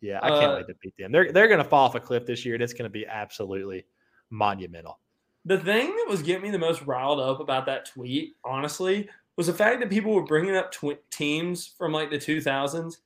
Yeah, 0.00 0.18
I 0.22 0.30
can't 0.30 0.52
Uh, 0.52 0.56
wait 0.56 0.66
to 0.68 0.74
beat 0.82 0.94
them. 0.98 1.12
They're 1.12 1.30
they're 1.30 1.48
gonna 1.48 1.62
fall 1.64 1.84
off 1.86 1.94
a 1.94 2.00
cliff 2.00 2.26
this 2.26 2.44
year, 2.44 2.54
and 2.54 2.62
it's 2.62 2.72
gonna 2.72 2.88
be 2.90 3.06
absolutely 3.06 3.84
monumental. 4.30 4.98
The 5.44 5.58
thing 5.58 5.88
that 5.88 6.06
was 6.08 6.22
getting 6.22 6.42
me 6.42 6.50
the 6.50 6.58
most 6.58 6.82
riled 6.82 7.20
up 7.20 7.40
about 7.40 7.66
that 7.66 7.86
tweet, 7.86 8.34
honestly, 8.44 9.08
was 9.36 9.46
the 9.48 9.52
fact 9.52 9.80
that 9.80 9.90
people 9.90 10.12
were 10.14 10.24
bringing 10.24 10.56
up 10.56 10.70
tw- 10.72 10.98
teams 11.10 11.66
from 11.66 11.92
like 11.92 12.10
the 12.10 12.16
2000s 12.18 12.96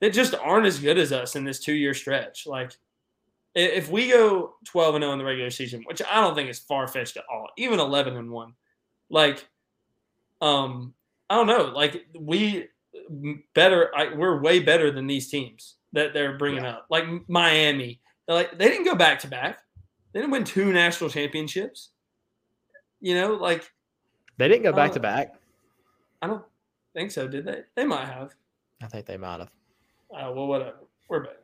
that 0.00 0.12
just 0.12 0.34
aren't 0.34 0.66
as 0.66 0.78
good 0.78 0.98
as 0.98 1.12
us 1.12 1.36
in 1.36 1.44
this 1.44 1.60
two 1.60 1.74
year 1.74 1.94
stretch. 1.94 2.46
Like, 2.46 2.72
if 3.54 3.90
we 3.90 4.10
go 4.10 4.54
12 4.66 4.96
and 4.96 5.02
0 5.02 5.12
in 5.12 5.18
the 5.18 5.24
regular 5.24 5.50
season, 5.50 5.82
which 5.86 6.02
I 6.02 6.20
don't 6.20 6.34
think 6.34 6.50
is 6.50 6.58
far 6.58 6.86
fetched 6.86 7.16
at 7.16 7.24
all, 7.32 7.48
even 7.56 7.80
11 7.80 8.16
and 8.16 8.30
1, 8.30 8.52
like, 9.08 9.46
um, 10.42 10.92
I 11.30 11.36
don't 11.36 11.46
know, 11.46 11.72
like 11.74 12.06
we 12.18 12.68
better, 13.54 13.90
I, 13.96 14.14
we're 14.14 14.40
way 14.42 14.60
better 14.60 14.90
than 14.90 15.06
these 15.06 15.28
teams 15.30 15.76
that 15.92 16.12
they're 16.12 16.36
bringing 16.36 16.64
up, 16.66 16.86
like 16.90 17.04
Miami. 17.28 18.00
Like, 18.28 18.58
they 18.58 18.68
didn't 18.68 18.84
go 18.84 18.94
back 18.94 19.20
to 19.20 19.28
back. 19.28 19.60
They 20.12 20.20
didn't 20.20 20.32
win 20.32 20.44
two 20.44 20.72
national 20.72 21.10
championships. 21.10 21.90
You 23.00 23.14
know, 23.14 23.34
like 23.34 23.70
They 24.36 24.48
didn't 24.48 24.64
go 24.64 24.72
back 24.72 24.92
to 24.92 24.98
Uh, 24.98 25.02
back. 25.02 25.34
I 26.20 26.26
don't 26.26 26.44
think 26.94 27.10
so. 27.10 27.28
Did 27.28 27.44
they? 27.44 27.62
They 27.74 27.84
might 27.84 28.06
have. 28.06 28.34
I 28.82 28.86
think 28.86 29.06
they 29.06 29.16
might 29.16 29.38
have. 29.40 29.50
Uh, 30.14 30.32
well, 30.34 30.46
whatever. 30.46 30.76
We're 31.08 31.20
better. 31.24 31.36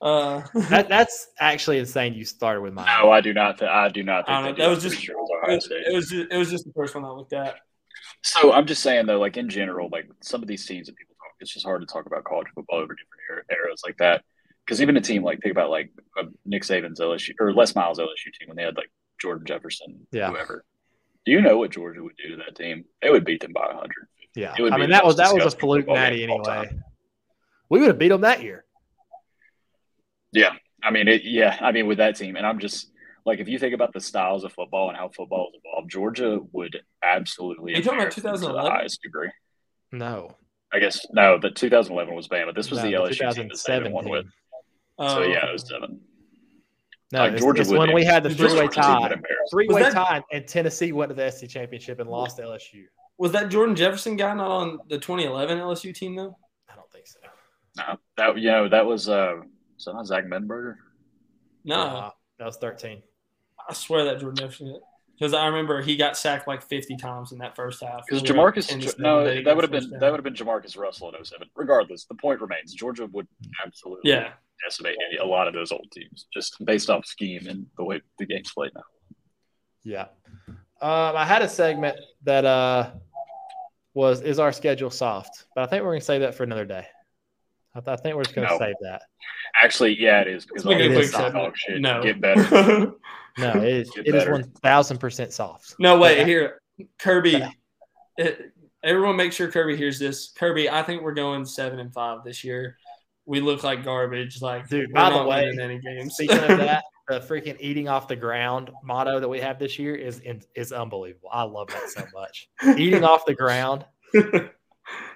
Uh, 0.00 0.42
That 0.68 0.88
that's 0.88 1.28
actually 1.38 1.78
insane. 1.78 2.14
You 2.14 2.24
started 2.24 2.60
with 2.60 2.74
mine. 2.74 2.86
No, 3.02 3.10
I 3.10 3.20
do 3.20 3.32
not. 3.32 3.58
Th- 3.58 3.70
I 3.70 3.88
do 3.88 4.02
not 4.02 4.26
think 4.26 4.56
don't 4.56 4.58
That 4.58 4.68
was 4.68 4.82
just- 4.82 5.00
sure 5.00 5.14
it 5.16 5.18
was 5.18 5.30
it, 5.48 5.54
was, 5.54 5.64
State. 5.64 5.82
it 5.86 5.94
was 5.94 6.08
just, 6.10 6.32
it 6.32 6.36
was 6.36 6.50
just 6.50 6.64
the 6.66 6.72
first 6.74 6.94
one 6.94 7.04
I 7.04 7.10
looked 7.10 7.32
at. 7.32 7.56
So 8.22 8.52
I'm 8.52 8.66
just 8.66 8.82
saying 8.82 9.06
though, 9.06 9.18
like 9.20 9.36
in 9.36 9.48
general, 9.48 9.88
like 9.90 10.08
some 10.22 10.42
of 10.42 10.48
these 10.48 10.66
teams 10.66 10.86
that 10.88 10.96
people 10.96 11.14
talk, 11.16 11.32
it's 11.40 11.52
just 11.52 11.64
hard 11.64 11.80
to 11.80 11.86
talk 11.86 12.06
about 12.06 12.24
college 12.24 12.48
football 12.54 12.78
over 12.78 12.94
different 12.94 13.46
era- 13.50 13.64
eras 13.66 13.82
like 13.84 13.96
that. 13.98 14.22
Because 14.66 14.82
even 14.82 14.96
a 14.96 15.00
team 15.00 15.22
like 15.24 15.40
think 15.40 15.52
about 15.52 15.70
like 15.70 15.90
uh, 16.18 16.24
Nick 16.44 16.62
Saban's 16.64 17.00
LSU 17.00 17.30
or 17.40 17.52
Les 17.54 17.74
Miles 17.74 17.98
LSU 17.98 18.32
team 18.38 18.48
when 18.48 18.56
they 18.56 18.62
had 18.62 18.76
like 18.76 18.90
Jordan 19.20 19.46
Jefferson, 19.46 20.06
Yeah. 20.12 20.30
whoever. 20.30 20.64
Do 21.26 21.32
you 21.32 21.40
know 21.40 21.56
what 21.58 21.70
Georgia 21.70 22.02
would 22.02 22.16
do 22.22 22.30
to 22.30 22.36
that 22.36 22.56
team? 22.56 22.84
They 23.02 23.10
would 23.10 23.24
beat 23.24 23.40
them 23.40 23.52
by 23.52 23.66
100. 23.66 23.90
Yeah, 24.36 24.54
I 24.58 24.78
mean 24.78 24.90
that 24.90 25.04
was 25.04 25.16
that 25.16 25.24
was 25.32 25.42
a 25.42 25.46
disgusting 25.46 25.60
fluke 25.60 25.86
natty 25.88 26.18
game 26.18 26.30
of 26.30 26.40
all 26.46 26.50
anyway. 26.50 26.78
We 27.70 27.78
would 27.80 27.88
have 27.88 27.98
beat 27.98 28.08
them 28.08 28.20
that 28.22 28.42
year. 28.42 28.64
Yeah, 30.32 30.52
I 30.82 30.90
mean, 30.90 31.08
it, 31.08 31.22
yeah, 31.24 31.56
I 31.60 31.72
mean 31.72 31.86
with 31.86 31.98
that 31.98 32.16
team, 32.16 32.36
and 32.36 32.46
I'm 32.46 32.58
just 32.58 32.90
like 33.24 33.38
if 33.38 33.48
you 33.48 33.58
think 33.58 33.74
about 33.74 33.92
the 33.92 34.00
styles 34.00 34.44
of 34.44 34.52
football 34.52 34.88
and 34.88 34.96
how 34.98 35.08
football 35.08 35.50
has 35.52 35.60
evolved, 35.64 35.90
Georgia 35.90 36.40
would 36.52 36.80
absolutely. 37.02 37.74
You 37.74 37.82
talking 37.82 38.00
about 38.00 38.16
embarrass 38.16 38.40
them 38.40 38.50
to 38.50 38.54
the 38.54 38.62
2011? 38.62 38.70
highest 38.72 39.02
degree. 39.02 39.30
No, 39.92 40.36
I 40.72 40.78
guess 40.78 41.04
no, 41.12 41.38
the 41.40 41.50
2011 41.50 42.14
was 42.14 42.28
Bama. 42.28 42.54
This 42.54 42.70
was 42.70 42.78
no, 42.80 42.84
the 42.84 42.92
LSU 42.92 43.34
team 43.34 43.48
that 43.48 43.56
Saban 43.56 43.90
won 43.92 44.04
2017. 44.04 44.10
with. 44.10 44.26
Oh, 44.98 45.14
So 45.14 45.22
yeah, 45.22 45.36
it 45.38 45.48
oh, 45.48 45.52
was 45.52 45.68
seven. 45.68 46.00
No, 47.12 47.18
Like, 47.20 47.32
it's, 47.32 47.42
Georgia 47.42 47.60
it's 47.62 47.70
would 47.70 47.78
when 47.78 47.92
we 47.94 48.04
had 48.04 48.22
the 48.22 48.30
three 48.30 48.52
way 48.52 48.68
Georgia 48.68 48.82
team 48.82 49.00
would 49.00 49.10
tie, 49.10 49.20
three 49.50 49.66
way 49.68 49.82
that- 49.82 49.92
tie, 49.92 50.22
and 50.32 50.46
Tennessee 50.46 50.92
went 50.92 51.08
to 51.08 51.14
the 51.14 51.28
SEC 51.30 51.48
championship 51.48 51.98
and 51.98 52.08
lost 52.08 52.36
to 52.36 52.42
LSU. 52.44 52.84
Was 53.18 53.32
that 53.32 53.48
Jordan 53.50 53.74
Jefferson 53.74 54.16
guy 54.16 54.32
not 54.34 54.48
on 54.48 54.78
the 54.88 54.96
2011 54.98 55.58
LSU 55.58 55.92
team 55.94 56.14
though? 56.14 56.36
I 56.70 56.76
don't 56.76 56.90
think 56.92 57.06
so. 57.08 57.18
No, 57.76 57.96
that 58.16 58.38
you 58.38 58.50
know 58.50 58.68
that 58.68 58.84
was 58.86 59.08
uh, 59.08 59.36
was 59.76 59.84
that 59.84 59.92
not 59.94 60.06
Zach 60.06 60.24
Mettenberger? 60.24 60.76
No, 61.64 61.80
Uh, 61.80 62.10
that 62.38 62.44
was 62.46 62.56
thirteen. 62.56 63.02
I 63.68 63.72
swear 63.74 64.04
that 64.06 64.20
Jordan 64.20 64.36
Jefferson. 64.36 64.80
Because 65.18 65.34
I 65.34 65.46
remember 65.48 65.82
he 65.82 65.96
got 65.96 66.16
sacked 66.16 66.48
like 66.48 66.62
50 66.62 66.96
times 66.96 67.30
in 67.32 67.38
that 67.40 67.54
first 67.54 67.82
half. 67.82 68.06
Because 68.06 68.22
We 68.22 68.28
Jamarcus, 68.30 68.98
no, 68.98 69.22
that 69.42 69.54
would 69.54 69.64
have 69.64 69.70
been 69.70 69.90
down. 69.90 70.00
that 70.00 70.10
would 70.10 70.16
have 70.16 70.24
been 70.24 70.32
Jamarcus 70.34 70.78
Russell 70.78 71.14
in 71.14 71.22
07. 71.22 71.46
Regardless, 71.54 72.06
the 72.06 72.14
point 72.14 72.40
remains: 72.40 72.72
Georgia 72.72 73.04
would 73.06 73.28
absolutely 73.64 74.10
Yeah, 74.10 74.32
decimate 74.64 74.96
a 75.20 75.26
lot 75.26 75.46
of 75.46 75.52
those 75.52 75.72
old 75.72 75.86
teams 75.92 76.26
just 76.32 76.56
based 76.64 76.88
off 76.88 77.04
scheme 77.04 77.46
and 77.48 77.66
the 77.76 77.84
way 77.84 78.00
the 78.18 78.24
game's 78.24 78.50
played 78.50 78.72
now. 78.74 78.82
Yeah. 79.84 80.06
Um, 80.80 81.14
I 81.16 81.26
had 81.26 81.42
a 81.42 81.48
segment 81.48 81.98
that 82.24 82.46
uh 82.46 82.90
was 83.92 84.22
is 84.22 84.38
our 84.38 84.52
schedule 84.52 84.88
soft, 84.90 85.44
but 85.54 85.64
I 85.64 85.66
think 85.66 85.82
we're 85.84 85.90
gonna 85.92 86.00
save 86.00 86.22
that 86.22 86.34
for 86.34 86.44
another 86.44 86.64
day. 86.64 86.86
I, 87.74 87.80
th- 87.80 87.88
I 87.98 88.02
think 88.02 88.16
we're 88.16 88.24
just 88.24 88.34
gonna 88.34 88.48
No. 88.48 88.58
save 88.58 88.74
that. 88.82 89.02
Actually, 89.62 90.00
yeah, 90.00 90.20
it 90.22 90.28
is 90.28 90.44
because 90.46 90.64
Let's 90.64 90.78
make 90.78 90.84
it 90.84 90.90
all 90.90 90.96
quick 90.96 91.06
these 91.06 91.32
dog 91.32 91.56
shit 91.56 91.80
No. 91.80 92.02
get 92.02 92.20
better. 92.20 92.92
No, 93.38 93.52
it 93.62 93.64
is 93.64 93.90
Get 93.90 94.08
it 94.08 94.14
is 94.14 94.24
better. 94.24 94.32
one 94.32 94.42
thousand 94.62 94.98
percent 94.98 95.32
soft. 95.32 95.76
no, 95.78 95.96
wait, 95.98 96.18
Yeah. 96.18 96.24
here, 96.24 96.60
Kirby. 96.98 97.36
It, 97.36 97.46
eh, 98.18 98.34
Everyone, 98.82 99.14
make 99.14 99.32
sure 99.32 99.50
Kirby 99.50 99.76
hears 99.76 99.98
this. 100.00 100.32
Kirby, 100.32 100.68
I 100.68 100.82
think 100.82 101.02
we're 101.02 101.14
going 101.14 101.44
seven 101.44 101.78
and 101.78 101.92
five 101.92 102.24
this 102.24 102.42
year. 102.42 102.76
We 103.26 103.40
look 103.40 103.62
like 103.62 103.84
garbage. 103.84 104.40
Like, 104.42 104.68
Dude, 104.68 104.88
we're 104.88 104.94
by 104.94 105.10
the 105.10 105.16
not 105.16 105.28
way, 105.28 105.44
winning 105.44 105.60
any 105.60 105.78
games. 105.78 106.14
Speaking 106.14 106.38
of 106.38 106.48
that, 106.58 106.82
the 107.06 107.20
freaking 107.20 107.56
eating 107.60 107.88
off 107.88 108.08
the 108.08 108.16
ground 108.16 108.70
motto 108.82 109.20
that 109.20 109.28
we 109.28 109.38
have 109.40 109.58
this 109.60 109.78
year 109.78 109.94
is 109.94 110.20
is 110.56 110.72
unbelievable. 110.72 111.28
I 111.32 111.42
love 111.42 111.68
that 111.68 111.88
so 111.90 112.04
much. 112.12 112.48
eating 112.78 113.04
off 113.04 113.24
the 113.26 113.34
ground. 113.34 113.84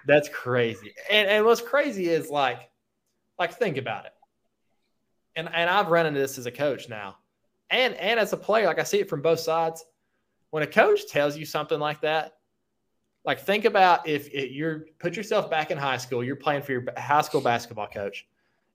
That's 0.06 0.28
crazy. 0.28 0.94
And 1.10 1.28
and 1.28 1.44
what's 1.44 1.60
crazy 1.60 2.08
is 2.08 2.30
like 2.30 2.70
like 3.38 3.54
think 3.54 3.76
about 3.76 4.06
it. 4.06 4.12
And 5.36 5.48
and 5.52 5.68
I've 5.70 5.88
run 5.88 6.06
into 6.06 6.20
this 6.20 6.38
as 6.38 6.46
a 6.46 6.52
coach 6.52 6.88
now. 6.88 7.16
And 7.70 7.94
and 7.94 8.20
as 8.20 8.32
a 8.32 8.36
player, 8.36 8.66
like 8.66 8.78
I 8.78 8.84
see 8.84 9.00
it 9.00 9.08
from 9.08 9.22
both 9.22 9.40
sides. 9.40 9.84
When 10.50 10.62
a 10.62 10.66
coach 10.66 11.08
tells 11.08 11.36
you 11.36 11.44
something 11.44 11.80
like 11.80 12.00
that, 12.02 12.34
like 13.24 13.40
think 13.40 13.64
about 13.64 14.06
if 14.06 14.28
it, 14.28 14.52
you're 14.52 14.86
put 14.98 15.16
yourself 15.16 15.50
back 15.50 15.70
in 15.70 15.78
high 15.78 15.96
school, 15.96 16.22
you're 16.22 16.36
playing 16.36 16.62
for 16.62 16.72
your 16.72 16.84
high 16.96 17.22
school 17.22 17.40
basketball 17.40 17.88
coach. 17.88 18.26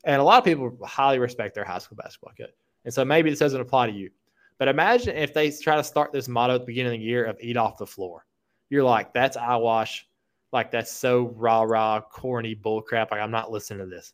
And 0.03 0.19
a 0.19 0.23
lot 0.23 0.39
of 0.39 0.45
people 0.45 0.77
highly 0.85 1.19
respect 1.19 1.55
their 1.55 1.65
high 1.65 1.79
school 1.79 1.97
basketball 1.97 2.33
coach. 2.37 2.53
And 2.85 2.93
so 2.93 3.03
maybe 3.05 3.29
this 3.29 3.39
doesn't 3.39 3.61
apply 3.61 3.87
to 3.87 3.93
you. 3.93 4.09
But 4.57 4.67
imagine 4.67 5.15
if 5.15 5.33
they 5.33 5.51
try 5.51 5.75
to 5.75 5.83
start 5.83 6.11
this 6.11 6.27
motto 6.27 6.55
at 6.55 6.61
the 6.61 6.65
beginning 6.65 6.93
of 6.93 6.99
the 6.99 7.05
year 7.05 7.25
of 7.25 7.37
eat 7.41 7.57
off 7.57 7.77
the 7.77 7.87
floor. 7.87 8.25
You're 8.69 8.83
like, 8.83 9.13
that's 9.13 9.37
eyewash. 9.37 10.07
Like, 10.51 10.71
that's 10.71 10.91
so 10.91 11.33
rah 11.35 11.61
rah, 11.61 12.01
corny 12.01 12.55
bullcrap. 12.55 13.11
Like, 13.11 13.21
I'm 13.21 13.31
not 13.31 13.51
listening 13.51 13.79
to 13.79 13.85
this. 13.85 14.13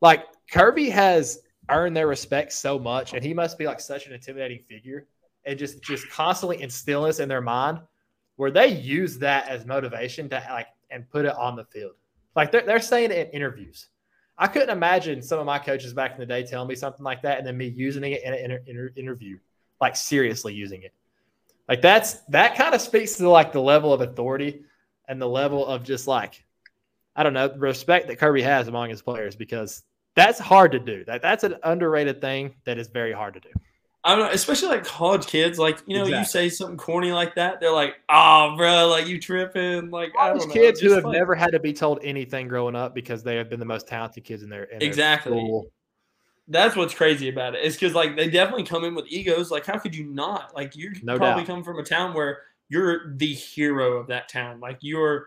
Like, 0.00 0.26
Kirby 0.50 0.90
has 0.90 1.40
earned 1.70 1.96
their 1.96 2.06
respect 2.06 2.52
so 2.52 2.78
much, 2.78 3.14
and 3.14 3.24
he 3.24 3.32
must 3.32 3.58
be 3.58 3.66
like 3.66 3.80
such 3.80 4.06
an 4.06 4.12
intimidating 4.12 4.60
figure 4.68 5.06
and 5.44 5.58
just 5.58 5.82
just 5.82 6.08
constantly 6.10 6.62
instill 6.62 7.02
this 7.02 7.20
in 7.20 7.28
their 7.28 7.40
mind 7.40 7.80
where 8.36 8.50
they 8.50 8.68
use 8.68 9.18
that 9.18 9.48
as 9.48 9.66
motivation 9.66 10.28
to 10.28 10.44
like 10.50 10.68
and 10.90 11.08
put 11.10 11.24
it 11.24 11.34
on 11.36 11.56
the 11.56 11.64
field. 11.64 11.92
Like 12.34 12.50
they're, 12.50 12.62
they're 12.62 12.80
saying 12.80 13.10
it 13.10 13.28
in 13.28 13.32
interviews. 13.32 13.88
I 14.38 14.46
couldn't 14.46 14.70
imagine 14.70 15.22
some 15.22 15.38
of 15.38 15.46
my 15.46 15.58
coaches 15.58 15.92
back 15.92 16.12
in 16.12 16.18
the 16.18 16.26
day 16.26 16.42
telling 16.42 16.68
me 16.68 16.74
something 16.74 17.04
like 17.04 17.22
that 17.22 17.38
and 17.38 17.46
then 17.46 17.56
me 17.56 17.68
using 17.68 18.02
it 18.04 18.22
in 18.24 18.32
an 18.32 18.40
inter- 18.40 18.62
inter- 18.66 18.92
interview, 18.96 19.38
like 19.80 19.94
seriously 19.94 20.54
using 20.54 20.82
it. 20.82 20.92
Like 21.68 21.82
that's 21.82 22.20
that 22.28 22.56
kind 22.56 22.74
of 22.74 22.80
speaks 22.80 23.14
to 23.16 23.28
like 23.28 23.52
the 23.52 23.60
level 23.60 23.92
of 23.92 24.00
authority 24.00 24.64
and 25.12 25.20
the 25.20 25.28
level 25.28 25.66
of 25.66 25.84
just 25.84 26.08
like 26.08 26.42
I 27.14 27.22
don't 27.22 27.34
know 27.34 27.54
respect 27.58 28.08
that 28.08 28.18
Kirby 28.18 28.42
has 28.42 28.66
among 28.66 28.88
his 28.88 29.02
players 29.02 29.36
because 29.36 29.82
that's 30.16 30.38
hard 30.38 30.72
to 30.72 30.78
do. 30.78 31.04
That 31.04 31.20
that's 31.20 31.44
an 31.44 31.56
underrated 31.62 32.20
thing 32.20 32.54
that 32.64 32.78
is 32.78 32.88
very 32.88 33.12
hard 33.12 33.34
to 33.34 33.40
do. 33.40 33.50
I 34.04 34.16
don't 34.16 34.24
know, 34.24 34.32
especially 34.32 34.68
like 34.68 34.84
college 34.84 35.26
kids. 35.26 35.58
Like 35.58 35.80
you 35.86 35.96
know, 35.96 36.04
exactly. 36.04 36.18
you 36.18 36.24
say 36.24 36.48
something 36.48 36.78
corny 36.78 37.12
like 37.12 37.34
that, 37.34 37.60
they're 37.60 37.72
like, 37.72 37.96
"Oh, 38.08 38.54
bro, 38.56 38.88
like 38.88 39.06
you 39.06 39.20
tripping." 39.20 39.90
Like 39.90 40.14
college 40.14 40.50
kids 40.50 40.80
who 40.80 40.92
have 40.92 41.04
like, 41.04 41.12
never 41.12 41.34
had 41.34 41.52
to 41.52 41.60
be 41.60 41.74
told 41.74 42.00
anything 42.02 42.48
growing 42.48 42.74
up 42.74 42.94
because 42.94 43.22
they 43.22 43.36
have 43.36 43.50
been 43.50 43.60
the 43.60 43.66
most 43.66 43.86
talented 43.86 44.24
kids 44.24 44.42
in 44.42 44.48
their 44.48 44.64
in 44.64 44.82
exactly. 44.82 45.34
Their. 45.34 45.60
That's 46.48 46.74
what's 46.74 46.94
crazy 46.94 47.28
about 47.28 47.54
it. 47.54 47.60
It's 47.62 47.76
because 47.76 47.94
like 47.94 48.16
they 48.16 48.28
definitely 48.28 48.64
come 48.64 48.84
in 48.84 48.94
with 48.94 49.04
egos. 49.08 49.50
Like, 49.50 49.66
how 49.66 49.78
could 49.78 49.94
you 49.94 50.06
not? 50.06 50.54
Like, 50.54 50.74
you 50.74 50.92
no 51.02 51.18
probably 51.18 51.42
doubt. 51.42 51.54
come 51.54 51.62
from 51.62 51.78
a 51.78 51.84
town 51.84 52.14
where 52.14 52.40
you're 52.72 53.14
the 53.16 53.34
hero 53.34 53.98
of 53.98 54.06
that 54.06 54.30
town. 54.30 54.58
Like, 54.58 54.78
you're 54.80 55.26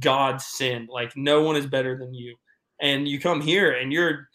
God's 0.00 0.46
sin. 0.46 0.88
Like, 0.90 1.14
no 1.16 1.42
one 1.42 1.54
is 1.54 1.66
better 1.66 1.98
than 1.98 2.14
you. 2.14 2.34
And 2.80 3.06
you 3.06 3.20
come 3.20 3.42
here 3.42 3.72
and 3.72 3.92
you're, 3.92 4.28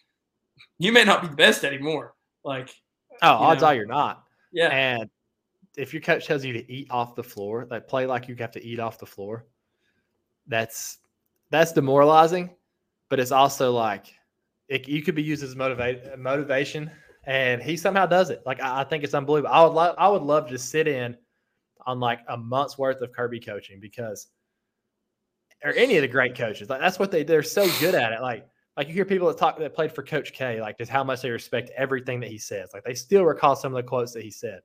you 0.78 0.92
may 0.92 1.04
not 1.04 1.24
be 1.24 1.30
the 1.30 1.36
best 1.36 1.64
anymore. 1.64 2.14
Like, 2.44 2.70
Oh, 3.22 3.34
odds 3.34 3.62
know? 3.62 3.68
are 3.70 3.76
you're 3.76 3.86
not. 3.86 4.24
Yeah. 4.52 4.70
And 4.70 5.10
if 5.78 5.94
your 5.94 6.02
coach 6.02 6.26
tells 6.28 6.46
you 6.46 6.54
to 6.54 6.72
eat 6.72 6.88
off 6.90 7.16
the 7.16 7.24
floor, 7.24 7.68
like 7.70 7.88
play 7.88 8.06
like 8.06 8.28
you 8.28 8.36
have 8.40 8.52
to 8.52 8.64
eat 8.64 8.80
off 8.80 8.98
the 9.00 9.06
floor, 9.06 9.46
that's 10.48 11.00
that's 11.50 11.74
demoralizing. 11.74 12.52
But 13.10 13.20
it's 13.20 13.32
also 13.32 13.72
like 13.72 14.14
it, 14.68 14.88
you 14.88 15.02
could 15.02 15.16
be 15.16 15.24
used 15.24 15.44
as 15.44 15.56
motivate 15.56 16.18
motivation, 16.18 16.90
and 17.26 17.62
he 17.62 17.76
somehow 17.76 18.06
does 18.06 18.30
it. 18.30 18.42
Like 18.46 18.62
I, 18.62 18.82
I 18.82 18.84
think 18.84 19.04
it's 19.04 19.14
unbelievable. 19.14 19.54
I 19.54 19.64
would 19.64 19.74
love 19.74 19.96
I 19.98 20.08
would 20.08 20.22
love 20.24 20.48
to 20.50 20.58
sit 20.58 20.88
in 20.88 21.18
on 21.90 22.00
like 22.00 22.20
a 22.28 22.38
month's 22.38 22.78
worth 22.78 23.02
of 23.02 23.12
Kirby 23.12 23.40
coaching 23.40 23.80
because 23.80 24.28
or 25.64 25.74
any 25.74 25.98
of 25.98 26.04
the 26.04 26.08
great 26.08 26.38
coaches. 26.38 26.70
Like 26.70 26.80
that's 26.80 27.00
what 27.00 27.10
they 27.10 27.24
they're 27.24 27.42
so 27.42 27.68
good 27.80 27.96
at 27.96 28.14
it. 28.14 28.22
Like 28.22 28.48
like 28.78 28.88
you 28.88 28.94
hear 28.94 29.06
people 29.06 29.28
that 29.28 29.40
talk 29.40 29.58
that 29.58 29.74
played 29.74 29.92
for 29.92 30.04
Coach 30.04 30.32
K, 30.32 30.62
like 30.62 30.78
just 30.78 30.92
how 30.92 31.04
much 31.04 31.24
they 31.24 31.32
respect 31.32 31.72
everything 31.76 32.20
that 32.20 32.30
he 32.30 32.38
says. 32.38 32.70
Like 32.74 32.84
they 32.84 32.94
still 32.94 33.26
recall 33.26 33.56
some 33.56 33.74
of 33.74 33.84
the 33.84 33.88
quotes 33.88 34.14
that 34.14 34.24
he 34.24 34.30
said, 34.30 34.62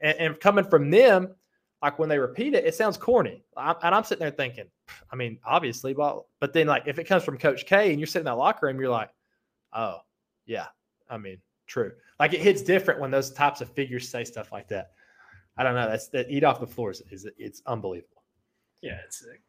and, 0.00 0.16
and 0.18 0.40
coming 0.40 0.64
from 0.64 0.90
them, 0.90 1.34
like 1.82 1.98
when 1.98 2.10
they 2.10 2.18
repeat 2.18 2.52
it, 2.52 2.66
it 2.66 2.74
sounds 2.74 2.98
corny. 2.98 3.42
I'm, 3.56 3.76
and 3.82 3.94
I'm 3.94 4.04
sitting 4.04 4.20
there 4.20 4.30
thinking, 4.30 4.66
I 5.10 5.16
mean, 5.16 5.38
obviously, 5.46 5.94
but 5.94 6.22
but 6.38 6.52
then 6.52 6.66
like 6.66 6.82
if 6.86 6.98
it 6.98 7.04
comes 7.04 7.24
from 7.24 7.38
Coach 7.38 7.64
K 7.64 7.90
and 7.90 7.98
you're 7.98 8.06
sitting 8.06 8.26
in 8.26 8.32
that 8.32 8.36
locker 8.36 8.66
room, 8.66 8.78
you're 8.78 8.90
like, 8.90 9.10
oh 9.72 10.00
yeah, 10.44 10.66
I 11.08 11.16
mean, 11.16 11.38
true. 11.66 11.92
Like 12.20 12.34
it 12.34 12.40
hits 12.40 12.60
different 12.60 13.00
when 13.00 13.10
those 13.10 13.32
types 13.32 13.62
of 13.62 13.70
figures 13.70 14.06
say 14.06 14.22
stuff 14.22 14.52
like 14.52 14.68
that. 14.68 14.90
I 15.58 15.64
don't 15.64 15.74
know. 15.74 15.88
That's 15.88 16.08
that 16.08 16.30
eat 16.30 16.44
off 16.44 16.60
the 16.60 16.66
floors 16.66 17.02
is 17.10 17.26
it's 17.36 17.60
unbelievable. 17.66 18.22
Yeah, 18.80 18.98
it's 19.04 19.18
sick. 19.18 19.42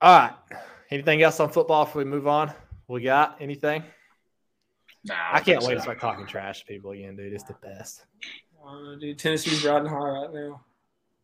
All 0.00 0.18
right. 0.18 0.34
Anything 0.90 1.22
else 1.22 1.38
on 1.38 1.50
football 1.50 1.84
before 1.84 2.02
we 2.02 2.10
move 2.10 2.26
on? 2.26 2.52
We 2.88 3.02
got 3.02 3.36
anything? 3.40 3.84
Nah, 5.04 5.14
I, 5.32 5.40
can't 5.40 5.60
wait 5.60 5.68
so. 5.68 5.74
to 5.74 5.80
start 5.80 6.00
talking 6.00 6.26
trash 6.26 6.60
to 6.60 6.66
people 6.66 6.90
again, 6.90 7.14
dude. 7.14 7.32
It's 7.32 7.44
the 7.44 7.54
best. 7.62 8.04
Uh, 8.66 8.96
dude, 8.98 9.18
Tennessee's 9.18 9.64
riding 9.64 9.88
high 9.88 9.96
right 9.96 10.32
now. 10.32 10.60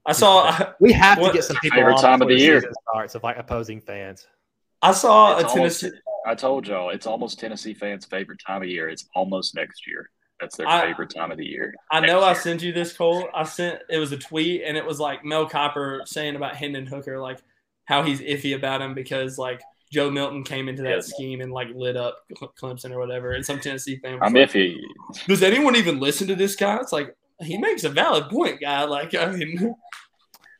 I 0.07 0.12
saw. 0.12 0.72
We 0.81 0.92
have 0.92 1.18
what, 1.18 1.29
to 1.29 1.35
get 1.35 1.44
some 1.44 1.57
people 1.57 1.79
favorite 1.79 1.98
time 1.98 2.22
of 2.22 2.29
the 2.29 2.38
year 2.38 2.62
starts 2.90 3.14
of 3.14 3.22
like 3.22 3.37
opposing 3.38 3.81
fans. 3.81 4.27
I 4.83 4.92
saw 4.92 5.38
it's 5.38 5.53
a 5.53 5.57
Tennessee. 5.57 5.90
I 6.27 6.35
told 6.35 6.66
y'all 6.66 6.90
it's 6.90 7.07
almost 7.07 7.40
Tennessee 7.40 7.74
fans' 7.74 8.05
favorite 8.05 8.40
time 8.46 8.62
of 8.62 8.68
year. 8.68 8.88
It's 8.88 9.09
almost 9.14 9.55
next 9.55 9.87
year. 9.87 10.11
That's 10.44 10.57
their 10.57 10.68
I, 10.68 10.83
favorite 10.83 11.09
time 11.09 11.30
of 11.30 11.38
the 11.38 11.46
year. 11.46 11.74
I 11.90 12.00
know 12.00 12.20
year. 12.20 12.28
I 12.28 12.35
sent 12.35 12.62
you 12.62 12.72
this, 12.72 12.92
Cole. 12.92 13.28
I 13.35 13.44
sent 13.44 13.80
it 13.88 13.98
was 13.98 14.12
a 14.12 14.18
tweet 14.18 14.62
and 14.62 14.76
it 14.76 14.85
was 14.85 15.00
like 15.00 15.24
Mel 15.24 15.48
Kiper 15.48 16.07
saying 16.07 16.37
about 16.37 16.54
Hendon 16.54 16.87
Hooker, 16.87 17.18
like 17.18 17.38
how 17.87 18.02
he's 18.02 18.20
iffy 18.20 18.54
about 18.54 18.83
him 18.83 18.92
because 18.92 19.38
like 19.38 19.62
Joe 19.90 20.11
Milton 20.11 20.44
came 20.44 20.68
into 20.68 20.83
that 20.83 20.96
yeah. 20.96 21.00
scheme 21.00 21.40
and 21.40 21.50
like 21.50 21.68
lit 21.74 21.96
up 21.96 22.18
Clemson 22.61 22.90
or 22.90 22.98
whatever, 22.98 23.33
and 23.33 23.44
some 23.44 23.59
Tennessee 23.59 23.96
fan. 23.96 24.18
I'm 24.20 24.35
like, 24.35 24.50
iffy. 24.50 24.76
Does 25.26 25.42
anyone 25.42 25.76
even 25.76 25.98
listen 25.98 26.28
to 26.28 26.37
this 26.37 26.57
guy? 26.57 26.76
It's 26.76 26.92
like 26.92 27.16
he 27.40 27.57
makes 27.57 27.85
a 27.85 27.88
valid 27.88 28.28
point, 28.28 28.61
guy. 28.61 28.85
Like 28.85 29.14
I 29.14 29.30
mean, 29.30 29.74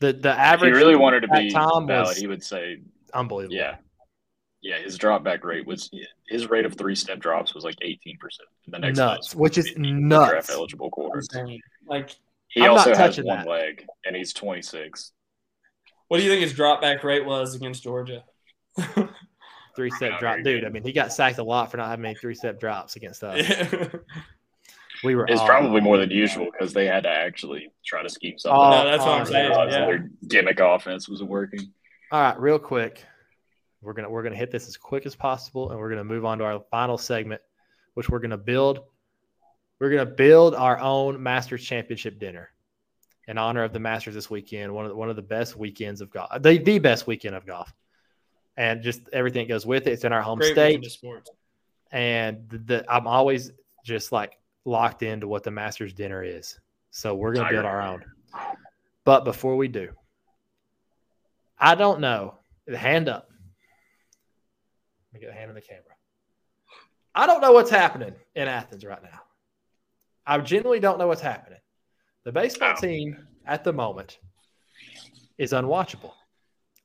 the 0.01 0.15
the 0.15 0.31
average. 0.31 0.71
If 0.71 0.77
he 0.79 0.83
really 0.83 0.97
wanted 0.97 1.21
to 1.21 1.29
be 1.29 1.51
valid, 1.51 2.17
he 2.17 2.27
would 2.27 2.43
say 2.43 2.81
unbelievable. 3.13 3.55
Yeah, 3.55 3.77
yeah. 4.65 4.79
His 4.79 4.99
drop 4.99 5.23
back 5.23 5.45
rate 5.45 5.67
was 5.67 5.91
his 6.29 6.51
rate 6.51 6.65
of 6.65 6.75
three 6.75 6.95
step 6.95 7.21
drops 7.21 7.55
was 7.55 7.65
like 7.65 7.77
18 7.83 8.19
percent. 8.19 8.49
The 8.67 8.79
next 8.79 8.99
nuts, 8.99 9.35
which 9.35 9.59
is 9.59 9.73
nuts. 9.77 10.31
Draft 10.31 10.51
eligible 10.51 10.91
quarters. 10.91 11.29
Like 11.87 12.17
he 12.49 12.63
I'm 12.63 12.73
also 12.73 12.95
has 12.95 13.17
one 13.19 13.39
that. 13.39 13.47
leg, 13.47 13.87
and 14.05 14.17
he's 14.17 14.33
26. 14.33 15.13
What 16.09 16.19
do 16.19 16.25
you 16.25 16.31
think 16.31 16.43
his 16.43 16.53
drop 16.53 16.81
back 16.81 17.03
rate 17.05 17.25
was 17.25 17.55
against 17.55 17.83
Georgia? 17.83 18.25
three 19.77 19.91
step 19.91 20.19
drop, 20.19 20.39
dude. 20.43 20.65
I 20.65 20.69
mean, 20.69 20.83
he 20.83 20.93
got 20.93 21.13
sacked 21.13 21.39
a 21.39 21.45
lot 21.45 21.71
for 21.71 21.77
not 21.77 21.89
having 21.89 22.05
any 22.05 22.15
three 22.15 22.35
step 22.35 22.61
drops 22.61 22.97
against 22.97 23.23
us. 23.23 23.47
we 25.05 25.15
were. 25.15 25.27
It's 25.27 25.43
probably 25.43 25.81
more 25.81 25.99
than 25.99 26.11
usual 26.11 26.49
because 26.51 26.73
they 26.73 26.87
had 26.87 27.03
to 27.05 27.11
actually 27.11 27.73
try 27.85 28.03
to 28.03 28.09
scheme 28.09 28.39
something. 28.39 28.59
Oh, 28.59 28.71
no, 28.71 28.85
that's 28.85 29.05
what 29.05 29.15
I'm 29.15 29.23
oh, 29.23 29.25
saying. 29.25 29.53
Yeah. 29.53 29.87
Their 29.87 30.11
gimmick 30.29 30.61
offense 30.61 31.09
wasn't 31.09 31.31
working. 31.31 31.73
All 32.13 32.21
right, 32.21 32.39
real 32.39 32.59
quick, 32.59 33.05
we're 33.85 33.93
gonna 33.93 34.11
we're 34.11 34.23
gonna 34.23 34.37
hit 34.37 34.51
this 34.51 34.69
as 34.69 34.77
quick 34.77 35.07
as 35.07 35.15
possible, 35.15 35.71
and 35.71 35.79
we're 35.79 35.91
gonna 35.91 36.05
move 36.05 36.25
on 36.25 36.39
to 36.39 36.45
our 36.45 36.61
final 36.71 36.99
segment, 36.99 37.41
which 37.95 38.09
we're 38.09 38.21
gonna 38.21 38.39
build. 38.39 38.81
We're 39.81 39.91
gonna 39.91 40.07
build 40.07 40.55
our 40.55 40.79
own 40.79 41.23
Masters 41.23 41.63
Championship 41.65 42.19
dinner 42.19 42.51
in 43.27 43.39
honor 43.39 43.65
of 43.65 43.73
the 43.73 43.81
Masters 43.81 44.15
this 44.15 44.31
weekend. 44.31 44.73
One 44.73 44.85
of 44.85 44.91
the, 44.91 44.97
one 44.97 45.11
of 45.11 45.17
the 45.17 45.23
best 45.23 45.57
weekends 45.57 46.01
of 46.01 46.11
golf, 46.11 46.31
the 46.41 46.59
the 46.59 46.79
best 46.79 47.07
weekend 47.07 47.35
of 47.35 47.45
golf 47.47 47.73
and 48.57 48.83
just 48.83 49.01
everything 49.13 49.49
goes 49.49 49.67
with 49.67 49.87
it. 49.87 49.93
It's 49.93 50.05
in 50.05 50.13
our 50.13 50.23
home 50.23 50.39
Great 50.39 50.53
state. 50.53 50.75
And 51.91 52.49
the, 52.49 52.59
the, 52.59 52.85
I'm 52.93 53.07
always 53.07 53.51
just 53.85 54.13
like 54.13 54.39
locked 54.65 55.03
into 55.03 55.29
what 55.29 55.43
the 55.43 55.51
Masters 55.51 55.93
dinner 55.93 56.23
is. 56.23 56.59
So 56.91 57.15
we're 57.15 57.35
going 57.35 57.47
to 57.47 57.53
build 57.53 57.65
our 57.65 57.83
own. 57.83 58.05
But 59.05 59.25
before 59.25 59.57
we 59.57 59.69
do, 59.69 59.91
I 61.59 61.75
don't 61.75 62.01
know. 62.01 62.37
Hand 62.75 63.09
up. 63.09 63.31
Let 65.15 65.21
me 65.21 65.27
get 65.29 65.37
a 65.37 65.39
hand 65.39 65.49
on 65.51 65.55
the 65.55 65.61
camera. 65.61 65.85
I 67.15 67.29
don't 67.29 67.41
know 67.41 67.53
what's 67.53 67.71
happening 67.71 68.15
in 68.35 68.49
Athens 68.49 68.85
right 68.85 69.01
now. 69.01 69.21
I 70.27 70.37
genuinely 70.39 70.81
don't 70.81 70.99
know 70.99 71.07
what's 71.07 71.21
happening. 71.21 71.61
The 72.25 72.33
baseball 72.33 72.75
team 72.75 73.25
at 73.47 73.63
the 73.63 73.73
moment 73.73 74.19
is 75.39 75.53
unwatchable. 75.53 76.11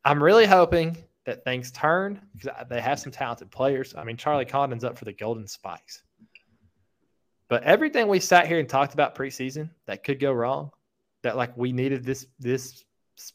I'm 0.06 0.22
really 0.22 0.46
hoping 0.46 0.96
that 1.26 1.44
things 1.44 1.72
turn 1.72 2.22
because 2.38 2.56
they 2.70 2.80
have 2.82 3.00
some 3.00 3.12
talented 3.12 3.50
players. 3.50 3.96
I 3.98 4.04
mean, 4.04 4.16
Charlie 4.16 4.46
Condon's 4.46 4.84
up 4.84 4.96
for 4.96 5.06
the 5.06 5.14
Golden 5.14 5.48
Spikes. 5.48 6.04
But 7.48 7.64
everything 7.64 8.08
we 8.08 8.20
sat 8.20 8.46
here 8.46 8.60
and 8.60 8.70
talked 8.70 8.94
about 8.94 9.16
preseason 9.16 9.72
that 9.88 10.04
could 10.04 10.20
go 10.20 10.32
wrong, 10.32 10.70
that 11.24 11.36
like 11.36 11.58
we 11.58 11.72
needed 11.72 12.06
this 12.06 12.28
this 12.38 12.86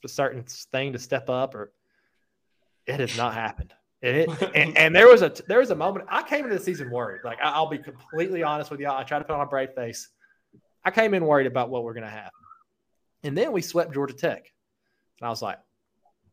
certain 0.06 0.44
thing 0.44 0.92
to 0.92 1.00
step 1.00 1.28
up, 1.28 1.56
or 1.56 1.72
it 2.86 3.00
has 3.00 3.16
not 3.16 3.34
happened. 3.34 3.74
And, 4.04 4.16
it, 4.18 4.42
and, 4.54 4.76
and 4.76 4.94
there 4.94 5.08
was 5.08 5.22
a 5.22 5.32
there 5.48 5.58
was 5.60 5.70
a 5.70 5.74
moment 5.74 6.06
I 6.10 6.22
came 6.22 6.44
into 6.44 6.56
the 6.56 6.62
season 6.62 6.90
worried. 6.90 7.22
Like 7.24 7.40
I, 7.42 7.58
will 7.58 7.70
be 7.70 7.78
completely 7.78 8.42
honest 8.42 8.70
with 8.70 8.78
y'all. 8.78 8.96
I 8.96 9.02
try 9.02 9.18
to 9.18 9.24
put 9.24 9.34
on 9.34 9.40
a 9.40 9.46
brave 9.46 9.70
face. 9.74 10.08
I 10.84 10.90
came 10.90 11.14
in 11.14 11.24
worried 11.24 11.46
about 11.46 11.70
what 11.70 11.82
we're 11.82 11.94
going 11.94 12.04
to 12.04 12.10
have, 12.10 12.30
and 13.22 13.36
then 13.36 13.50
we 13.50 13.62
swept 13.62 13.94
Georgia 13.94 14.12
Tech, 14.12 14.52
and 15.18 15.26
I 15.26 15.30
was 15.30 15.40
like, 15.40 15.58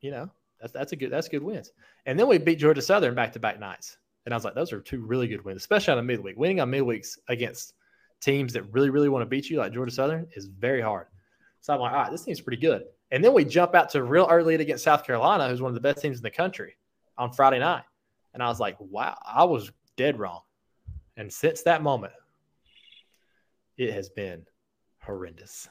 you 0.02 0.12
know, 0.12 0.30
that's 0.60 0.74
that's 0.74 0.92
a 0.92 0.98
good 0.98 1.12
that's 1.12 1.30
good 1.30 1.42
wins. 1.42 1.72
And 2.06 2.20
then 2.20 2.28
we 2.28 2.38
beat 2.38 2.60
Georgia 2.60 2.82
Southern 2.82 3.16
back 3.16 3.32
to 3.34 3.40
back 3.40 3.58
nights, 3.58 3.98
and 4.26 4.34
I 4.34 4.38
was 4.38 4.44
like, 4.44 4.56
those 4.56 4.74
are 4.74 4.82
two 4.82 5.00
really 5.00 5.30
good 5.30 5.46
wins, 5.46 5.62
especially 5.62 5.94
on 5.94 6.00
a 6.00 6.04
midweek. 6.04 6.38
Winning 6.38 6.60
on 6.60 6.70
midweeks 6.70 7.18
against 7.30 7.74
teams 8.20 8.52
that 8.54 8.64
really 8.74 8.90
really 8.90 9.10
want 9.10 9.22
to 9.22 9.28
beat 9.28 9.50
you 9.50 9.58
like 9.58 9.74
Georgia 9.74 9.94
Southern 9.94 10.28
is 10.36 10.48
very 10.48 10.82
hard. 10.82 11.08
So 11.62 11.74
I'm 11.74 11.80
like, 11.80 11.94
all 11.94 12.00
right, 12.00 12.12
this 12.12 12.24
team's 12.24 12.42
pretty 12.42 12.62
good. 12.62 12.84
And 13.12 13.24
then 13.24 13.34
we 13.34 13.46
jump 13.46 13.76
out 13.76 13.90
to 13.92 14.04
real 14.04 14.28
early 14.30 14.56
against 14.56 14.84
South 14.84 15.06
Carolina, 15.06 15.48
who's 15.48 15.62
one 15.62 15.70
of 15.70 15.76
the 15.76 15.82
best 15.82 16.02
teams 16.02 16.18
in 16.18 16.24
the 16.24 16.32
country 16.32 16.76
on 17.22 17.32
Friday 17.32 17.60
night. 17.60 17.84
And 18.34 18.42
I 18.42 18.48
was 18.48 18.60
like, 18.60 18.78
wow, 18.80 19.16
I 19.24 19.44
was 19.44 19.72
dead 19.96 20.18
wrong. 20.18 20.42
And 21.16 21.32
since 21.32 21.62
that 21.64 21.84
moment, 21.84 22.14
it 23.78 23.94
has 23.94 24.10
been 24.10 24.46
horrendous. 25.04 25.70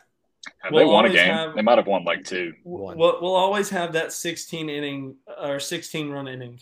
Have 0.63 0.73
we'll 0.73 0.87
they 0.87 0.93
won 0.93 1.07
a 1.07 1.11
game? 1.11 1.35
Have, 1.35 1.55
they 1.57 1.63
might 1.63 1.79
have 1.79 1.89
won 1.89 2.05
like 2.05 2.25
two. 2.25 2.55
We'll, 2.65 2.97
we'll 2.97 3.35
always 3.35 3.69
have 3.71 3.95
that 3.95 4.13
16 4.13 4.71
inning 4.71 5.17
or 5.43 5.59
16 5.59 6.11
run 6.11 6.29
inning. 6.29 6.61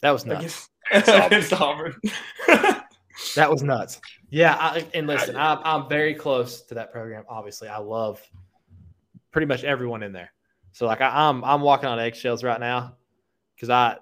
That 0.00 0.12
was 0.12 0.24
nuts. 0.24 0.68
Against 0.92 1.52
Auburn. 1.60 1.94
that 3.34 3.50
was 3.50 3.62
nuts. 3.62 4.00
Yeah, 4.30 4.56
I, 4.58 4.86
and 4.94 5.06
listen, 5.06 5.36
I'm, 5.36 5.58
I'm 5.64 5.88
very 5.88 6.14
close 6.14 6.62
to 6.62 6.74
that 6.74 6.92
program. 6.92 7.24
Obviously, 7.28 7.68
I 7.68 7.78
love 7.78 8.22
pretty 9.32 9.46
much 9.46 9.64
everyone 9.64 10.02
in 10.02 10.12
there. 10.12 10.32
So 10.72 10.86
like 10.86 11.00
I, 11.00 11.28
I'm 11.28 11.44
I'm 11.44 11.60
walking 11.60 11.88
on 11.88 12.00
eggshells 12.00 12.42
right 12.42 12.58
now 12.58 12.96
because 13.62 13.70
I 13.70 13.96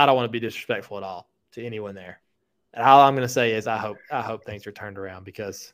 I 0.00 0.06
don't 0.06 0.14
want 0.14 0.26
to 0.26 0.32
be 0.32 0.38
disrespectful 0.38 0.96
at 0.96 1.02
all 1.02 1.28
to 1.52 1.64
anyone 1.64 1.94
there. 1.94 2.20
And 2.72 2.84
all 2.84 3.00
I'm 3.00 3.14
going 3.14 3.26
to 3.26 3.32
say 3.32 3.52
is 3.52 3.66
I 3.66 3.76
hope 3.76 3.98
I 4.12 4.22
hope 4.22 4.44
things 4.44 4.64
are 4.68 4.72
turned 4.72 4.96
around 4.96 5.24
because 5.24 5.72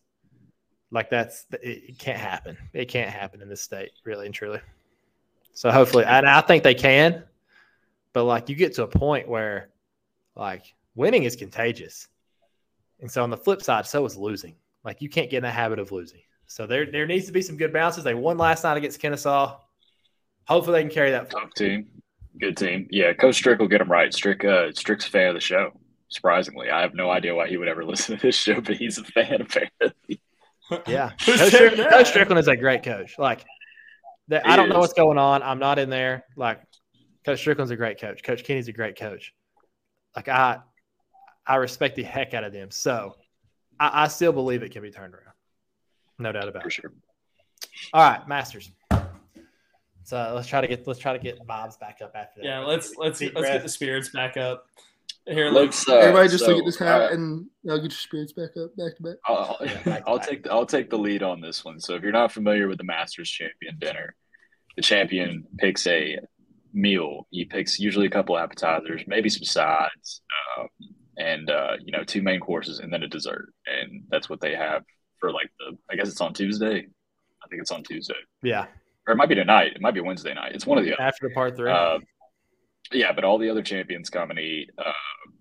like 0.90 1.10
that's 1.10 1.44
it, 1.62 1.98
can't 1.98 2.18
happen. 2.18 2.56
It 2.72 2.86
can't 2.86 3.10
happen 3.10 3.42
in 3.42 3.50
this 3.50 3.60
state, 3.60 3.90
really 4.04 4.24
and 4.24 4.34
truly. 4.34 4.60
So 5.52 5.70
hopefully, 5.70 6.04
and 6.06 6.26
I 6.26 6.40
think 6.40 6.62
they 6.62 6.74
can, 6.74 7.24
but 8.14 8.24
like 8.24 8.48
you 8.48 8.54
get 8.54 8.74
to 8.76 8.84
a 8.84 8.88
point 8.88 9.28
where 9.28 9.68
like 10.34 10.74
winning 10.94 11.24
is 11.24 11.36
contagious, 11.36 12.08
and 13.00 13.10
so 13.10 13.22
on 13.22 13.28
the 13.28 13.36
flip 13.36 13.62
side, 13.62 13.86
so 13.86 14.06
is 14.06 14.16
losing. 14.16 14.54
Like 14.84 15.02
you 15.02 15.10
can't 15.10 15.28
get 15.28 15.38
in 15.38 15.42
the 15.42 15.50
habit 15.50 15.78
of 15.78 15.92
losing. 15.92 16.20
So 16.46 16.66
there 16.66 16.90
there 16.90 17.06
needs 17.06 17.26
to 17.26 17.32
be 17.32 17.42
some 17.42 17.58
good 17.58 17.74
bounces. 17.74 18.04
They 18.04 18.14
won 18.14 18.38
last 18.38 18.64
night 18.64 18.78
against 18.78 19.00
Kennesaw. 19.00 19.58
Hopefully, 20.46 20.78
they 20.78 20.82
can 20.84 20.94
carry 20.94 21.10
that. 21.10 21.28
Top 21.28 21.52
team. 21.54 21.86
Good 22.40 22.56
team. 22.56 22.88
Yeah, 22.90 23.12
Coach 23.12 23.36
Strick 23.36 23.58
will 23.58 23.68
get 23.68 23.78
them 23.78 23.90
right. 23.90 24.12
Strick, 24.12 24.44
uh, 24.44 24.72
Strick's 24.72 25.06
a 25.06 25.10
fan 25.10 25.28
of 25.28 25.34
the 25.34 25.40
show. 25.40 25.72
Surprisingly, 26.08 26.70
I 26.70 26.80
have 26.80 26.94
no 26.94 27.10
idea 27.10 27.34
why 27.34 27.48
he 27.48 27.56
would 27.56 27.68
ever 27.68 27.84
listen 27.84 28.16
to 28.16 28.22
this 28.22 28.36
show, 28.36 28.60
but 28.60 28.76
he's 28.76 28.98
a 28.98 29.04
fan 29.04 29.42
apparently. 29.42 30.20
Yeah, 30.86 31.10
Coach, 31.20 31.40
Strick, 31.52 31.74
coach 31.74 32.12
Stricklin 32.12 32.38
is 32.38 32.46
a 32.46 32.54
great 32.54 32.84
coach. 32.84 33.18
Like, 33.18 33.44
that, 34.28 34.46
I 34.46 34.54
don't 34.54 34.68
is. 34.68 34.72
know 34.72 34.78
what's 34.78 34.92
going 34.92 35.18
on. 35.18 35.42
I'm 35.42 35.58
not 35.58 35.80
in 35.80 35.90
there. 35.90 36.22
Like, 36.36 36.60
Coach 37.24 37.44
Stricklin's 37.44 37.72
a 37.72 37.76
great 37.76 38.00
coach. 38.00 38.22
Coach 38.22 38.44
Kenny's 38.44 38.68
a 38.68 38.72
great 38.72 38.96
coach. 38.96 39.34
Like, 40.14 40.28
I, 40.28 40.58
I 41.44 41.56
respect 41.56 41.96
the 41.96 42.04
heck 42.04 42.34
out 42.34 42.44
of 42.44 42.52
them. 42.52 42.70
So, 42.70 43.16
I, 43.80 44.04
I 44.04 44.06
still 44.06 44.30
believe 44.30 44.62
it 44.62 44.70
can 44.70 44.82
be 44.82 44.92
turned 44.92 45.12
around. 45.12 45.34
No 46.20 46.30
doubt 46.30 46.46
about 46.46 46.62
For 46.62 46.68
it. 46.68 46.72
Sure. 46.72 46.92
All 47.92 48.08
right, 48.08 48.28
Masters. 48.28 48.70
So 50.10 50.32
let's 50.34 50.48
try 50.48 50.60
to 50.60 50.66
get 50.66 50.88
let's 50.88 50.98
try 50.98 51.12
to 51.12 51.20
get 51.20 51.38
vibes 51.46 51.78
back 51.78 52.00
up 52.02 52.10
after 52.16 52.40
that. 52.40 52.44
Yeah, 52.44 52.58
let's 52.64 52.96
let's 52.96 53.20
Deep 53.20 53.32
let's 53.32 53.44
breath. 53.44 53.58
get 53.58 53.62
the 53.62 53.68
spirits 53.68 54.08
back 54.08 54.36
up. 54.36 54.66
Here, 55.24 55.50
let's 55.50 55.88
uh, 55.88 55.98
everybody 55.98 56.28
just 56.28 56.44
so, 56.44 56.50
look 56.50 56.58
at 56.58 56.66
this 56.66 56.78
hat 56.80 57.00
uh, 57.00 57.14
and 57.14 57.46
I'll 57.68 57.76
get 57.76 57.82
your 57.82 57.90
spirits 57.92 58.32
back 58.32 58.50
up 58.60 58.74
back 58.76 58.96
to 58.96 59.02
back. 59.04 59.16
I'll, 59.24 59.56
yeah, 59.60 60.00
I'll 60.08 60.18
take 60.18 60.42
the, 60.42 60.50
I'll 60.50 60.66
take 60.66 60.90
the 60.90 60.98
lead 60.98 61.22
on 61.22 61.40
this 61.40 61.64
one. 61.64 61.78
So 61.78 61.94
if 61.94 62.02
you're 62.02 62.10
not 62.10 62.32
familiar 62.32 62.66
with 62.66 62.78
the 62.78 62.84
Masters 62.84 63.30
Champion 63.30 63.78
dinner, 63.78 64.16
the 64.74 64.82
champion 64.82 65.44
picks 65.58 65.86
a 65.86 66.18
meal. 66.72 67.28
He 67.30 67.44
picks 67.44 67.78
usually 67.78 68.06
a 68.06 68.10
couple 68.10 68.36
appetizers, 68.36 69.04
maybe 69.06 69.28
some 69.28 69.44
sides, 69.44 70.22
um, 70.58 70.66
and 71.18 71.50
uh, 71.50 71.76
you 71.84 71.92
know 71.92 72.02
two 72.02 72.22
main 72.22 72.40
courses, 72.40 72.80
and 72.80 72.92
then 72.92 73.04
a 73.04 73.08
dessert. 73.08 73.52
And 73.64 74.02
that's 74.10 74.28
what 74.28 74.40
they 74.40 74.56
have 74.56 74.82
for 75.20 75.30
like 75.30 75.52
the. 75.60 75.78
I 75.88 75.94
guess 75.94 76.08
it's 76.08 76.20
on 76.20 76.34
Tuesday. 76.34 76.88
I 77.44 77.48
think 77.48 77.62
it's 77.62 77.70
on 77.70 77.84
Tuesday. 77.84 78.14
Yeah, 78.42 78.66
or 79.10 79.12
it 79.12 79.16
might 79.16 79.28
be 79.28 79.34
tonight. 79.34 79.72
It 79.74 79.82
might 79.82 79.94
be 79.94 80.00
Wednesday 80.00 80.34
night. 80.34 80.52
It's 80.54 80.66
one 80.66 80.78
of 80.78 80.84
the 80.84 80.94
other. 80.94 81.02
after 81.02 81.28
the 81.28 81.34
part 81.34 81.56
three. 81.56 81.70
Uh, 81.70 81.98
yeah, 82.92 83.12
but 83.12 83.24
all 83.24 83.38
the 83.38 83.50
other 83.50 83.62
champions 83.62 84.08
come 84.08 84.30
and 84.30 84.38
eat, 84.38 84.70
uh, 84.78 84.92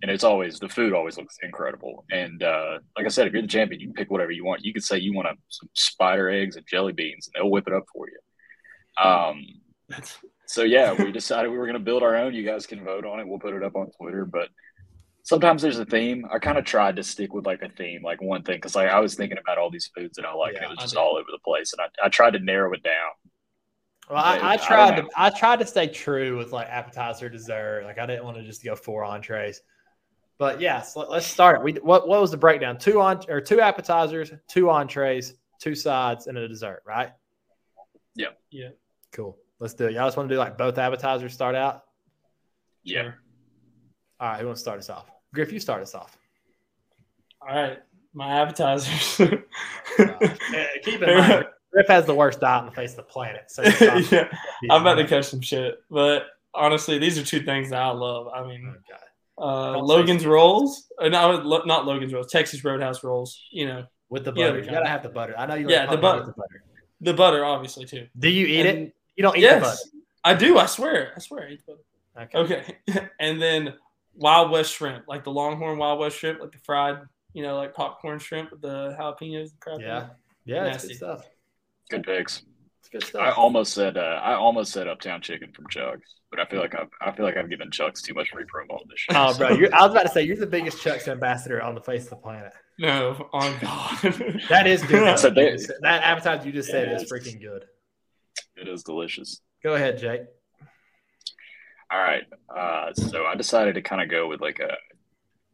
and 0.02 0.12
it's 0.12 0.24
always 0.24 0.60
the 0.60 0.70
food 0.70 0.94
always 0.94 1.18
looks 1.18 1.38
incredible. 1.42 2.06
And 2.12 2.44
uh, 2.44 2.80
like 2.96 3.06
I 3.06 3.10
said, 3.10 3.28
if 3.28 3.34
you're 3.34 3.42
the 3.42 3.48
champion, 3.48 3.80
you 3.80 3.88
can 3.88 3.94
pick 3.94 4.12
whatever 4.12 4.32
you 4.32 4.46
want. 4.46 4.64
You 4.64 4.74
could 4.74 4.84
say 4.84 4.98
you 4.98 5.14
want 5.14 5.28
a, 5.28 5.34
some 5.48 5.70
spider 5.74 6.30
eggs 6.30 6.58
and 6.58 6.66
jelly 6.68 6.94
beans, 6.94 7.28
and 7.28 7.42
they'll 7.42 7.50
whip 7.50 7.68
it 7.68 7.74
up 7.74 7.86
for 7.94 8.06
you. 8.08 9.04
Um, 9.04 9.46
so 10.46 10.64
yeah, 10.64 10.94
we 10.94 11.12
decided 11.12 11.50
we 11.50 11.58
were 11.58 11.66
going 11.66 11.74
to 11.74 11.84
build 11.84 12.04
our 12.04 12.16
own. 12.16 12.34
You 12.34 12.46
guys 12.46 12.66
can 12.66 12.84
vote 12.84 13.06
on 13.06 13.20
it. 13.20 13.28
We'll 13.28 13.40
put 13.40 13.54
it 13.54 13.64
up 13.64 13.76
on 13.76 13.90
Twitter, 13.92 14.26
but 14.26 14.50
sometimes 15.24 15.62
there's 15.62 15.80
a 15.80 15.86
theme. 15.86 16.26
I 16.32 16.40
kind 16.40 16.58
of 16.58 16.66
tried 16.66 16.96
to 16.96 17.04
stick 17.04 17.34
with 17.34 17.46
like 17.46 17.62
a 17.62 17.70
theme, 17.70 18.02
like 18.04 18.22
one 18.22 18.44
thing, 18.44 18.58
because 18.58 18.76
like 18.76 18.90
I 18.90 19.00
was 19.00 19.16
thinking 19.16 19.38
about 19.38 19.58
all 19.58 19.70
these 19.70 19.90
foods 19.96 20.18
that 20.18 20.26
I 20.26 20.34
like, 20.34 20.54
yeah, 20.54 20.64
and 20.64 20.66
it 20.66 20.70
was 20.76 20.80
just 20.80 20.96
all 20.96 21.16
over 21.18 21.28
the 21.32 21.40
place, 21.46 21.74
and 21.74 21.82
I, 21.82 22.06
I 22.06 22.10
tried 22.10 22.34
to 22.34 22.40
narrow 22.40 22.74
it 22.74 22.84
down. 22.84 23.12
Well, 24.10 24.24
I, 24.24 24.54
I 24.54 24.58
tried 24.58 24.94
I 24.94 25.02
to 25.02 25.08
I 25.16 25.30
tried 25.30 25.60
to 25.60 25.68
stay 25.68 25.88
true 25.88 26.38
with 26.38 26.52
like 26.52 26.68
appetizer, 26.68 27.30
dessert. 27.30 27.84
Like 27.86 28.00
I 28.00 28.06
didn't 28.06 28.26
want 28.26 28.38
to 28.38 28.44
just 28.44 28.64
go 28.64 28.76
four 28.76 29.04
entrees. 29.04 29.62
But 30.40 30.60
yes, 30.60 30.96
let, 30.96 31.10
us 31.10 31.28
start. 31.28 31.64
We 31.64 31.74
what 31.74 32.08
what 32.08 32.20
was 32.20 32.32
the 32.32 32.38
breakdown? 32.38 32.78
Two 32.78 33.02
on 33.02 33.22
or 33.30 33.40
two 33.40 33.62
appetizers, 33.62 34.32
two 34.48 34.70
entrees, 34.70 35.36
two 35.60 35.76
sides, 35.76 36.28
and 36.28 36.38
a 36.38 36.48
dessert, 36.48 36.82
right? 36.88 37.12
Yeah. 38.16 38.30
Yeah. 38.50 38.70
Cool. 39.12 39.38
Let's 39.60 39.74
do 39.74 39.86
it. 39.88 39.94
Y'all 39.94 40.08
just 40.08 40.18
want 40.18 40.30
to 40.30 40.36
do 40.36 40.40
like 40.40 40.58
both 40.58 40.78
appetizers 40.78 41.34
start 41.34 41.56
out? 41.56 41.84
Yeah. 42.84 43.04
Sure. 43.04 43.18
All 44.20 44.30
right, 44.30 44.40
who 44.40 44.48
wants 44.48 44.62
to 44.62 44.64
start 44.64 44.80
us 44.80 44.90
off? 44.90 45.10
Griff, 45.34 45.52
you 45.52 45.60
start 45.60 45.82
us 45.82 45.94
off. 45.94 46.18
All 47.42 47.56
right. 47.56 47.80
My 48.14 48.42
appetizers. 48.42 49.20
uh, 49.20 49.38
keep 50.84 51.02
in 51.02 51.18
mind, 51.18 51.46
Griff 51.72 51.88
has 51.88 52.06
the 52.06 52.16
worst 52.16 52.40
diet 52.40 52.62
on 52.62 52.66
the 52.66 52.72
face 52.72 52.92
of 52.92 52.98
the 52.98 53.04
planet. 53.04 53.44
So 53.48 53.64
yeah, 54.12 54.28
I'm 54.70 54.82
about 54.82 54.96
to 54.96 55.08
catch 55.08 55.26
some 55.26 55.42
shit. 55.42 55.80
But 55.90 56.26
honestly, 56.54 56.98
these 56.98 57.18
are 57.18 57.24
two 57.24 57.42
things 57.42 57.70
that 57.70 57.82
I 57.82 57.92
love. 57.92 58.28
I 58.34 58.46
mean, 58.46 58.76
oh, 59.38 59.76
uh, 59.76 59.78
Logan's 59.80 60.26
rolls, 60.26 60.92
uh, 61.00 61.10
no, 61.10 61.62
not 61.66 61.86
Logan's 61.86 62.14
rolls, 62.14 62.32
Texas 62.32 62.64
Roadhouse 62.64 63.04
rolls. 63.04 63.40
You 63.52 63.68
know, 63.68 63.86
with 64.10 64.26
the 64.26 64.32
butter. 64.32 64.60
You 64.60 64.70
gotta 64.70 64.88
have 64.88 65.04
the 65.04 65.10
butter. 65.10 65.36
I 65.38 65.46
know 65.46 65.56
you. 65.56 65.70
Yeah, 65.70 65.86
the 65.86 65.98
butter. 65.98 66.26
the 66.26 66.34
butter. 66.34 66.64
The 67.02 67.14
butter, 67.14 67.46
obviously 67.46 67.86
too. 67.86 68.08
Do 68.18 68.30
you 68.30 68.46
eat 68.46 68.66
and, 68.66 68.80
it? 68.80 68.96
You 69.16 69.24
don't 69.24 69.38
eat 69.38 69.42
yes, 69.42 69.62
the 69.62 69.62
butter. 69.62 70.06
I 70.24 70.34
do. 70.34 70.58
I 70.58 70.66
swear. 70.66 71.14
I 71.16 71.20
swear. 71.20 71.48
I 71.48 71.52
eat 71.52 71.66
the 71.66 71.74
butter. 71.74 71.84
Okay. 72.36 72.38
Okay. 72.92 73.08
and 73.20 73.42
then 73.42 73.74
Wild 74.16 74.52
West 74.52 74.74
shrimp, 74.74 75.08
like 75.08 75.24
the 75.24 75.32
Longhorn 75.32 75.78
Wild 75.78 76.00
West 76.00 76.18
shrimp, 76.18 76.42
like 76.42 76.52
the 76.52 76.58
fried, 76.60 76.98
you 77.34 77.44
know, 77.44 77.56
like 77.56 77.74
popcorn 77.74 78.20
shrimp 78.20 78.52
with 78.52 78.62
the 78.62 78.96
jalapenos 79.00 79.52
and 79.52 79.60
crap. 79.60 79.80
Yeah. 79.80 80.08
Yeah, 80.46 80.64
Nasty. 80.64 80.90
good 80.90 80.98
stuff. 80.98 81.26
Good 81.90 82.04
picks. 82.04 82.44
It's 82.80 82.90
good 82.90 83.04
stuff. 83.04 83.22
I 83.22 83.32
almost 83.32 83.74
said 83.74 83.98
uh, 83.98 84.20
I 84.24 84.34
almost 84.36 84.72
said 84.72 84.88
Uptown 84.88 85.22
Chicken 85.22 85.52
from 85.54 85.68
Chuck's, 85.70 86.16
but 86.30 86.40
I 86.40 86.46
feel 86.46 86.60
like 86.60 86.76
I've 86.76 86.90
I 87.02 87.12
feel 87.12 87.26
like 87.26 87.38
I've 87.38 87.50
given 87.50 87.72
Chuck's 87.72 88.02
too 88.02 88.14
much 88.14 88.30
free 88.32 88.44
promo 88.44 88.76
on 88.76 88.86
this 88.90 89.00
show. 89.00 89.14
Oh, 89.16 89.38
bro, 89.38 89.48
I 89.48 89.84
was 89.84 89.92
about 89.92 90.04
to 90.04 90.10
say 90.10 90.24
you're 90.24 90.38
the 90.38 90.48
biggest 90.48 90.82
Chuck's 90.82 91.08
ambassador 91.08 91.62
on 91.62 91.76
the 91.76 91.82
face 91.82 92.04
of 92.04 92.12
the 92.12 92.16
planet. 92.18 92.54
No, 92.78 93.30
on 93.34 93.54
God, 93.60 93.98
that 94.50 94.68
is 94.68 94.84
good. 94.84 95.20
so 95.20 95.30
they, 95.30 95.58
that 95.82 96.04
appetizer 96.04 96.46
you 96.46 96.54
just 96.54 96.70
said 96.70 96.92
is, 96.92 97.04
is 97.04 97.12
freaking 97.12 97.42
good. 97.42 97.66
It 98.56 98.68
is 98.68 98.84
delicious. 98.84 99.42
Go 99.64 99.76
ahead, 99.76 99.98
Jake. 99.98 100.22
All 101.92 102.00
right. 102.00 102.24
Uh, 102.56 102.94
so 102.94 103.26
I 103.26 103.36
decided 103.36 103.76
to 103.76 103.82
kind 103.82 104.02
of 104.02 104.10
go 104.10 104.28
with 104.28 104.42
like 104.42 104.60
a 104.60 104.76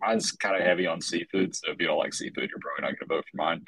mine's 0.01 0.31
kind 0.33 0.55
of 0.55 0.61
heavy 0.61 0.85
on 0.85 1.01
seafood. 1.01 1.55
So 1.55 1.71
if 1.71 1.79
you 1.79 1.87
don't 1.87 1.97
like 1.97 2.13
seafood, 2.13 2.49
you're 2.49 2.59
probably 2.59 2.81
not 2.81 2.99
going 2.99 3.09
to 3.09 3.15
vote 3.15 3.25
for 3.31 3.37
mine. 3.37 3.61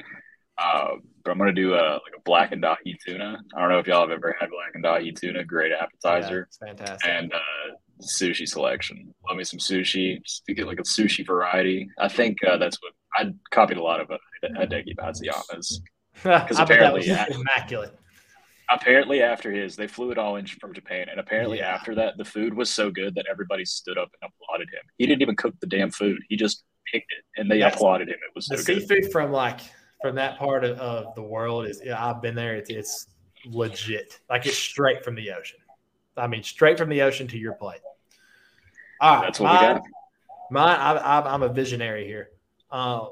Uh, 0.58 0.96
but 1.24 1.32
I'm 1.32 1.38
gonna 1.38 1.54
do 1.54 1.74
a 1.74 2.00
like 2.04 2.14
a 2.16 2.22
blackened 2.24 2.66
ahi 2.66 2.98
tuna. 3.06 3.38
I 3.56 3.60
don't 3.60 3.70
know 3.70 3.80
if 3.80 3.88
y'all 3.88 4.02
have 4.02 4.12
ever 4.12 4.36
had 4.40 4.50
black 4.50 4.72
and 4.74 4.86
ahi 4.86 5.12
tuna. 5.12 5.44
Great 5.44 5.72
appetizer. 5.72 6.48
Yeah, 6.62 6.68
fantastic. 6.68 7.10
And 7.10 7.34
uh, 7.34 7.76
sushi 8.02 8.48
selection. 8.48 9.14
Love 9.28 9.38
me 9.38 9.44
some 9.44 9.60
sushi. 9.60 10.24
Just 10.24 10.46
to 10.46 10.54
get 10.54 10.68
like 10.68 10.80
a 10.80 10.84
sushi 10.84 11.26
variety. 11.26 11.90
I 12.00 12.08
think 12.08 12.38
uh, 12.44 12.58
that's 12.58 12.78
what 12.82 12.94
I 13.16 13.34
copied 13.52 13.78
a 13.78 13.84
lot 13.84 14.00
of 14.00 14.10
uh, 14.12 14.18
Hideki 14.44 14.96
Matsuyama's. 14.96 15.82
Because 16.24 16.58
apparently, 16.58 17.08
immaculate. 17.08 17.96
Apparently, 18.72 19.22
after 19.22 19.52
his, 19.52 19.76
they 19.76 19.86
flew 19.86 20.10
it 20.10 20.18
all 20.18 20.38
in 20.38 20.48
from 20.48 20.74
Japan, 20.74 21.10
and 21.12 21.20
apparently 21.20 21.60
yeah. 21.60 21.76
after 21.76 21.94
that, 21.94 22.18
the 22.18 22.26
food 22.26 22.56
was 22.56 22.72
so 22.72 22.90
good 22.90 23.14
that 23.14 23.28
everybody 23.30 23.64
stood 23.64 24.00
up 24.00 24.10
and 24.20 24.32
applauded 24.32 24.68
him. 24.70 24.82
He 24.98 25.06
didn't 25.06 25.22
even 25.22 25.36
cook 25.36 25.54
the 25.62 25.68
damn 25.68 25.92
food; 25.92 26.24
he 26.28 26.36
just 26.36 26.64
picked 26.92 27.12
it, 27.12 27.40
and 27.40 27.52
they 27.52 27.60
yes. 27.60 27.76
applauded 27.76 28.10
him. 28.10 28.16
It 28.16 28.34
was 28.34 28.48
so 28.48 28.56
the 28.56 28.64
seafood 28.64 29.12
from 29.12 29.32
like 29.32 29.60
from 30.02 30.16
that 30.16 30.38
part 30.38 30.64
of, 30.64 30.78
of, 30.80 31.16
the 31.16 31.22
world 31.22 31.68
is 31.68 31.82
yeah, 31.84 32.04
I've 32.04 32.22
been 32.22 32.36
there. 32.36 32.56
It's 32.56 32.70
it's 32.70 33.08
legit. 33.46 34.20
Like 34.30 34.46
it's 34.46 34.58
straight 34.58 35.04
from 35.04 35.16
the 35.16 35.32
ocean. 35.32 35.60
I 36.16 36.28
mean, 36.28 36.44
straight 36.44 36.78
from 36.78 36.90
the 36.90 37.02
ocean 37.02 37.28
to 37.28 37.38
your 37.38 37.54
plate. 37.54 37.82
All 39.00 39.16
right, 39.16 39.24
That's 39.26 39.40
what 39.40 39.54
mine, 39.54 39.62
we 39.62 39.80
got. 39.80 39.84
Mine, 40.50 40.80
I, 40.80 40.94
I, 40.94 41.34
I'm 41.34 41.44
a 41.44 41.50
visionary 41.50 42.06
here. 42.06 42.30
Uh, 42.72 43.08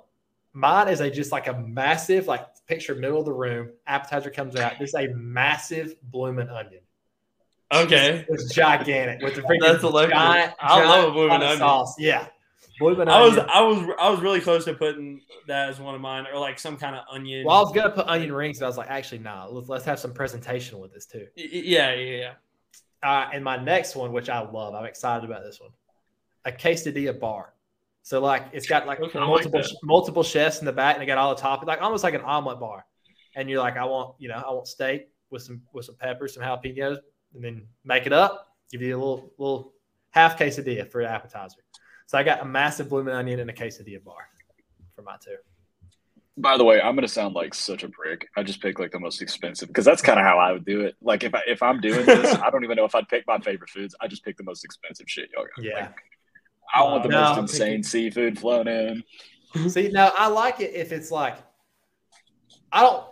mine 0.53 0.88
is 0.88 1.01
a 1.01 1.11
just 1.11 1.31
like 1.31 1.47
a 1.47 1.53
massive, 1.53 2.27
like 2.27 2.45
picture 2.67 2.95
middle 2.95 3.19
of 3.19 3.25
the 3.25 3.33
room. 3.33 3.71
Appetizer 3.86 4.31
comes 4.31 4.55
out. 4.55 4.73
This 4.79 4.89
is 4.89 4.95
a 4.95 5.07
massive 5.13 5.95
blooming 6.03 6.49
onion. 6.49 6.81
Okay. 7.71 8.25
It's 8.29 8.53
gigantic 8.53 9.21
with 9.21 9.36
the 9.36 9.41
freaking 9.41 9.59
That's 9.61 9.81
hilarious. 9.81 10.13
giant. 10.13 10.53
I 10.59 10.83
love 10.86 11.09
a 11.09 11.11
blooming 11.11 11.41
onion. 11.41 11.57
Sauce. 11.57 11.95
Yeah, 11.99 12.27
blooming 12.80 13.07
I 13.07 13.21
was. 13.21 13.38
I 13.38 13.61
was 13.61 13.95
I 13.99 14.09
was 14.09 14.19
really 14.21 14.41
close 14.41 14.65
to 14.65 14.73
putting 14.73 15.21
that 15.47 15.69
as 15.69 15.80
one 15.80 15.95
of 15.95 16.01
mine, 16.01 16.26
or 16.32 16.39
like 16.39 16.59
some 16.59 16.78
kind 16.78 16.95
of 16.95 17.03
onion. 17.11 17.45
Well, 17.45 17.57
I 17.57 17.61
was 17.61 17.71
gonna 17.71 17.89
put 17.89 18.07
onion 18.07 18.32
rings, 18.32 18.59
but 18.59 18.65
I 18.65 18.69
was 18.69 18.78
like, 18.78 18.89
actually, 18.89 19.19
nah. 19.19 19.47
Let's, 19.47 19.69
let's 19.69 19.86
have 19.86 19.99
some 19.99 20.13
presentation 20.13 20.80
with 20.80 20.93
this 20.93 21.05
too. 21.05 21.28
Yeah, 21.36 21.93
yeah, 21.93 22.17
yeah. 22.17 22.34
Uh, 23.03 23.30
and 23.34 23.43
my 23.43 23.57
next 23.57 23.95
one, 23.95 24.11
which 24.11 24.30
I 24.30 24.39
love, 24.39 24.73
I'm 24.73 24.86
excited 24.86 25.30
about 25.30 25.43
this 25.43 25.59
one, 25.59 25.71
a 26.43 26.51
quesadilla 26.51 27.19
bar. 27.19 27.53
So 28.01 28.21
like 28.21 28.45
it's 28.53 28.67
got 28.67 28.86
like 28.86 28.99
Okay, 28.99 29.17
I 29.17 29.21
like 29.23 29.30
multiple 29.30 29.61
multiple 29.84 30.23
chefs 30.23 30.59
in 30.59 30.65
the 30.65 30.71
back, 30.71 30.95
and 30.95 31.01
they 31.01 31.05
got 31.05 31.17
all 31.17 31.36
the 31.36 31.41
toppings, 31.41 31.65
like 31.65 31.82
almost 31.82 32.03
like 32.03 32.13
an 32.13 32.21
omelet 32.21 32.59
bar. 32.59 32.86
And 33.36 33.49
you're 33.49 33.59
like, 33.59 33.78
I 33.78 33.86
want 33.86 34.15
you 34.19 34.30
know, 34.30 34.36
I 34.36 34.51
want 34.51 34.67
steak 34.67 35.09
with 35.30 35.41
some 35.41 35.61
with 35.73 35.86
some 35.86 35.95
peppers, 35.95 36.36
some 36.36 36.43
jalapenos, 36.43 36.97
and 37.34 37.43
then 37.43 37.67
make 37.84 38.05
it 38.05 38.13
up. 38.13 38.47
Give 38.71 38.82
you 38.82 38.95
a 38.95 38.99
little 38.99 39.34
little 39.38 39.73
half 40.11 40.38
quesadilla 40.38 40.89
for 40.89 41.01
an 41.01 41.07
appetizer. 41.07 41.57
So 42.07 42.17
I 42.17 42.23
got 42.23 42.41
a 42.41 42.45
massive 42.45 42.89
blooming 42.89 43.13
onion 43.13 43.39
and 43.39 43.49
a 43.49 43.53
quesadilla 43.53 44.03
bar 44.03 44.29
for 44.95 45.01
my 45.01 45.17
two. 45.23 45.35
By 46.37 46.57
the 46.57 46.65
way, 46.65 46.81
I'm 46.81 46.95
gonna 46.95 47.07
sound 47.07 47.33
like 47.33 47.53
such 47.53 47.83
a 47.83 47.89
prick. 47.89 48.27
I 48.35 48.43
just 48.43 48.61
pick 48.61 48.77
like 48.77 48.91
the 48.91 48.99
most 48.99 49.21
expensive 49.21 49.69
because 49.69 49.85
that's 49.85 50.01
kind 50.01 50.19
of 50.19 50.25
how 50.25 50.37
I 50.37 50.51
would 50.51 50.65
do 50.65 50.81
it. 50.81 50.95
Like 51.01 51.23
if 51.23 51.33
I 51.33 51.41
if 51.47 51.63
I'm 51.63 51.79
doing 51.79 52.05
this, 52.05 52.35
I 52.41 52.49
don't 52.49 52.63
even 52.63 52.75
know 52.75 52.85
if 52.85 52.93
I'd 52.93 53.07
pick 53.07 53.25
my 53.25 53.39
favorite 53.39 53.69
foods. 53.69 53.95
I 54.01 54.07
just 54.07 54.23
pick 54.23 54.35
the 54.37 54.43
most 54.43 54.65
expensive 54.65 55.05
shit 55.07 55.29
y'all 55.33 55.45
got. 55.55 55.63
Yeah. 55.63 55.73
Like, 55.73 55.95
I 56.73 56.83
want 56.83 57.03
the 57.03 57.09
uh, 57.09 57.11
No, 57.11 57.41
most 57.41 57.51
insane 57.53 57.83
seafood 57.83 58.37
flown 58.37 58.67
in. 58.67 59.03
See, 59.69 59.89
now 59.89 60.11
I 60.17 60.27
like 60.27 60.59
it 60.59 60.73
if 60.73 60.91
it's 60.91 61.11
like, 61.11 61.37
I 62.71 62.81
don't, 62.81 63.05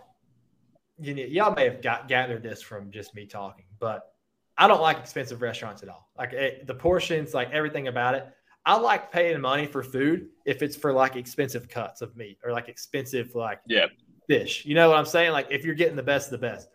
you 0.98 1.14
know, 1.14 1.22
y'all 1.22 1.54
may 1.54 1.64
have 1.64 1.80
got 1.80 2.06
gathered 2.08 2.42
this 2.42 2.60
from 2.60 2.90
just 2.90 3.14
me 3.14 3.26
talking, 3.26 3.64
but 3.78 4.12
I 4.58 4.68
don't 4.68 4.82
like 4.82 4.98
expensive 4.98 5.40
restaurants 5.40 5.82
at 5.82 5.88
all. 5.88 6.10
Like 6.18 6.32
it, 6.32 6.66
the 6.66 6.74
portions, 6.74 7.32
like 7.32 7.50
everything 7.50 7.88
about 7.88 8.14
it. 8.14 8.26
I 8.66 8.76
like 8.76 9.12
paying 9.12 9.40
money 9.40 9.66
for 9.66 9.82
food 9.82 10.28
if 10.46 10.62
it's 10.62 10.74
for 10.76 10.92
like 10.92 11.16
expensive 11.16 11.68
cuts 11.68 12.00
of 12.00 12.16
meat 12.16 12.38
or 12.44 12.52
like 12.52 12.68
expensive 12.68 13.34
like 13.34 13.60
Yeah. 13.66 13.86
fish. 14.26 14.64
You 14.64 14.74
know 14.74 14.88
what 14.88 14.98
I'm 14.98 15.04
saying? 15.04 15.32
Like 15.32 15.48
if 15.50 15.64
you're 15.64 15.74
getting 15.74 15.96
the 15.96 16.02
best 16.02 16.28
of 16.32 16.40
the 16.40 16.46
best. 16.46 16.68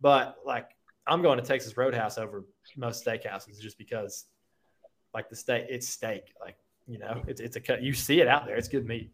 But 0.00 0.36
like 0.44 0.70
I'm 1.06 1.20
going 1.20 1.38
to 1.38 1.44
Texas 1.44 1.76
Roadhouse 1.76 2.16
over 2.16 2.44
most 2.76 3.04
steakhouses 3.04 3.60
just 3.60 3.76
because 3.76 4.24
like 5.12 5.28
the 5.28 5.36
steak, 5.36 5.66
it's 5.68 5.88
steak. 5.88 6.32
Like, 6.40 6.56
you 6.88 6.98
know, 6.98 7.22
it's 7.26 7.40
it's 7.40 7.56
a 7.56 7.60
cut. 7.60 7.82
You 7.82 7.92
see 7.92 8.20
it 8.20 8.26
out 8.28 8.46
there. 8.46 8.56
It's 8.56 8.68
good 8.68 8.86
meat. 8.86 9.10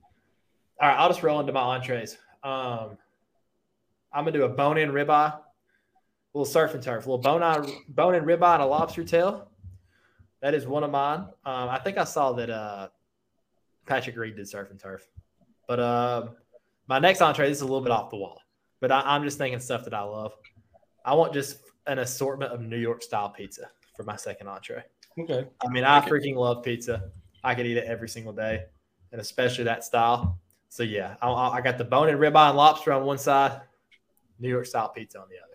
All 0.80 0.88
right, 0.88 0.96
I'll 0.96 1.08
just 1.08 1.22
roll 1.22 1.40
into 1.40 1.52
my 1.52 1.60
entrees. 1.60 2.16
Um, 2.42 2.96
I'm 4.12 4.24
gonna 4.24 4.32
do 4.32 4.44
a 4.44 4.48
bone-in 4.48 4.90
ribeye, 4.92 5.34
a 5.34 5.40
little 6.32 6.46
surf 6.50 6.74
and 6.74 6.82
turf, 6.82 7.06
a 7.06 7.10
little 7.10 7.18
bone-in 7.18 7.70
bone-in 7.88 8.24
ribeye 8.24 8.54
and 8.54 8.62
a 8.62 8.66
lobster 8.66 9.04
tail. 9.04 9.49
That 10.42 10.54
is 10.54 10.66
one 10.66 10.84
of 10.84 10.90
mine. 10.90 11.20
Um, 11.44 11.68
I 11.68 11.78
think 11.78 11.98
I 11.98 12.04
saw 12.04 12.32
that 12.32 12.50
uh, 12.50 12.88
Patrick 13.86 14.16
Reed 14.16 14.36
did 14.36 14.48
surf 14.48 14.70
and 14.70 14.80
turf. 14.80 15.06
But 15.68 15.80
um, 15.80 16.30
my 16.88 16.98
next 16.98 17.20
entree 17.20 17.48
this 17.48 17.58
is 17.58 17.62
a 17.62 17.66
little 17.66 17.82
bit 17.82 17.92
off 17.92 18.10
the 18.10 18.16
wall, 18.16 18.40
but 18.80 18.90
I, 18.90 19.02
I'm 19.04 19.22
just 19.22 19.38
thinking 19.38 19.60
stuff 19.60 19.84
that 19.84 19.94
I 19.94 20.02
love. 20.02 20.32
I 21.04 21.14
want 21.14 21.32
just 21.32 21.58
an 21.86 21.98
assortment 21.98 22.52
of 22.52 22.60
New 22.60 22.78
York 22.78 23.02
style 23.02 23.30
pizza 23.30 23.70
for 23.96 24.02
my 24.02 24.16
second 24.16 24.48
entree. 24.48 24.82
Okay. 25.18 25.46
I 25.62 25.68
mean, 25.68 25.84
I 25.84 26.00
freaking 26.00 26.36
love 26.36 26.62
pizza. 26.62 27.10
I 27.44 27.54
could 27.54 27.66
eat 27.66 27.76
it 27.76 27.84
every 27.84 28.08
single 28.08 28.32
day, 28.32 28.64
and 29.12 29.20
especially 29.20 29.64
that 29.64 29.84
style. 29.84 30.40
So 30.68 30.82
yeah, 30.82 31.16
I, 31.20 31.28
I 31.28 31.48
I 31.58 31.60
got 31.60 31.78
the 31.78 31.84
bone 31.84 32.08
and 32.08 32.18
ribeye 32.18 32.48
and 32.48 32.56
lobster 32.56 32.92
on 32.92 33.04
one 33.04 33.18
side, 33.18 33.60
New 34.38 34.48
York 34.48 34.66
style 34.66 34.88
pizza 34.88 35.20
on 35.20 35.28
the 35.28 35.36
other. 35.36 35.49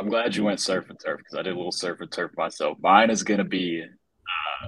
I'm 0.00 0.08
glad 0.08 0.34
you 0.34 0.44
went 0.44 0.60
surf 0.60 0.88
and 0.88 0.98
turf 0.98 1.18
because 1.18 1.38
I 1.38 1.42
did 1.42 1.52
a 1.52 1.56
little 1.56 1.70
surf 1.70 2.00
and 2.00 2.10
turf 2.10 2.30
myself. 2.34 2.78
Mine 2.80 3.10
is 3.10 3.22
gonna 3.22 3.44
be 3.44 3.82
uh, 3.82 4.66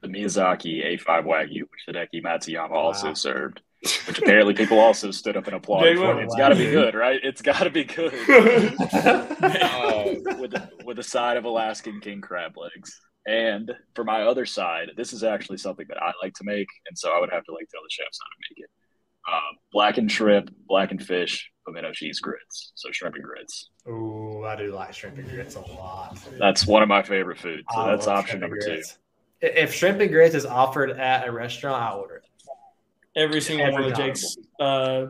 the 0.00 0.06
Miyazaki 0.06 0.86
A5 0.96 1.24
Wagyu, 1.24 1.62
which 1.62 1.84
Hideki 1.88 2.22
Matsuyama 2.22 2.70
also 2.70 3.14
served. 3.14 3.60
Which 4.06 4.18
apparently 4.20 4.54
people 4.54 4.78
also 4.78 5.10
stood 5.10 5.36
up 5.36 5.46
and 5.48 5.56
applauded 5.56 5.98
for. 5.98 6.22
It's 6.22 6.36
got 6.36 6.50
to 6.50 6.54
be 6.54 6.70
good, 6.70 6.94
right? 6.94 7.20
It's 7.22 7.42
got 7.42 7.64
to 7.64 7.70
be 7.70 7.84
good. 7.84 8.14
uh, 8.30 10.14
with 10.38 10.54
a, 10.54 10.70
with 10.86 10.98
a 10.98 11.02
side 11.02 11.36
of 11.36 11.44
Alaskan 11.44 12.00
king 12.00 12.22
crab 12.22 12.52
legs. 12.56 12.98
And 13.26 13.72
for 13.94 14.02
my 14.02 14.22
other 14.22 14.46
side, 14.46 14.92
this 14.96 15.12
is 15.12 15.22
actually 15.22 15.58
something 15.58 15.84
that 15.88 16.02
I 16.02 16.12
like 16.22 16.32
to 16.34 16.44
make, 16.44 16.68
and 16.88 16.96
so 16.96 17.12
I 17.12 17.20
would 17.20 17.30
have 17.30 17.44
to 17.44 17.52
like 17.52 17.68
tell 17.68 17.82
the 17.82 17.90
chefs 17.90 18.18
how 18.22 18.26
to 18.26 18.36
make 18.48 18.64
it. 18.64 18.70
Uh, 19.30 19.56
blackened 19.72 20.12
shrimp, 20.12 20.50
blackened 20.66 21.04
fish, 21.04 21.50
pimento 21.66 21.92
cheese 21.92 22.20
grits, 22.20 22.72
so 22.74 22.90
shrimp 22.90 23.16
and 23.16 23.24
grits. 23.24 23.68
Ooh, 23.88 24.44
I 24.46 24.56
do 24.56 24.72
like 24.72 24.94
shrimp 24.94 25.18
and 25.18 25.28
grits 25.28 25.56
a 25.56 25.60
lot. 25.60 26.18
That's 26.38 26.66
one 26.66 26.82
of 26.82 26.88
my 26.88 27.02
favorite 27.02 27.38
foods. 27.38 27.64
So 27.72 27.80
I 27.80 27.90
that's 27.90 28.06
option 28.06 28.40
number 28.40 28.58
two. 28.58 28.82
If 29.40 29.74
shrimp 29.74 30.00
and 30.00 30.10
grits 30.10 30.34
is 30.34 30.46
offered 30.46 30.90
at 30.90 31.28
a 31.28 31.32
restaurant, 31.32 31.82
I 31.82 31.94
order 31.94 32.16
it. 32.16 32.24
Every 33.16 33.40
single 33.40 33.66
Every 33.66 33.82
one 33.84 33.92
of. 33.92 33.98
Jake's 33.98 34.36
uh, 34.58 35.06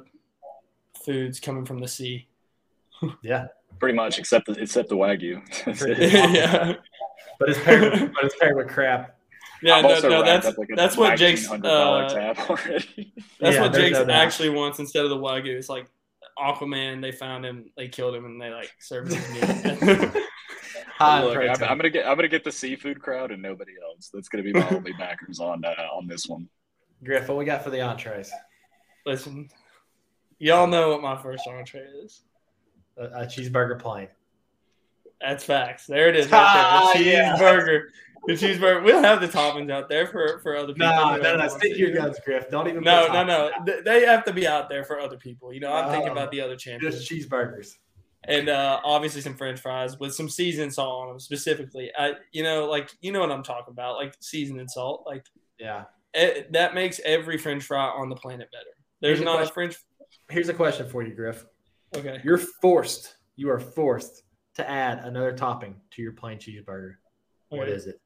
foods 1.05 1.41
coming 1.41 1.65
from 1.65 1.79
the 1.79 1.89
sea. 1.89 2.27
Yeah, 3.23 3.49
Pretty 3.79 3.97
much, 3.97 4.19
except 4.19 4.47
the, 4.47 4.53
except 4.53 4.89
the 4.89 4.97
wagyu. 4.97 5.43
yeah. 6.35 6.75
but 7.39 7.49
it's 7.51 7.61
paired 7.61 7.83
with, 7.83 8.15
but 8.15 8.25
it's 8.25 8.35
paired 8.39 8.57
with 8.57 8.69
crab. 8.69 9.09
Yeah, 9.63 9.77
I've 9.77 10.03
no, 10.03 10.09
no, 10.09 10.25
that's 10.25 10.57
like 10.57 10.69
that's 10.75 10.97
what 10.97 11.19
Jake's 11.19 11.51
uh, 11.51 12.09
tab 12.09 12.39
already. 12.49 13.13
that's 13.41 13.57
Yeah, 13.57 13.63
what 13.63 13.73
Jake's 13.73 13.99
no 13.99 14.13
actually 14.13 14.51
wants 14.51 14.79
instead 14.79 15.05
of 15.05 15.11
the 15.11 15.17
wagyu. 15.17 15.57
It's 15.57 15.69
like 15.69 15.87
Aquaman. 16.39 17.01
They 17.01 17.13
found 17.13 17.45
him, 17.45 17.71
they 17.77 17.89
killed 17.89 18.15
him, 18.15 18.25
and 18.25 18.41
they 18.41 18.51
like 18.51 18.73
served 18.79 19.13
his 19.13 19.29
meat. 19.31 20.23
High 20.97 21.21
in 21.21 21.25
Look, 21.27 21.37
I'm. 21.37 21.71
I'm 21.71 21.79
gonna 21.79 21.91
get 21.91 22.07
I'm 22.07 22.17
gonna 22.17 22.29
get 22.29 22.45
the 22.45 22.53
seafood 22.53 23.01
crowd 23.01 23.33
and 23.33 23.43
nobody 23.43 23.73
else. 23.83 24.11
That's 24.13 24.29
gonna 24.29 24.45
be 24.45 24.53
my 24.53 24.69
only 24.71 24.93
backers 24.99 25.41
on 25.41 25.65
uh, 25.65 25.75
on 25.93 26.07
this 26.07 26.27
one. 26.29 26.49
Griff, 27.03 27.29
what 27.29 27.37
we 27.39 27.45
got 27.45 27.65
for 27.65 27.71
the 27.71 27.81
entrees? 27.81 28.31
Listen, 29.05 29.49
y'all 30.39 30.67
know 30.67 30.91
what 30.91 31.03
my 31.03 31.21
first 31.21 31.47
entree 31.47 31.83
is. 32.05 32.23
A, 32.97 33.05
a 33.05 33.27
cheeseburger 33.27 33.79
plain. 33.81 34.09
That's 35.21 35.45
facts. 35.45 35.87
There 35.87 36.09
it 36.09 36.17
is, 36.17 36.29
Ah, 36.33 36.93
right 36.95 37.05
there. 37.05 37.05
The 37.05 37.11
yeah. 37.11 37.81
The 38.27 38.33
cheeseburger. 38.35 38.83
We'll 38.85 39.03
have 39.03 39.21
the 39.21 39.29
toppings 39.29 39.71
out 39.71 39.89
there 39.89 40.07
for 40.07 40.39
for 40.43 40.57
other 40.57 40.73
people. 40.73 40.89
No, 40.89 41.17
no, 41.17 41.37
no. 41.37 41.49
Stick 41.49 41.75
to. 41.75 41.79
your 41.79 41.93
guns, 41.93 42.19
Griff. 42.25 42.49
Don't 42.51 42.69
even. 42.69 42.83
No, 42.83 43.07
no, 43.13 43.25
no. 43.25 43.51
They 43.85 44.07
have 44.07 44.25
to 44.25 44.33
be 44.33 44.47
out 44.47 44.69
there 44.69 44.85
for 44.85 44.99
other 45.01 45.17
people. 45.17 45.53
You 45.53 45.61
know, 45.61 45.73
I'm 45.73 45.91
thinking 45.91 46.11
about 46.11 46.31
the 46.31 46.41
other 46.41 46.57
champions. 46.57 46.97
Just 47.07 47.11
cheeseburgers. 47.11 47.75
and 48.27 48.49
uh, 48.49 48.81
obviously 48.85 49.21
some 49.21 49.35
French 49.37 49.61
fries 49.61 49.99
with 50.01 50.15
some 50.15 50.29
seasoned 50.31 50.73
salt 50.73 51.03
on 51.03 51.09
them 51.09 51.21
specifically. 51.21 51.91
I, 51.99 52.15
you 52.33 52.43
know, 52.43 52.65
like 52.67 52.91
you 53.03 53.13
know 53.13 53.21
what 53.21 53.31
I'm 53.31 53.43
talking 53.43 53.73
about, 53.73 53.97
like 53.97 54.15
seasoned 54.21 54.71
salt. 54.71 55.05
Like 55.07 55.27
Yeah. 55.59 55.85
it, 56.15 56.51
that 56.53 56.75
makes 56.75 57.01
every 57.05 57.37
French 57.37 57.65
fry 57.65 57.85
on 57.87 58.09
the 58.09 58.17
planet 58.17 58.49
better. 58.51 58.65
There's 59.03 59.19
Here's 59.19 59.25
not 59.27 59.35
a 59.35 59.37
question. 59.39 59.53
French. 59.55 59.77
Here's 60.31 60.49
a 60.49 60.55
question 60.55 60.89
for 60.89 61.03
you, 61.03 61.13
Griff. 61.15 61.45
Okay, 61.95 62.21
You're 62.25 62.39
forced. 62.39 63.17
You 63.37 63.51
are 63.51 63.61
forced 63.61 64.23
to 64.55 64.69
add 64.71 65.01
another 65.05 65.33
topping 65.33 65.75
to 65.91 66.01
your 66.01 66.13
plain 66.13 66.39
cheeseburger. 66.39 66.95
What 67.51 67.65
Okay. 67.69 67.73
is 67.73 67.87
it? 67.87 68.01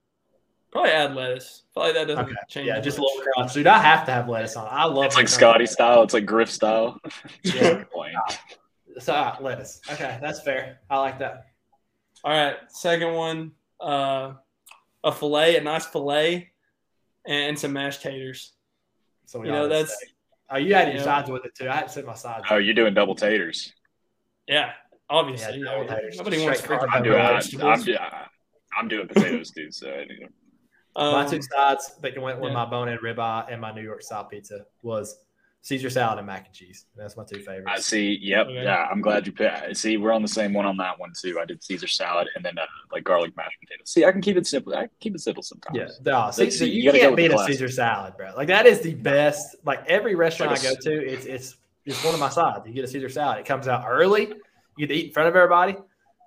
Probably 0.70 0.90
add 0.90 1.14
lettuce. 1.14 1.62
Probably 1.72 1.92
that 1.94 2.06
doesn't 2.08 2.24
Okay. 2.26 2.34
change. 2.48 2.66
Yeah, 2.66 2.80
just 2.80 2.98
a 2.98 3.00
much. 3.00 3.10
little 3.16 3.32
crunch, 3.32 3.52
dude. 3.54 3.66
I 3.66 3.78
have 3.78 4.04
to 4.06 4.12
have 4.12 4.28
lettuce 4.28 4.54
on. 4.56 4.68
I 4.70 4.84
love. 4.84 5.06
It's 5.06 5.16
like 5.16 5.26
the 5.26 5.32
Scotty 5.32 5.66
style. 5.66 6.02
It's 6.02 6.12
like 6.14 6.26
Griff 6.26 6.50
style. 6.50 7.00
Yeah. 7.42 7.84
Plain. 7.92 8.14
So 8.98 9.12
uh, 9.14 9.36
lettuce. 9.40 9.80
Okay, 9.90 10.18
that's 10.20 10.42
fair. 10.42 10.80
I 10.90 10.98
like 10.98 11.20
that. 11.20 11.44
All 12.24 12.32
right, 12.32 12.56
second 12.68 13.14
one, 13.14 13.52
uh, 13.80 14.32
a 15.04 15.12
fillet, 15.12 15.56
a 15.56 15.62
nice 15.62 15.86
fillet, 15.86 16.50
and 17.24 17.56
some 17.58 17.72
mashed 17.72 18.02
taters. 18.02 18.52
So 19.26 19.38
we 19.38 19.46
You 19.46 19.52
know, 19.52 19.68
that's 19.68 19.90
say. 19.90 20.08
Oh, 20.50 20.56
you 20.56 20.74
had 20.74 20.88
your 20.88 20.96
know- 20.98 21.04
sides 21.04 21.30
with 21.30 21.44
it 21.44 21.54
too. 21.54 21.68
I 21.70 21.76
had 21.76 21.86
to 21.86 21.92
set 21.92 22.04
my 22.06 22.14
sides. 22.14 22.44
Oh, 22.50 22.56
you're 22.56 22.74
doing 22.74 22.92
double 22.92 23.14
taters. 23.14 23.72
yeah, 24.48 24.72
obviously. 25.08 25.52
Yeah, 25.52 25.56
you 25.58 25.64
know, 25.64 25.86
taters. 25.86 26.16
nobody 26.18 26.42
wants 26.44 26.60
Straight 26.60 26.80
freaking. 26.80 26.88
I'm 26.92 27.02
doing. 27.04 27.20
I'm, 27.20 27.34
vegetables. 27.36 27.88
I'm, 27.88 28.28
I'm 28.78 28.88
doing 28.88 29.06
potatoes 29.08 29.50
too. 29.52 29.70
So 29.70 29.86
you 30.96 31.02
know. 31.02 31.12
my 31.12 31.24
Um, 31.24 31.30
two 31.30 31.40
sides 31.42 31.92
that 32.00 32.20
went 32.20 32.40
with 32.40 32.50
yeah. 32.52 32.64
my 32.64 32.64
bone-in 32.64 32.98
ribeye 32.98 33.52
and 33.52 33.60
my 33.60 33.72
New 33.72 33.82
York 33.82 34.02
style 34.02 34.24
pizza 34.24 34.66
was 34.82 35.20
Caesar 35.62 35.90
salad 35.90 36.18
and 36.18 36.26
mac 36.26 36.46
and 36.46 36.54
cheese. 36.54 36.86
That's 36.96 37.16
my 37.16 37.24
two 37.24 37.40
favorites. 37.40 37.66
I 37.68 37.78
see. 37.80 38.18
Yep. 38.22 38.46
Okay. 38.46 38.62
Yeah. 38.62 38.86
I'm 38.90 39.00
glad 39.00 39.26
you 39.26 39.32
picked. 39.32 39.76
See, 39.76 39.96
we're 39.96 40.12
on 40.12 40.22
the 40.22 40.28
same 40.28 40.54
one 40.54 40.64
on 40.66 40.76
that 40.78 40.98
one 40.98 41.12
too. 41.20 41.38
I 41.40 41.44
did 41.44 41.62
Caesar 41.64 41.88
salad 41.88 42.28
and 42.36 42.44
then 42.44 42.56
uh, 42.58 42.64
like 42.92 43.04
garlic 43.04 43.36
mashed 43.36 43.56
potatoes. 43.60 43.90
See, 43.90 44.04
I 44.04 44.12
can 44.12 44.20
keep 44.20 44.36
it 44.36 44.46
simple. 44.46 44.72
I 44.74 44.82
can 44.82 44.90
keep 45.00 45.14
it 45.14 45.20
simple 45.20 45.42
sometimes. 45.42 45.76
Yeah, 45.76 45.88
no, 46.04 46.30
That's- 46.30 46.36
Caesar, 46.36 46.64
you 46.66 46.82
you, 46.84 46.92
can't 46.92 47.10
with 47.10 47.16
beat 47.16 47.32
a. 47.32 47.38
Caesar 47.38 47.68
salad, 47.68 48.14
bro. 48.16 48.32
Like 48.36 48.48
that 48.48 48.66
is 48.66 48.80
the 48.80 48.94
best. 48.94 49.56
Like 49.64 49.84
every 49.88 50.14
restaurant 50.14 50.52
Like 50.52 50.62
a 50.64 50.68
I 50.68 50.74
go 50.74 50.80
to, 50.80 51.06
it's 51.06 51.26
it's 51.26 51.56
it's 51.84 52.04
one 52.04 52.14
of 52.14 52.20
my 52.20 52.28
sides. 52.30 52.64
You 52.66 52.72
get 52.72 52.84
a 52.84 52.88
Caesar 52.88 53.08
salad. 53.08 53.38
It 53.38 53.44
comes 53.46 53.66
out 53.66 53.84
early. 53.86 54.28
You 54.76 54.86
get 54.86 54.88
to 54.88 54.94
eat 54.94 55.06
in 55.08 55.12
front 55.12 55.28
of 55.28 55.34
everybody, 55.36 55.76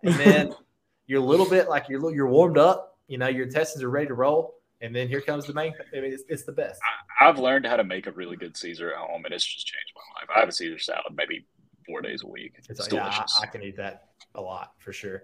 and 0.03 0.13
then 0.15 0.53
you're 1.07 1.21
a 1.21 1.25
little 1.25 1.49
bit 1.49 1.69
like 1.69 1.85
you're 1.89 2.13
you're 2.13 2.27
warmed 2.29 2.57
up. 2.57 2.90
You 3.11 3.17
know, 3.17 3.27
your 3.27 3.43
intestines 3.45 3.83
are 3.83 3.89
ready 3.89 4.07
to 4.07 4.13
roll, 4.13 4.55
and 4.79 4.95
then 4.95 5.09
here 5.09 5.19
comes 5.19 5.45
the 5.45 5.53
main. 5.53 5.73
I 5.95 5.99
mean, 5.99 6.13
it's, 6.13 6.23
it's 6.29 6.43
the 6.43 6.53
best. 6.53 6.79
I, 7.19 7.27
I've 7.27 7.37
learned 7.37 7.65
how 7.65 7.75
to 7.75 7.83
make 7.83 8.07
a 8.07 8.11
really 8.11 8.37
good 8.37 8.55
Caesar 8.55 8.91
at 8.91 8.97
home, 8.97 9.25
and 9.25 9.33
it's 9.33 9.45
just 9.45 9.67
changed 9.67 9.91
my 9.95 10.21
life. 10.21 10.29
I 10.33 10.39
have 10.39 10.47
a 10.49 10.51
Caesar 10.53 10.79
salad 10.79 11.13
maybe 11.13 11.45
four 11.85 12.01
days 12.01 12.23
a 12.23 12.27
week. 12.27 12.53
It's, 12.57 12.69
It's 12.69 12.79
like, 12.79 12.89
delicious. 12.89 13.37
yeah, 13.39 13.45
I, 13.45 13.49
I 13.49 13.51
can 13.51 13.63
eat 13.63 13.75
that 13.77 14.03
a 14.35 14.41
lot 14.41 14.71
for 14.79 14.93
sure. 14.93 15.23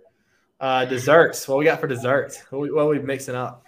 Uh, 0.60 0.84
desserts. 0.84 1.48
What 1.48 1.60
we 1.60 1.66
got 1.66 1.80
for 1.80 1.88
desserts? 1.88 2.44
What 2.50 2.60
we, 2.60 2.72
what 2.72 2.82
are 2.84 2.88
we 2.90 3.00
mixing 3.00 3.36
up? 3.36 3.64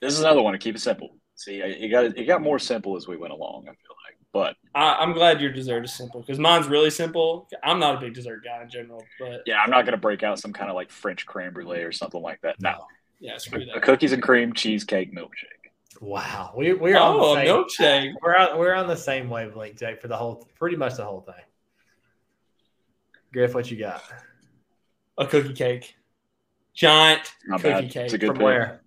This 0.00 0.12
is 0.14 0.20
another 0.20 0.42
one 0.42 0.52
to 0.52 0.58
keep 0.58 0.76
it 0.76 0.80
simple. 0.80 1.16
See, 1.34 1.60
it 1.60 1.90
got 1.90 2.04
it 2.04 2.24
got 2.26 2.42
more 2.42 2.60
simple 2.60 2.96
as 2.96 3.08
we 3.08 3.16
went 3.16 3.32
along. 3.32 3.62
I 3.64 3.72
feel 3.72 3.96
like, 4.06 4.16
but 4.32 4.54
I, 4.74 4.98
I'm 5.00 5.14
glad 5.14 5.40
your 5.40 5.50
dessert 5.50 5.84
is 5.84 5.92
simple 5.92 6.20
because 6.20 6.38
mine's 6.38 6.68
really 6.68 6.90
simple. 6.90 7.48
I'm 7.64 7.80
not 7.80 7.96
a 7.96 8.00
big 8.00 8.14
dessert 8.14 8.44
guy 8.44 8.62
in 8.62 8.68
general, 8.70 9.02
but 9.18 9.42
yeah, 9.46 9.58
I'm 9.60 9.70
not 9.70 9.84
gonna 9.84 9.96
break 9.96 10.22
out 10.22 10.38
some 10.38 10.52
kind 10.52 10.70
of 10.70 10.76
like 10.76 10.90
French 10.92 11.26
creme 11.26 11.52
brulee 11.52 11.80
or 11.82 11.90
something 11.90 12.22
like 12.22 12.40
that. 12.42 12.60
No, 12.60 12.84
yeah, 13.22 13.38
screw 13.38 13.64
a 13.74 13.80
cookies 13.80 14.12
and 14.12 14.22
cream 14.22 14.52
cheesecake 14.52 15.14
milkshake. 15.14 15.70
Wow, 16.00 16.52
we 16.56 16.72
we're 16.72 16.98
on 16.98 17.16
Oh, 17.20 17.34
the 17.36 17.40
same, 17.42 17.46
milkshake. 18.10 18.14
we're 18.22 18.36
on, 18.36 18.58
we're 18.58 18.74
on 18.74 18.88
the 18.88 18.96
same 18.96 19.30
wavelength, 19.30 19.78
Jake, 19.78 20.02
for 20.02 20.08
the 20.08 20.16
whole 20.16 20.48
pretty 20.58 20.76
much 20.76 20.96
the 20.96 21.04
whole 21.04 21.20
thing. 21.20 21.34
Griff, 23.32 23.54
what 23.54 23.70
you 23.70 23.78
got? 23.78 24.02
A 25.16 25.26
cookie 25.26 25.54
cake. 25.54 25.94
Giant 26.74 27.32
Not 27.46 27.60
cookie 27.60 27.72
bad. 27.86 27.90
cake. 27.90 28.04
It's 28.06 28.14
a 28.14 28.18
good 28.18 28.26
From 28.28 28.36
pick. 28.38 28.44
where? 28.44 28.82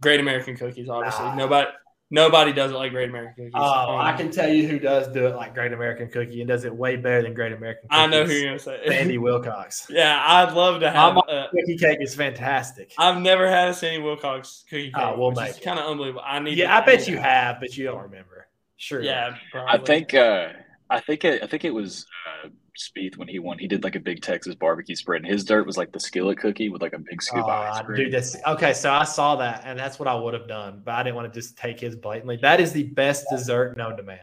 Great 0.00 0.20
American 0.20 0.56
cookies, 0.56 0.88
obviously. 0.88 1.26
Ah. 1.26 1.34
Nobody 1.34 1.68
nobody 2.12 2.52
does 2.52 2.70
it 2.70 2.74
like 2.74 2.92
Great 2.92 3.08
American 3.08 3.34
cookies. 3.46 3.52
Oh, 3.54 3.94
Um, 3.96 4.00
I 4.00 4.12
can 4.12 4.30
tell 4.30 4.48
you 4.48 4.68
who 4.68 4.78
does 4.78 5.08
do 5.08 5.26
it 5.26 5.34
like 5.34 5.54
Great 5.54 5.72
American 5.72 6.08
Cookie 6.08 6.40
and 6.42 6.46
does 6.48 6.64
it 6.64 6.72
way 6.72 6.94
better 6.94 7.22
than 7.22 7.34
Great 7.34 7.52
American 7.52 7.88
Cookie. 7.90 8.00
I 8.00 8.06
know 8.06 8.24
who 8.24 8.32
you're 8.32 8.44
gonna 8.50 8.58
say. 8.60 8.80
Sandy 8.86 9.18
Wilcox. 9.26 9.86
yeah, 9.90 10.22
I'd 10.24 10.52
love 10.54 10.78
to 10.80 10.90
have. 10.90 11.16
I'm- 11.16 11.20
Uh, 11.28 11.46
Cookie 11.50 11.76
cake 11.76 11.98
is 12.00 12.14
fantastic. 12.14 12.92
I've 12.98 13.20
never 13.20 13.48
had 13.48 13.68
a 13.70 13.74
Sandy 13.74 14.00
Wilcox 14.02 14.64
cookie 14.70 14.92
cake. 14.92 14.94
Oh, 14.96 15.18
we'll 15.18 15.32
make 15.32 15.60
kind 15.62 15.78
of 15.80 15.86
unbelievable. 15.90 16.22
I 16.24 16.38
need. 16.38 16.56
Yeah, 16.58 16.68
to- 16.68 16.74
I 16.82 16.86
bet 16.86 17.00
need 17.00 17.08
you 17.08 17.14
to- 17.16 17.22
have, 17.22 17.58
but 17.58 17.76
you 17.76 17.84
don't 17.86 18.02
remember. 18.02 18.46
Sure. 18.76 19.00
Yeah, 19.02 19.34
I 19.54 19.78
think 19.78 20.12
uh, 20.14 20.48
I 20.90 21.00
think 21.00 21.24
it, 21.24 21.42
I 21.42 21.46
think 21.46 21.64
it 21.64 21.72
was 21.72 22.06
uh, 22.44 22.48
Spieth 22.78 23.16
when 23.16 23.28
he 23.28 23.38
won. 23.38 23.58
He 23.58 23.66
did 23.68 23.84
like 23.84 23.96
a 23.96 24.00
big 24.00 24.22
Texas 24.22 24.54
barbecue 24.54 24.96
spread, 24.96 25.22
and 25.22 25.30
his 25.30 25.44
dirt 25.44 25.66
was 25.66 25.76
like 25.76 25.92
the 25.92 26.00
skillet 26.00 26.38
cookie 26.38 26.68
with 26.70 26.80
like 26.82 26.94
a 26.94 26.98
big 26.98 27.20
scoop 27.22 27.44
Oh, 27.44 27.50
of 27.50 27.68
ice 27.70 27.76
I- 27.78 27.82
cream. 27.82 27.96
dude, 28.04 28.12
that's 28.12 28.36
okay. 28.46 28.72
So 28.72 28.90
I 28.90 29.04
saw 29.04 29.36
that, 29.36 29.62
and 29.66 29.78
that's 29.78 29.98
what 29.98 30.08
I 30.08 30.14
would 30.14 30.34
have 30.34 30.48
done, 30.48 30.82
but 30.84 30.94
I 30.94 31.02
didn't 31.02 31.16
want 31.16 31.32
to 31.32 31.38
just 31.38 31.56
take 31.58 31.78
his 31.80 31.94
blatantly. 31.96 32.38
That 32.40 32.60
is 32.60 32.72
the 32.72 32.84
best 32.84 33.26
dessert 33.30 33.76
known 33.76 33.96
to 33.98 34.02
man. 34.02 34.20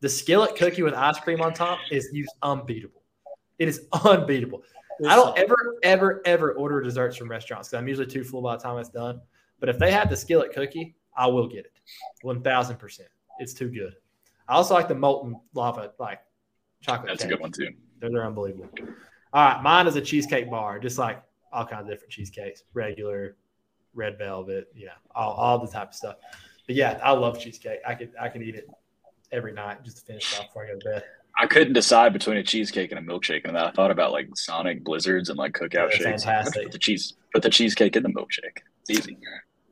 The 0.00 0.08
skillet 0.08 0.54
cookie 0.56 0.82
with 0.82 0.94
ice 0.94 1.18
cream 1.18 1.40
on 1.40 1.54
top 1.54 1.78
is 1.90 2.08
used 2.12 2.30
unbeatable. 2.42 3.02
It 3.58 3.68
is 3.68 3.86
unbeatable. 4.04 4.62
I 5.06 5.14
don't 5.16 5.36
ever, 5.38 5.76
ever, 5.82 6.22
ever 6.24 6.52
order 6.52 6.80
desserts 6.82 7.16
from 7.16 7.28
restaurants 7.30 7.68
because 7.68 7.78
I'm 7.80 7.88
usually 7.88 8.06
too 8.06 8.24
full 8.24 8.42
by 8.42 8.56
the 8.56 8.62
time 8.62 8.78
it's 8.78 8.88
done. 8.88 9.20
But 9.60 9.68
if 9.68 9.78
they 9.78 9.90
have 9.92 10.10
the 10.10 10.16
skillet 10.16 10.52
cookie, 10.52 10.94
I 11.16 11.26
will 11.26 11.48
get 11.48 11.64
it. 11.64 11.72
One 12.22 12.42
thousand 12.42 12.76
percent. 12.78 13.08
It's 13.38 13.54
too 13.54 13.68
good. 13.70 13.94
I 14.48 14.54
also 14.54 14.74
like 14.74 14.88
the 14.88 14.94
molten 14.94 15.36
lava, 15.54 15.92
like 15.98 16.20
chocolate. 16.80 17.08
That's 17.08 17.24
a 17.24 17.28
good 17.28 17.40
one 17.40 17.52
too. 17.52 17.68
They're, 18.00 18.10
they're 18.10 18.26
unbelievable. 18.26 18.68
All 19.32 19.44
right, 19.44 19.62
mine 19.62 19.86
is 19.86 19.96
a 19.96 20.00
cheesecake 20.00 20.50
bar, 20.50 20.78
just 20.78 20.98
like 20.98 21.22
all 21.52 21.66
kinds 21.66 21.82
of 21.82 21.88
different 21.88 22.10
cheesecakes, 22.12 22.62
regular, 22.74 23.36
red 23.94 24.18
velvet, 24.18 24.68
you 24.74 24.86
know, 24.86 24.92
all, 25.14 25.32
all 25.32 25.58
the 25.58 25.70
type 25.70 25.88
of 25.88 25.94
stuff. 25.94 26.16
But 26.66 26.76
yeah, 26.76 26.98
I 27.02 27.12
love 27.12 27.40
cheesecake. 27.40 27.80
I 27.86 27.94
could 27.94 28.12
I 28.20 28.28
could 28.28 28.42
eat 28.42 28.54
it 28.54 28.68
every 29.32 29.52
night 29.52 29.82
just 29.84 29.98
to 29.98 30.04
finish 30.04 30.32
it 30.32 30.40
off 30.40 30.46
before 30.48 30.64
I 30.64 30.68
go 30.68 30.78
to 30.78 30.84
bed. 30.84 31.04
I 31.40 31.46
couldn't 31.46 31.74
decide 31.74 32.12
between 32.12 32.36
a 32.36 32.42
cheesecake 32.42 32.90
and 32.90 32.98
a 32.98 33.02
milkshake, 33.02 33.44
and 33.44 33.54
then 33.54 33.62
I 33.62 33.70
thought 33.70 33.90
about 33.90 34.12
like 34.12 34.28
Sonic 34.34 34.82
Blizzards 34.82 35.28
and 35.28 35.38
like 35.38 35.52
cookout 35.52 35.70
They're 35.70 35.90
shakes. 35.92 36.24
fantastic. 36.24 36.64
Put 36.64 36.72
the 36.72 36.78
cheese, 36.78 37.14
put 37.32 37.42
the 37.42 37.50
cheesecake 37.50 37.96
in 37.96 38.02
the 38.02 38.08
milkshake. 38.08 38.58
It's 38.88 38.98
easy. 39.00 39.18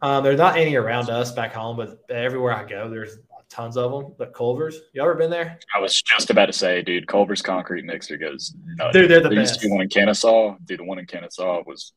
Um, 0.02 0.22
there's 0.22 0.38
not 0.38 0.56
any 0.56 0.76
around 0.76 1.10
us 1.10 1.32
back 1.32 1.54
home, 1.54 1.76
but 1.76 2.04
everywhere 2.10 2.54
I 2.54 2.64
go, 2.64 2.88
there's 2.88 3.18
tons 3.48 3.76
of 3.76 3.90
them. 3.92 4.14
But 4.18 4.34
Culver's, 4.34 4.80
you 4.92 5.02
ever 5.02 5.14
been 5.14 5.30
there? 5.30 5.58
I 5.74 5.80
was 5.80 6.00
just 6.02 6.30
about 6.30 6.46
to 6.46 6.52
say, 6.52 6.82
dude, 6.82 7.06
Culver's 7.06 7.42
concrete 7.42 7.84
mixer 7.84 8.16
goes. 8.16 8.54
nuts. 8.76 8.92
Dude, 8.92 9.10
they're 9.10 9.20
the 9.20 9.28
there 9.28 9.38
used 9.40 9.60
to 9.60 9.66
be 9.66 9.72
one 9.72 9.82
in 9.82 9.88
Kennesaw. 9.88 10.56
Dude, 10.64 10.80
the 10.80 10.84
one 10.84 10.98
in 10.98 11.06
Kennesaw 11.06 11.62
was 11.66 11.92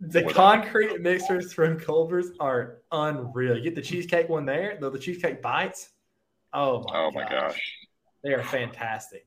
The 0.00 0.22
concrete 0.24 1.00
mixers 1.00 1.52
from 1.52 1.78
Culver's 1.78 2.30
are 2.40 2.78
unreal. 2.92 3.56
You 3.56 3.62
get 3.62 3.74
the 3.74 3.82
cheesecake 3.82 4.28
one 4.28 4.44
there, 4.44 4.76
though 4.80 4.90
the 4.90 4.98
cheesecake 4.98 5.40
bites. 5.42 5.90
Oh 6.52 6.84
my, 6.88 6.98
oh 6.98 7.10
my 7.12 7.22
gosh. 7.22 7.32
gosh. 7.52 7.60
They 8.22 8.32
are 8.32 8.42
fantastic. 8.44 9.26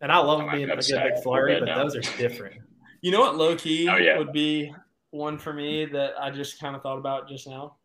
And 0.00 0.10
I 0.12 0.18
love 0.18 0.40
I 0.40 0.46
might 0.46 0.52
being 0.56 0.70
a 0.70 0.76
have 0.76 0.86
good 0.86 1.02
big 1.14 1.22
flurry, 1.22 1.58
but 1.58 1.66
now. 1.66 1.82
those 1.82 1.96
are 1.96 2.00
different. 2.16 2.56
You 3.00 3.10
know 3.12 3.20
what 3.20 3.36
low 3.36 3.54
key 3.56 3.88
Oh, 3.88 3.96
yeah. 3.96 4.16
would 4.18 4.32
be 4.32 4.72
one 5.10 5.38
for 5.38 5.52
me 5.52 5.84
that 5.86 6.14
I 6.20 6.30
just 6.30 6.60
kind 6.60 6.74
of 6.76 6.82
thought 6.82 6.98
about 6.98 7.28
just 7.28 7.46
now? 7.48 7.76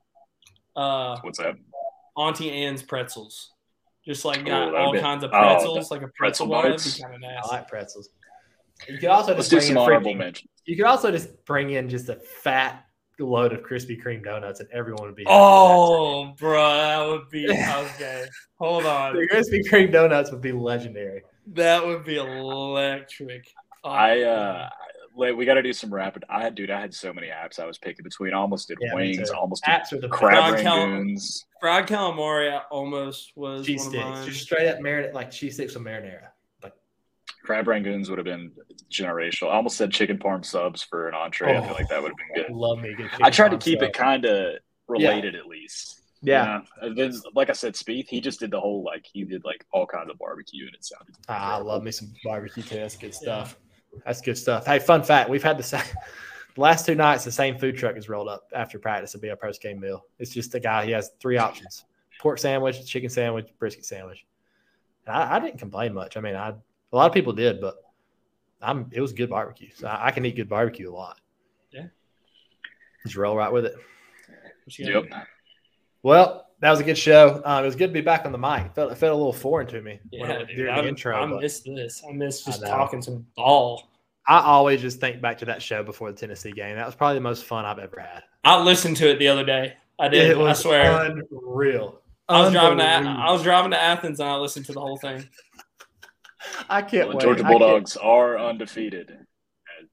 Uh, 0.76 1.18
What's 1.22 1.38
that? 1.40 1.56
Auntie 2.18 2.52
Anne's 2.52 2.84
pretzels. 2.84 3.52
Just 4.06 4.26
like 4.26 4.40
Oh, 4.40 4.44
got 4.44 4.60
that'd 4.66 4.76
all 4.76 4.92
be- 4.92 5.00
kinds 5.00 5.24
of 5.24 5.32
oh, 5.34 5.40
pretzels, 5.40 5.90
like 5.92 6.02
a 6.02 6.08
pretzel 6.10 6.48
pretzel 6.48 6.48
bar. 6.48 6.64
That'd 6.70 6.94
be 6.94 7.02
kind 7.02 7.16
of 7.16 7.22
I 7.24 7.48
like 7.56 7.68
pretzels. 7.68 8.10
You 8.90 8.98
could 8.98 9.10
also 9.10 9.34
Let's 9.34 9.48
just 9.48 9.52
do 9.52 9.58
bring 9.58 9.68
some 9.68 9.72
in 9.78 9.84
honorable 9.84 10.12
freaking, 10.12 10.18
mentions. 10.18 10.50
You 10.66 10.76
could 10.76 10.86
also 10.86 11.10
just 11.12 11.46
bring 11.46 11.70
in 11.72 11.88
just 11.90 12.10
a 12.10 12.16
fat 12.16 12.86
load 13.20 13.54
of 13.54 13.62
Krispy 13.62 14.02
Kreme 14.04 14.24
donuts, 14.24 14.60
and 14.60 14.68
everyone 14.74 15.06
would 15.06 15.16
be. 15.16 15.24
happy 15.24 15.34
with 15.34 15.40
Oh, 15.42 16.34
bro, 16.38 16.74
that 16.76 17.08
would 17.08 17.30
be 17.30 17.50
okay. 17.50 18.26
Hold 18.60 18.84
that. 18.84 18.90
on, 18.90 19.16
the 19.16 19.28
Krispy 19.28 19.62
Kreme 19.70 19.92
donuts 19.94 20.32
would 20.32 20.42
be 20.42 20.52
legendary. 20.52 21.22
that 21.54 21.86
would 21.86 22.04
be 22.04 22.18
electric. 22.18 23.46
Oh, 23.86 23.90
I 23.90 24.22
uh 24.24 24.70
like, 25.16 25.36
we 25.36 25.46
got 25.46 25.56
to 25.56 25.62
do 25.64 25.74
some 25.74 25.94
rapid. 25.94 26.24
I 26.30 26.42
had, 26.42 26.56
dude, 26.56 26.72
I 26.72 26.80
had 26.82 26.94
so 26.94 27.14
many 27.14 27.28
apps 27.28 27.60
I 27.60 27.66
was 27.66 27.78
picking 27.78 28.04
between. 28.04 28.34
I 28.34 28.38
almost 28.38 28.68
did 28.68 28.78
Yeah, 28.82 28.94
wings. 28.96 29.30
almost 29.30 29.64
Apps 29.66 29.94
are 29.94 30.00
the 30.00 30.10
crab 30.10 30.50
Fried 30.52 30.64
cal- 30.64 30.78
rangoons. 30.80 31.44
fried 31.60 31.88
calamari 31.88 32.62
almost 32.72 33.32
was 33.36 33.66
cheese 33.66 33.86
one 33.86 33.88
of 33.88 33.92
sticks, 33.94 34.06
mine. 34.06 34.28
just 34.28 34.42
straight 34.42 34.68
up 34.68 34.80
marinade, 34.80 35.14
like 35.14 35.32
cheese 35.32 35.54
sticks 35.56 35.74
with 35.76 35.84
marinara. 35.84 36.28
Like 36.64 36.74
Crab 37.44 37.66
rangoons 37.66 38.10
would 38.10 38.18
have 38.18 38.26
been 38.26 38.52
generational. 38.92 39.50
I 39.50 39.56
almost 39.56 39.78
said 39.78 39.92
chicken 39.92 40.18
parm 40.18 40.44
subs 40.46 40.82
for 40.84 41.08
an 41.08 41.14
entree. 41.16 41.56
I 41.58 41.62
feel 41.62 41.72
Oh. 41.72 41.74
like 41.74 41.90
that 41.90 42.02
would 42.02 42.12
have 42.12 42.18
been 42.36 42.44
good. 42.48 42.56
love 42.56 42.80
me 42.80 42.94
good. 42.94 43.10
I 43.22 43.30
tried 43.30 43.50
to 43.52 43.58
keep 43.58 43.80
parm 43.80 43.88
it 43.88 43.94
kind 43.94 44.26
of 44.26 44.56
related 44.88 45.36
at 45.36 45.46
least. 45.48 46.00
Yeah. 46.22 46.44
You 46.44 46.50
know? 46.50 46.66
And 46.88 46.98
then, 46.98 47.14
like 47.36 47.50
I 47.50 47.54
said, 47.54 47.74
Spieth, 47.74 48.08
he 48.08 48.22
just 48.22 48.40
did 48.40 48.50
the 48.52 48.60
whole 48.60 48.82
like 48.84 49.06
he 49.12 49.26
did 49.26 49.44
like 49.44 49.66
all 49.74 49.86
kinds 49.86 50.10
of 50.10 50.18
barbecue, 50.18 50.66
and 50.66 50.74
it 50.74 50.86
sounded. 50.86 51.16
Ah, 51.28 51.56
I 51.56 51.62
love 51.62 51.84
me 51.84 51.92
some 51.92 52.14
barbecue 52.24 52.64
too. 52.64 52.76
That's 52.76 52.96
good 52.96 53.14
stuff. 53.14 53.58
That's 54.06 54.22
good 54.22 54.38
stuff. 54.38 54.66
Hey, 54.66 54.80
fun 54.80 55.04
fact: 55.04 55.30
we've 55.30 55.44
had 55.44 55.58
the 55.58 55.64
same. 55.64 55.82
The 56.56 56.62
last 56.62 56.86
two 56.86 56.96
nights, 56.96 57.24
the 57.24 57.32
same 57.32 57.58
food 57.58 57.78
truck 57.78 57.98
is 57.98 58.10
rolled 58.10 58.28
up 58.28 58.50
after 58.54 58.80
practice 58.80 59.12
to 59.14 59.18
be 59.18 59.30
our 59.30 59.36
post 59.36 59.62
game 59.62 59.80
meal. 59.80 60.06
It's 60.20 60.32
just 60.32 60.54
a 60.56 60.60
guy. 60.60 60.86
He 60.86 60.92
has 60.92 61.12
three 61.20 61.38
options: 61.38 61.86
pork 62.20 62.40
sandwich, 62.40 62.86
chicken 62.86 63.10
sandwich, 63.10 63.50
brisket 63.60 63.86
sandwich. 63.86 64.26
And 65.06 65.16
I, 65.16 65.36
I 65.36 65.40
didn't 65.40 65.60
complain 65.60 65.94
much. 65.94 66.18
I 66.18 66.22
mean, 66.22 66.36
I 66.36 66.50
a 66.50 66.96
lot 66.96 67.08
of 67.08 67.14
people 67.14 67.34
did, 67.34 67.62
but 67.62 67.76
I'm. 68.62 68.88
It 68.92 69.02
was 69.02 69.14
good 69.14 69.30
barbecue. 69.30 69.70
So 69.76 69.88
I, 69.88 70.08
I 70.08 70.12
can 70.12 70.26
eat 70.26 70.36
good 70.36 70.50
barbecue 70.50 70.92
a 70.92 70.94
lot. 70.94 71.20
Yeah. 71.72 71.88
Just 73.04 73.16
roll 73.16 73.36
right 73.36 73.52
with 73.52 73.66
it. 73.66 73.76
What 74.66 74.80
you 74.80 74.94
got? 74.94 75.10
Yep. 75.10 75.28
Well, 76.04 76.48
that 76.64 76.72
was 76.72 76.80
a 76.80 76.84
good 76.84 76.98
show. 76.98 77.42
Um, 77.46 77.64
it 77.64 77.68
was 77.68 77.76
good 77.76 77.88
to 77.88 77.94
be 77.94 78.02
back 78.02 78.26
on 78.26 78.32
the 78.32 78.38
mic. 78.38 78.66
It 78.66 78.74
felt, 78.76 78.92
it 78.92 78.96
felt 78.96 79.14
a 79.14 79.16
little 79.16 79.34
foreign 79.34 79.68
to 79.68 79.82
me 79.82 80.00
Yeah, 80.12 80.26
it- 80.32 80.48
dude, 80.48 80.58
during 80.58 80.74
I, 80.74 80.82
the 80.82 80.88
intro. 80.88 81.16
I 81.16 81.26
miss 81.26 81.60
this. 81.62 82.04
I 82.08 82.12
miss 82.14 82.44
just 82.44 82.62
know. 82.62 82.68
talking 82.70 83.02
some 83.02 83.26
ball. 83.36 83.90
I 84.28 84.40
always 84.40 84.82
just 84.82 85.00
think 85.02 85.22
back 85.22 85.38
to 85.40 85.46
that 85.46 85.62
show 85.62 85.84
before 85.84 86.10
the 86.12 86.18
Tennessee 86.18 86.52
game. 86.54 86.76
That 86.78 86.86
was 86.86 86.96
probably 86.96 87.16
the 87.16 87.22
most 87.22 87.44
fun 87.44 87.66
I've 87.66 87.80
ever 87.80 88.00
had. 88.00 88.24
I 88.46 88.62
listened 88.64 88.96
to 88.98 89.10
it 89.10 89.20
the 89.20 89.28
other 89.28 89.44
day. 89.44 89.74
I 90.00 90.08
did. 90.08 90.30
It 90.32 90.38
was 90.38 90.60
I 90.60 90.62
swear. 90.64 91.16
unreal. 91.32 92.00
I 92.30 92.42
was 92.42 92.52
driving 92.54 92.78
to 92.78 92.84
I 92.86 93.32
was 93.32 93.44
driving 93.44 93.72
to 93.72 93.82
Athens 93.82 94.20
and 94.22 94.30
I 94.30 94.36
listened 94.38 94.66
to 94.68 94.72
the 94.74 94.80
whole 94.80 94.98
thing. 94.98 95.28
I 96.70 96.82
can't 96.82 97.10
Well, 97.10 97.18
wait. 97.18 97.24
Georgia 97.24 97.44
I 97.46 97.50
can't- 97.50 97.60
Bulldogs 97.60 97.98
are 97.98 98.38
undefeated 98.40 99.12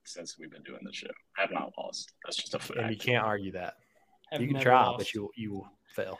since 0.04 0.38
we've 0.38 0.50
been 0.50 0.62
doing 0.62 0.80
this 0.84 0.96
show. 0.96 1.08
Have 1.36 1.50
not 1.50 1.72
lost. 1.76 2.12
That's 2.24 2.36
just 2.36 2.54
a 2.54 2.58
fact. 2.58 2.78
and 2.78 2.90
you 2.90 2.96
can't 2.96 3.24
argue 3.24 3.52
that. 3.52 3.74
Have 4.32 4.40
you 4.40 4.48
can 4.48 4.60
try, 4.60 4.84
lost. 4.84 4.98
but 4.98 5.12
you 5.14 5.30
you 5.36 5.52
will 5.52 5.68
fail. 5.94 6.18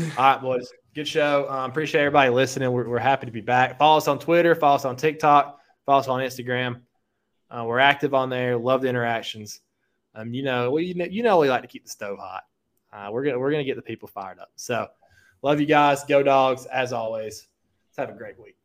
All 0.00 0.06
right, 0.18 0.40
boys. 0.40 0.68
Good 0.94 1.06
show. 1.06 1.48
Um, 1.48 1.70
appreciate 1.70 2.00
everybody 2.00 2.30
listening. 2.30 2.72
We're, 2.72 2.88
we're 2.88 2.98
happy 2.98 3.26
to 3.26 3.32
be 3.32 3.40
back. 3.40 3.78
Follow 3.78 3.98
us 3.98 4.08
on 4.08 4.18
Twitter. 4.18 4.54
Follow 4.54 4.76
us 4.76 4.84
on 4.84 4.96
TikTok. 4.96 5.60
Follow 5.86 6.00
us 6.00 6.08
on 6.08 6.20
Instagram. 6.20 6.80
Uh, 7.50 7.64
we're 7.66 7.78
active 7.78 8.14
on 8.14 8.28
there. 8.28 8.56
Love 8.56 8.82
the 8.82 8.88
interactions. 8.88 9.60
Um, 10.14 10.34
you 10.34 10.42
know, 10.42 10.70
we 10.72 10.86
you 10.86 10.94
know, 10.94 11.04
you 11.04 11.22
know 11.22 11.38
we 11.38 11.48
like 11.48 11.62
to 11.62 11.68
keep 11.68 11.84
the 11.84 11.90
stove 11.90 12.18
hot. 12.18 12.42
Uh, 12.92 13.10
we're 13.12 13.24
gonna 13.24 13.38
we're 13.38 13.50
gonna 13.50 13.64
get 13.64 13.76
the 13.76 13.82
people 13.82 14.08
fired 14.08 14.38
up. 14.38 14.50
So, 14.56 14.88
love 15.42 15.60
you 15.60 15.66
guys. 15.66 16.04
Go 16.04 16.22
dogs. 16.22 16.66
As 16.66 16.92
always. 16.92 17.46
Let's 17.88 18.08
have 18.08 18.16
a 18.16 18.18
great 18.18 18.40
week. 18.40 18.56